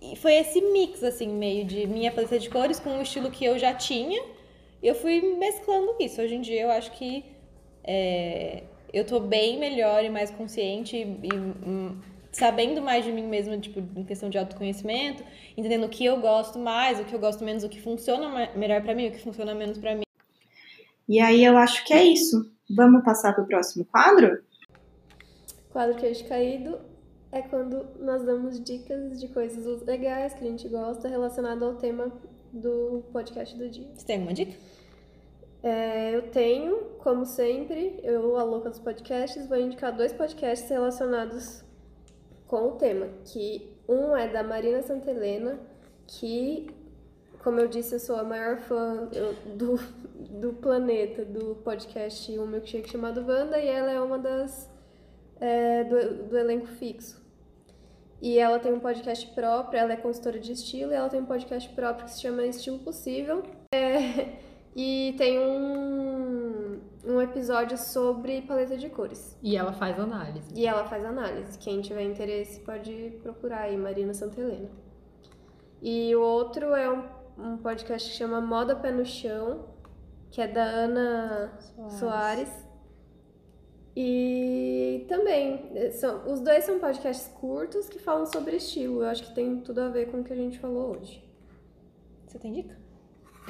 E 0.00 0.16
foi 0.16 0.34
esse 0.36 0.60
mix, 0.62 1.02
assim, 1.02 1.28
meio 1.28 1.64
de 1.64 1.86
minha 1.86 2.10
paleta 2.10 2.38
de 2.38 2.48
cores 2.48 2.78
com 2.80 2.98
o 2.98 3.02
estilo 3.02 3.30
que 3.30 3.44
eu 3.44 3.58
já 3.58 3.74
tinha. 3.74 4.22
E 4.82 4.86
eu 4.86 4.94
fui 4.94 5.20
mesclando 5.36 5.94
isso. 6.00 6.22
Hoje 6.22 6.36
em 6.36 6.40
dia 6.40 6.62
eu 6.62 6.70
acho 6.70 6.92
que 6.92 7.24
é, 7.84 8.62
eu 8.92 9.04
tô 9.04 9.20
bem 9.20 9.58
melhor 9.58 10.04
e 10.04 10.10
mais 10.10 10.30
consciente 10.30 10.96
e, 10.96 11.02
e, 11.02 11.34
hum, 11.34 11.98
sabendo 12.32 12.80
mais 12.82 13.04
de 13.04 13.12
mim 13.12 13.26
mesma, 13.26 13.58
tipo, 13.58 13.80
em 13.98 14.04
questão 14.04 14.28
de 14.28 14.38
autoconhecimento, 14.38 15.24
entendendo 15.56 15.84
o 15.84 15.88
que 15.88 16.04
eu 16.04 16.20
gosto 16.20 16.58
mais, 16.58 17.00
o 17.00 17.04
que 17.04 17.14
eu 17.14 17.18
gosto 17.18 17.44
menos, 17.44 17.64
o 17.64 17.68
que 17.68 17.80
funciona 17.80 18.50
melhor 18.54 18.82
pra 18.82 18.94
mim, 18.94 19.08
o 19.08 19.12
que 19.12 19.20
funciona 19.20 19.54
menos 19.54 19.78
pra 19.78 19.94
mim. 19.94 20.04
E 21.08 21.20
aí 21.20 21.44
eu 21.44 21.56
acho 21.56 21.84
que 21.84 21.92
é 21.92 22.04
isso. 22.04 22.50
Vamos 22.68 23.04
passar 23.04 23.34
pro 23.34 23.46
próximo 23.46 23.84
quadro? 23.84 24.42
Quadro 25.70 25.96
queijo 25.96 26.26
caído 26.28 26.78
é 27.32 27.42
quando 27.42 27.86
nós 27.98 28.24
damos 28.24 28.62
dicas 28.62 29.20
de 29.20 29.28
coisas 29.28 29.82
legais 29.82 30.34
que 30.34 30.44
a 30.44 30.48
gente 30.48 30.68
gosta 30.68 31.08
relacionado 31.08 31.64
ao 31.64 31.74
tema 31.74 32.12
do 32.52 33.04
podcast 33.12 33.56
do 33.56 33.68
dia. 33.68 33.88
Você 33.94 34.06
tem 34.06 34.16
alguma 34.16 34.34
dica? 34.34 34.56
É, 35.62 36.14
eu 36.14 36.30
tenho, 36.30 36.76
como 36.98 37.26
sempre, 37.26 38.00
eu, 38.02 38.36
a 38.38 38.42
louca 38.42 38.70
dos 38.70 38.78
podcasts, 38.78 39.46
vou 39.46 39.58
indicar 39.58 39.94
dois 39.94 40.12
podcasts 40.12 40.68
relacionados 40.70 41.62
com 42.46 42.68
o 42.68 42.72
tema, 42.72 43.08
que 43.24 43.70
um 43.88 44.16
é 44.16 44.26
da 44.26 44.42
Marina 44.42 44.82
Santelena, 44.82 45.60
que, 46.06 46.70
como 47.42 47.60
eu 47.60 47.68
disse, 47.68 47.94
eu 47.94 48.00
sou 48.00 48.16
a 48.16 48.24
maior 48.24 48.58
fã 48.58 49.08
do, 49.54 49.76
do 50.40 50.52
planeta, 50.54 51.24
do 51.24 51.56
podcast 51.56 52.38
Um 52.38 52.46
Milkshake 52.46 52.88
chamado 52.88 53.24
Wanda, 53.26 53.58
e 53.58 53.68
ela 53.68 53.90
é 53.90 54.00
uma 54.00 54.18
das 54.18 54.70
é, 55.38 55.84
do, 55.84 56.28
do 56.28 56.38
elenco 56.38 56.66
fixo. 56.66 57.20
E 58.22 58.38
ela 58.38 58.58
tem 58.58 58.72
um 58.72 58.80
podcast 58.80 59.26
próprio, 59.28 59.78
ela 59.78 59.92
é 59.92 59.96
consultora 59.96 60.38
de 60.38 60.52
estilo, 60.52 60.92
e 60.92 60.94
ela 60.94 61.08
tem 61.08 61.20
um 61.20 61.26
podcast 61.26 61.68
próprio 61.70 62.06
que 62.06 62.12
se 62.12 62.20
chama 62.20 62.44
Estilo 62.44 62.78
Possível. 62.78 63.42
É, 63.72 64.49
e 64.82 65.12
tem 65.18 65.38
um, 65.38 66.80
um 67.04 67.20
episódio 67.20 67.76
sobre 67.76 68.40
paleta 68.40 68.78
de 68.78 68.88
cores. 68.88 69.36
E 69.42 69.54
ela 69.54 69.74
faz 69.74 70.00
análise. 70.00 70.48
E 70.54 70.66
ela 70.66 70.86
faz 70.86 71.04
análise. 71.04 71.58
Quem 71.58 71.82
tiver 71.82 72.04
interesse 72.04 72.60
pode 72.60 73.18
procurar 73.22 73.64
aí, 73.64 73.76
Marina 73.76 74.14
Santelena. 74.14 74.70
E 75.82 76.16
o 76.16 76.22
outro 76.22 76.74
é 76.74 76.90
um, 76.90 77.04
um 77.36 77.56
podcast 77.58 78.10
que 78.10 78.16
chama 78.16 78.40
Moda 78.40 78.74
Pé 78.74 78.90
no 78.90 79.04
Chão, 79.04 79.66
que 80.30 80.40
é 80.40 80.48
da 80.48 80.64
Ana 80.64 81.58
Soares. 81.98 82.50
E 83.94 85.04
também, 85.10 85.72
eh, 85.74 85.90
são, 85.90 86.32
os 86.32 86.40
dois 86.40 86.64
são 86.64 86.78
podcasts 86.78 87.28
curtos 87.38 87.86
que 87.86 87.98
falam 87.98 88.24
sobre 88.24 88.56
estilo. 88.56 89.02
Eu 89.02 89.10
acho 89.10 89.24
que 89.24 89.34
tem 89.34 89.60
tudo 89.60 89.82
a 89.82 89.88
ver 89.88 90.10
com 90.10 90.20
o 90.20 90.24
que 90.24 90.32
a 90.32 90.36
gente 90.36 90.58
falou 90.58 90.96
hoje. 90.96 91.22
Você 92.26 92.38
tem 92.38 92.52
dica? 92.54 92.79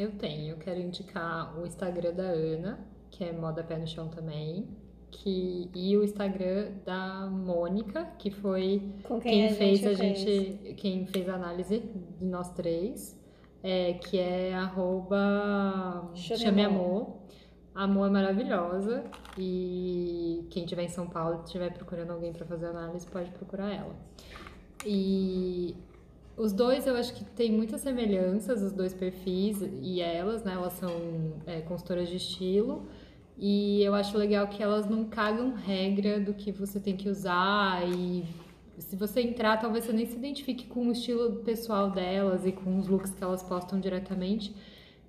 Eu 0.00 0.12
tenho, 0.12 0.52
eu 0.52 0.56
quero 0.56 0.80
indicar 0.80 1.54
o 1.60 1.66
Instagram 1.66 2.14
da 2.14 2.22
Ana, 2.22 2.80
que 3.10 3.22
é 3.22 3.32
Moda 3.34 3.62
Pé 3.62 3.76
no 3.76 3.86
Chão 3.86 4.08
também. 4.08 4.66
Que, 5.10 5.68
e 5.74 5.94
o 5.94 6.02
Instagram 6.02 6.70
da 6.86 7.26
Mônica, 7.26 8.06
que 8.18 8.30
foi 8.30 8.94
Com 9.02 9.20
quem, 9.20 9.46
a 9.46 9.50
fez 9.52 9.86
a 9.86 9.92
gente, 9.92 10.74
quem 10.78 11.04
fez 11.04 11.28
a 11.28 11.34
análise 11.34 11.80
de 12.18 12.24
nós 12.24 12.48
três, 12.54 13.14
é, 13.62 13.92
que 13.94 14.18
é 14.18 14.54
arroba 14.54 16.10
Chame 16.14 16.40
Chame 16.40 16.64
Amor. 16.64 17.18
Amor. 17.74 18.06
É 18.06 18.10
maravilhosa 18.10 19.04
e 19.36 20.46
quem 20.48 20.64
estiver 20.64 20.84
em 20.84 20.88
São 20.88 21.10
Paulo 21.10 21.40
e 21.40 21.44
estiver 21.44 21.74
procurando 21.74 22.12
alguém 22.12 22.32
para 22.32 22.46
fazer 22.46 22.66
análise, 22.66 23.06
pode 23.06 23.30
procurar 23.32 23.70
ela. 23.70 23.94
E 24.86 25.76
os 26.40 26.52
dois 26.52 26.86
eu 26.86 26.96
acho 26.96 27.14
que 27.14 27.24
tem 27.24 27.52
muitas 27.52 27.80
semelhanças, 27.82 28.62
os 28.62 28.72
dois 28.72 28.94
perfis 28.94 29.60
e 29.82 30.00
elas, 30.00 30.42
né? 30.42 30.54
Elas 30.54 30.72
são 30.74 30.90
é, 31.46 31.60
consultoras 31.60 32.08
de 32.08 32.16
estilo. 32.16 32.86
E 33.38 33.82
eu 33.82 33.94
acho 33.94 34.16
legal 34.18 34.48
que 34.48 34.62
elas 34.62 34.88
não 34.88 35.04
cagam 35.04 35.54
regra 35.54 36.20
do 36.20 36.34
que 36.34 36.50
você 36.52 36.78
tem 36.78 36.96
que 36.96 37.08
usar 37.08 37.86
e 37.88 38.24
se 38.78 38.96
você 38.96 39.20
entrar, 39.20 39.58
talvez 39.58 39.84
você 39.84 39.92
nem 39.92 40.06
se 40.06 40.16
identifique 40.16 40.66
com 40.66 40.88
o 40.88 40.92
estilo 40.92 41.36
pessoal 41.44 41.90
delas 41.90 42.46
e 42.46 42.52
com 42.52 42.78
os 42.78 42.88
looks 42.88 43.14
que 43.14 43.22
elas 43.22 43.42
postam 43.42 43.78
diretamente, 43.78 44.54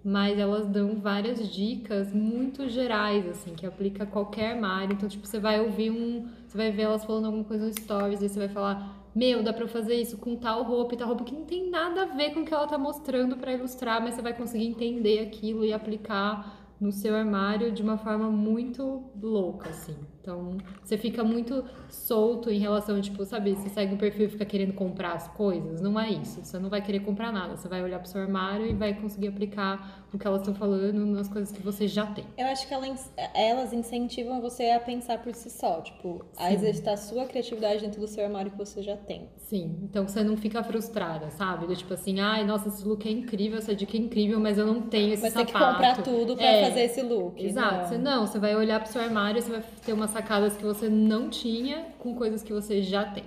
mas 0.04 0.38
elas 0.38 0.68
dão 0.68 0.96
várias 1.00 1.50
dicas 1.52 2.12
muito 2.14 2.68
gerais, 2.68 3.28
assim, 3.28 3.54
que 3.54 3.66
aplica 3.66 4.04
a 4.04 4.08
qualquer 4.08 4.54
armário. 4.56 4.94
Então, 4.94 5.08
tipo, 5.08 5.26
você 5.26 5.40
vai 5.40 5.62
ouvir 5.62 5.92
um. 5.92 6.28
Você 6.48 6.58
vai 6.58 6.72
ver 6.72 6.84
elas 6.84 7.06
falando 7.06 7.26
alguma 7.26 7.44
coisa 7.44 7.66
no 7.66 7.74
stories, 7.74 8.22
e 8.22 8.28
você 8.30 8.40
vai 8.40 8.50
falar. 8.50 9.01
Meu, 9.14 9.44
dá 9.44 9.52
pra 9.52 9.68
fazer 9.68 9.96
isso 9.96 10.18
com 10.18 10.36
tal 10.38 10.64
roupa 10.64 10.94
e 10.94 10.98
tal 10.98 11.08
roupa 11.08 11.26
que 11.26 11.36
não 11.36 11.46
tem 11.46 11.70
nada 11.70 12.04
a 12.04 12.06
ver 12.06 12.34
com 12.34 12.42
o 12.42 12.46
que 12.46 12.54
ela 12.54 12.68
tá 12.68 12.78
mostrando 12.78 13.38
pra 13.38 13.54
ilustrar, 13.54 14.02
mas 14.02 14.16
você 14.16 14.22
vai 14.22 14.34
conseguir 14.34 14.66
entender 14.68 15.20
aquilo 15.20 15.66
e 15.66 15.74
aplicar 15.74 16.74
no 16.80 16.92
seu 16.92 17.16
armário 17.16 17.72
de 17.72 17.84
uma 17.84 17.98
forma 17.98 18.30
muito 18.32 19.12
louca, 19.22 19.70
assim. 19.70 19.96
Então, 20.22 20.58
você 20.84 20.98
fica 20.98 21.24
muito 21.24 21.66
solto 21.90 22.50
em 22.52 22.60
relação, 22.60 23.02
tipo, 23.02 23.26
sabe, 23.26 23.56
você 23.56 23.70
segue 23.70 23.94
um 23.96 23.98
perfil 23.98 24.28
e 24.28 24.30
fica 24.30 24.46
querendo 24.46 24.74
comprar 24.74 25.14
as 25.14 25.28
coisas. 25.30 25.82
Não 25.82 26.00
é 26.00 26.10
isso. 26.12 26.42
Você 26.44 26.60
não 26.60 26.70
vai 26.70 26.82
querer 26.82 27.00
comprar 27.00 27.32
nada. 27.32 27.58
Você 27.58 27.68
vai 27.68 27.82
olhar 27.84 28.00
pro 28.00 28.08
seu 28.08 28.22
armário 28.22 28.68
e 28.68 28.74
vai 28.74 28.94
conseguir 28.94 29.30
aplicar 29.30 30.06
o 30.14 30.20
que 30.20 30.28
elas 30.28 30.42
estão 30.42 30.54
falando 30.54 31.06
nas 31.08 31.28
coisas 31.28 31.52
que 31.52 31.62
você 31.64 31.88
já 31.88 32.06
tem. 32.06 32.24
Eu 32.38 32.46
acho 32.48 32.68
que 32.68 32.74
elas, 32.74 33.12
elas 33.34 33.74
incentivam 33.74 34.40
você 34.42 34.70
a 34.70 34.80
pensar 34.80 35.18
por 35.20 35.34
si 35.34 35.50
só, 35.50 35.82
tipo, 35.82 36.24
a 36.38 36.48
Sim. 36.50 36.54
exercitar 36.54 36.94
a 36.94 36.98
sua 36.98 37.26
criatividade 37.26 37.82
dentro 37.82 38.00
do 38.00 38.08
seu 38.08 38.24
armário 38.24 38.52
que 38.52 38.58
você 38.58 38.84
já 38.84 38.96
tem. 38.96 39.28
Sim, 39.38 39.80
então 39.84 40.08
você 40.08 40.24
não 40.24 40.38
fica 40.38 40.64
frustrada, 40.64 41.32
sabe? 41.32 41.66
Do 41.66 41.76
tipo 41.76 41.94
assim, 41.94 42.20
ai, 42.20 42.46
nossa, 42.46 42.68
esse 42.70 42.88
look 42.88 43.08
é 43.08 43.12
incrível, 43.12 43.58
essa 43.58 43.74
dica 43.74 43.98
é 43.98 44.00
incrível, 44.00 44.40
mas 44.40 44.58
eu 44.58 44.66
não 44.68 44.82
tenho 44.82 45.14
esse 45.14 45.24
Mas 45.24 45.34
tem 45.34 45.46
sapato. 45.48 45.66
que 45.66 45.72
comprar 45.74 46.04
tudo 46.04 46.36
pra 46.36 46.46
É. 46.46 46.66
fazer 46.68 46.82
esse 46.82 47.02
look. 47.02 47.42
Exato. 47.44 47.76
Não. 47.76 47.86
Você, 47.88 47.98
não, 47.98 48.28
você 48.28 48.40
vai 48.40 48.56
olhar 48.56 48.80
pro 48.82 48.92
seu 48.92 49.02
armário, 49.02 49.42
você 49.42 49.50
vai 49.52 49.64
ter 49.86 49.94
umas 49.94 50.11
sacadas 50.12 50.56
que 50.56 50.64
você 50.64 50.90
não 50.90 51.30
tinha 51.30 51.94
com 52.00 52.16
coisas 52.16 52.44
que 52.44 52.54
você 52.54 52.82
já 52.82 53.06
tem. 53.12 53.26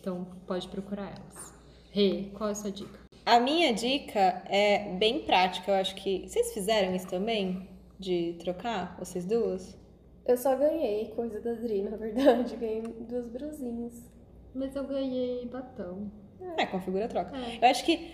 Então, 0.00 0.26
pode 0.46 0.68
procurar 0.68 1.06
elas. 1.06 1.54
Rê, 1.90 2.30
qual 2.34 2.48
é 2.48 2.52
a 2.52 2.54
sua 2.54 2.70
dica? 2.70 2.98
A 3.26 3.40
minha 3.40 3.74
dica 3.74 4.42
é 4.46 4.94
bem 4.94 5.20
prática, 5.20 5.70
eu 5.70 5.74
acho 5.74 5.94
que. 5.96 6.26
Vocês 6.26 6.52
fizeram 6.54 6.94
isso 6.94 7.06
também? 7.06 7.68
De 7.98 8.36
trocar, 8.38 8.96
vocês 8.98 9.26
duas? 9.26 9.76
Eu 10.24 10.36
só 10.36 10.54
ganhei 10.54 11.06
coisa 11.16 11.40
da 11.40 11.52
Dri, 11.54 11.82
na 11.82 11.96
verdade. 11.96 12.56
Ganhei 12.56 12.82
duas 12.82 13.26
brusinhas. 13.28 13.94
Mas 14.54 14.74
eu 14.76 14.86
ganhei 14.86 15.46
batom. 15.46 16.10
É, 16.56 16.66
configura 16.66 17.08
troca. 17.08 17.36
É. 17.36 17.58
Eu 17.60 17.70
acho 17.70 17.84
que 17.84 18.12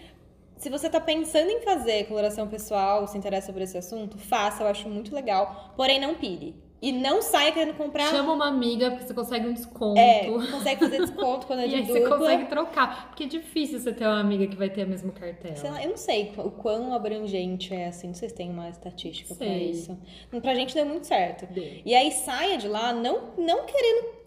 se 0.57 0.71
você 0.71 0.89
tá 0.89 1.01
pensando 1.01 1.51
em 1.51 1.61
fazer 1.61 2.07
coloração 2.07 2.49
pessoal, 2.49 3.07
se 3.07 3.19
interessa 3.19 3.53
por 3.53 3.61
esse 3.61 3.77
assunto, 3.77 4.17
faça, 4.17 4.63
eu 4.63 4.69
acho 4.69 4.89
muito 4.89 5.15
legal. 5.15 5.75
Porém, 5.77 6.01
não 6.01 6.15
pire. 6.15 6.55
E 6.85 6.93
não 6.93 7.23
saia 7.23 7.51
querendo 7.51 7.75
comprar. 7.79 8.11
Chama 8.11 8.35
uma 8.35 8.47
amiga, 8.47 8.91
porque 8.91 9.07
você 9.07 9.15
consegue 9.15 9.49
um 9.49 9.55
desconto. 9.55 9.99
É, 9.99 10.27
consegue 10.27 10.81
fazer 10.81 10.99
desconto 10.99 11.47
quando 11.47 11.61
é 11.61 11.65
E 11.67 11.69
de 11.71 11.75
aí 11.77 11.87
você 11.87 12.01
dupla. 12.01 12.19
consegue 12.19 12.45
trocar. 12.45 13.09
Porque 13.09 13.25
é 13.25 13.27
difícil 13.27 13.81
você 13.81 13.91
ter 13.91 14.05
uma 14.05 14.21
amiga 14.21 14.47
que 14.47 14.55
vai 14.55 14.69
ter 14.69 14.83
a 14.83 14.87
mesma 14.87 15.11
cartela. 15.11 15.71
Lá, 15.71 15.83
eu 15.83 15.89
não 15.89 15.97
sei 15.97 16.35
o 16.37 16.51
quão 16.51 16.93
abrangente 16.93 17.75
é 17.75 17.87
assim, 17.87 18.09
não 18.09 18.15
sei 18.15 18.29
se 18.29 18.35
tem 18.35 18.51
uma 18.51 18.69
estatística 18.69 19.35
pra 19.35 19.47
Sei. 19.47 19.71
isso. 19.71 19.99
Pra 20.43 20.55
gente 20.55 20.75
deu 20.75 20.85
muito 20.85 21.07
certo. 21.07 21.47
Deu. 21.47 21.81
E 21.87 21.95
aí 21.95 22.13
saia 22.13 22.59
de 22.59 22.69
lá 22.69 22.93
não, 22.93 23.31
não 23.39 23.65
querendo 23.65 24.25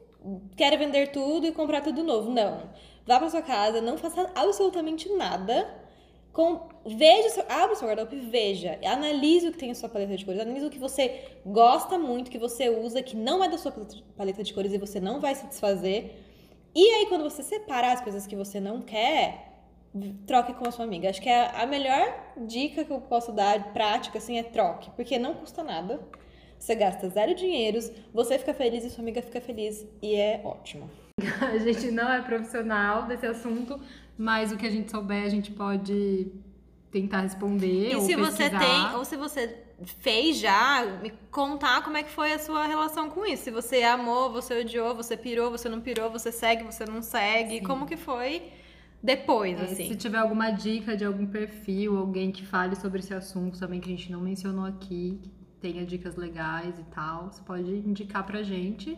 quer 0.56 0.76
vender 0.80 1.12
tudo 1.12 1.46
e 1.46 1.52
comprar 1.52 1.82
tudo 1.82 2.04
novo. 2.04 2.32
Não. 2.32 2.64
Vá 3.06 3.20
pra 3.20 3.30
sua 3.30 3.44
casa, 3.44 3.82
não 3.82 4.00
faça 4.00 4.32
absolutamente 4.34 5.08
nada. 5.14 5.70
Com, 6.34 6.68
veja, 6.88 7.46
abra 7.50 7.74
o 7.74 7.76
seu 7.76 7.88
guarda-roupa 7.88 8.16
e 8.16 8.20
veja. 8.30 8.80
Analise 8.86 9.48
o 9.48 9.52
que 9.52 9.58
tem 9.58 9.70
na 9.70 9.76
sua 9.76 9.90
paleta 9.90 10.16
de 10.16 10.24
cores. 10.24 10.40
Analise 10.40 10.66
o 10.66 10.70
que 10.70 10.80
você 10.80 11.22
gosta 11.46 11.98
muito, 11.98 12.32
que 12.32 12.38
você 12.38 12.70
usa, 12.70 13.02
que 13.02 13.16
não 13.16 13.44
é 13.44 13.50
da 13.50 13.58
sua 13.58 13.72
paleta- 13.72 13.98
paleta 14.16 14.44
de 14.44 14.54
cores 14.54 14.74
e 14.74 14.78
você 14.78 15.00
não 15.00 15.20
vai 15.20 15.36
se 15.36 15.46
desfazer. 15.48 16.24
E 16.74 16.90
aí, 16.90 17.06
quando 17.08 17.24
você 17.24 17.44
separar 17.44 17.94
as 17.94 18.02
coisas 18.02 18.28
que 18.28 18.36
você 18.36 18.60
não 18.60 18.82
quer, 18.82 19.48
troque 20.26 20.54
com 20.54 20.68
a 20.68 20.72
sua 20.72 20.86
amiga. 20.86 21.10
Acho 21.10 21.22
que 21.22 21.30
é 21.30 21.50
a 21.62 21.66
melhor 21.66 22.34
dica 22.46 22.84
que 22.84 22.92
eu 22.92 23.02
posso 23.02 23.32
dar, 23.32 23.74
prática, 23.74 24.18
assim, 24.18 24.38
é 24.38 24.44
troque. 24.44 24.90
Porque 24.92 25.18
não 25.18 25.34
custa 25.34 25.64
nada. 25.64 26.00
Você 26.60 26.74
gasta 26.76 27.08
zero 27.10 27.36
dinheiros, 27.36 27.92
você 28.14 28.38
fica 28.40 28.54
feliz 28.54 28.84
e 28.84 28.90
sua 28.90 29.02
amiga 29.02 29.22
fica 29.22 29.40
feliz. 29.40 29.86
E 30.02 30.16
é 30.16 30.42
ótimo. 30.44 30.90
A 31.42 31.58
gente 31.58 31.92
não 31.92 32.12
é 32.12 32.22
profissional 32.22 33.08
desse 33.08 33.26
assunto, 33.26 33.80
mas 34.18 34.52
o 34.52 34.58
que 34.58 34.66
a 34.66 34.70
gente 34.70 34.90
souber, 34.92 35.24
a 35.24 35.30
gente 35.30 35.52
pode 35.52 36.32
tentar 36.92 37.22
responder. 37.22 37.92
E 37.92 37.96
ou 37.96 38.02
se 38.02 38.16
você 38.16 38.50
pesquisar. 38.50 38.60
tem, 38.60 38.96
ou 38.98 39.06
se 39.06 39.18
você 39.18 39.64
fez 39.86 40.38
já, 40.38 40.86
me 41.02 41.12
contar 41.30 41.84
como 41.84 41.98
é 41.98 42.04
que 42.04 42.10
foi 42.10 42.34
a 42.34 42.40
sua 42.40 42.66
relação 42.66 43.10
com 43.10 43.26
isso. 43.26 43.44
Se 43.44 43.52
você 43.52 43.84
amou, 43.84 44.32
você 44.32 44.62
odiou, 44.62 44.96
você 44.96 45.16
pirou, 45.16 45.52
você 45.52 45.70
não 45.70 45.82
pirou, 45.82 46.10
você 46.10 46.32
segue, 46.32 46.64
você 46.64 46.86
não 46.86 47.02
segue. 47.02 47.60
Sim. 47.60 47.64
Como 47.64 47.86
que 47.86 47.98
foi 47.98 48.44
depois, 49.02 49.60
É, 49.60 49.64
assim. 49.64 49.90
Se 49.90 49.96
tiver 49.96 50.18
alguma 50.18 50.52
dica 50.52 50.98
de 50.98 51.06
algum 51.06 51.28
perfil, 51.28 51.98
alguém 51.98 52.32
que 52.32 52.46
fale 52.46 52.76
sobre 52.76 53.00
esse 53.00 53.14
assunto 53.14 53.60
também 53.60 53.80
que 53.80 53.88
a 53.92 53.96
gente 53.96 54.12
não 54.12 54.22
mencionou 54.22 54.66
aqui, 54.66 55.20
que 55.22 55.30
tenha 55.62 55.86
dicas 55.86 56.16
legais 56.16 56.80
e 56.80 56.84
tal, 56.86 57.32
você 57.32 57.42
pode 57.44 57.70
indicar 57.70 58.26
pra 58.26 58.42
gente. 58.42 58.98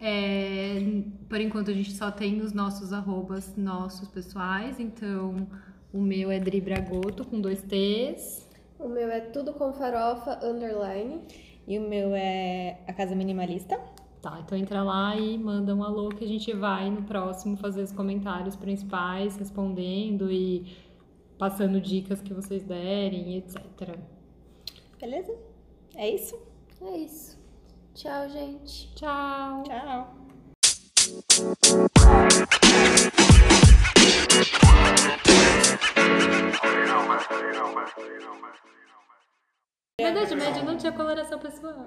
É, 0.00 1.02
por 1.28 1.40
enquanto 1.40 1.70
a 1.70 1.74
gente 1.74 1.92
só 1.92 2.10
tem 2.10 2.34
nos 2.34 2.52
nossos 2.52 2.90
arrobas 2.92 3.54
nossos 3.54 4.08
pessoais, 4.08 4.80
então 4.80 5.46
o 5.92 6.00
meu 6.00 6.30
é 6.30 6.38
Dribragoto 6.38 7.24
com 7.24 7.40
dois 7.40 7.62
T's. 7.62 8.48
O 8.78 8.88
meu 8.88 9.08
é 9.10 9.20
tudo 9.20 9.52
com 9.52 9.72
farofa, 9.72 10.38
underline. 10.42 11.22
E 11.66 11.78
o 11.78 11.82
meu 11.82 12.14
é 12.14 12.78
a 12.86 12.92
Casa 12.92 13.14
Minimalista. 13.14 13.78
Tá, 14.22 14.38
então 14.44 14.56
entra 14.56 14.82
lá 14.82 15.16
e 15.16 15.38
manda 15.38 15.74
um 15.74 15.82
alô 15.82 16.10
que 16.10 16.24
a 16.24 16.28
gente 16.28 16.52
vai 16.52 16.90
no 16.90 17.02
próximo 17.02 17.56
fazer 17.56 17.82
os 17.82 17.90
comentários 17.90 18.54
principais, 18.54 19.36
respondendo 19.36 20.30
e 20.30 20.76
passando 21.38 21.80
dicas 21.80 22.20
que 22.20 22.34
vocês 22.34 22.62
derem, 22.62 23.38
etc. 23.38 23.96
Beleza? 25.00 25.34
É 25.94 26.10
isso? 26.10 26.38
É 26.82 26.96
isso. 26.98 27.38
Tchau, 27.94 28.28
gente. 28.28 28.94
Tchau! 28.94 29.62
Tchau. 29.64 30.20
Na 40.00 40.08
Idade 40.10 40.34
Média 40.34 40.62
não 40.62 40.76
tinha 40.76 40.92
coloração 40.92 41.38
pessoal. 41.38 41.86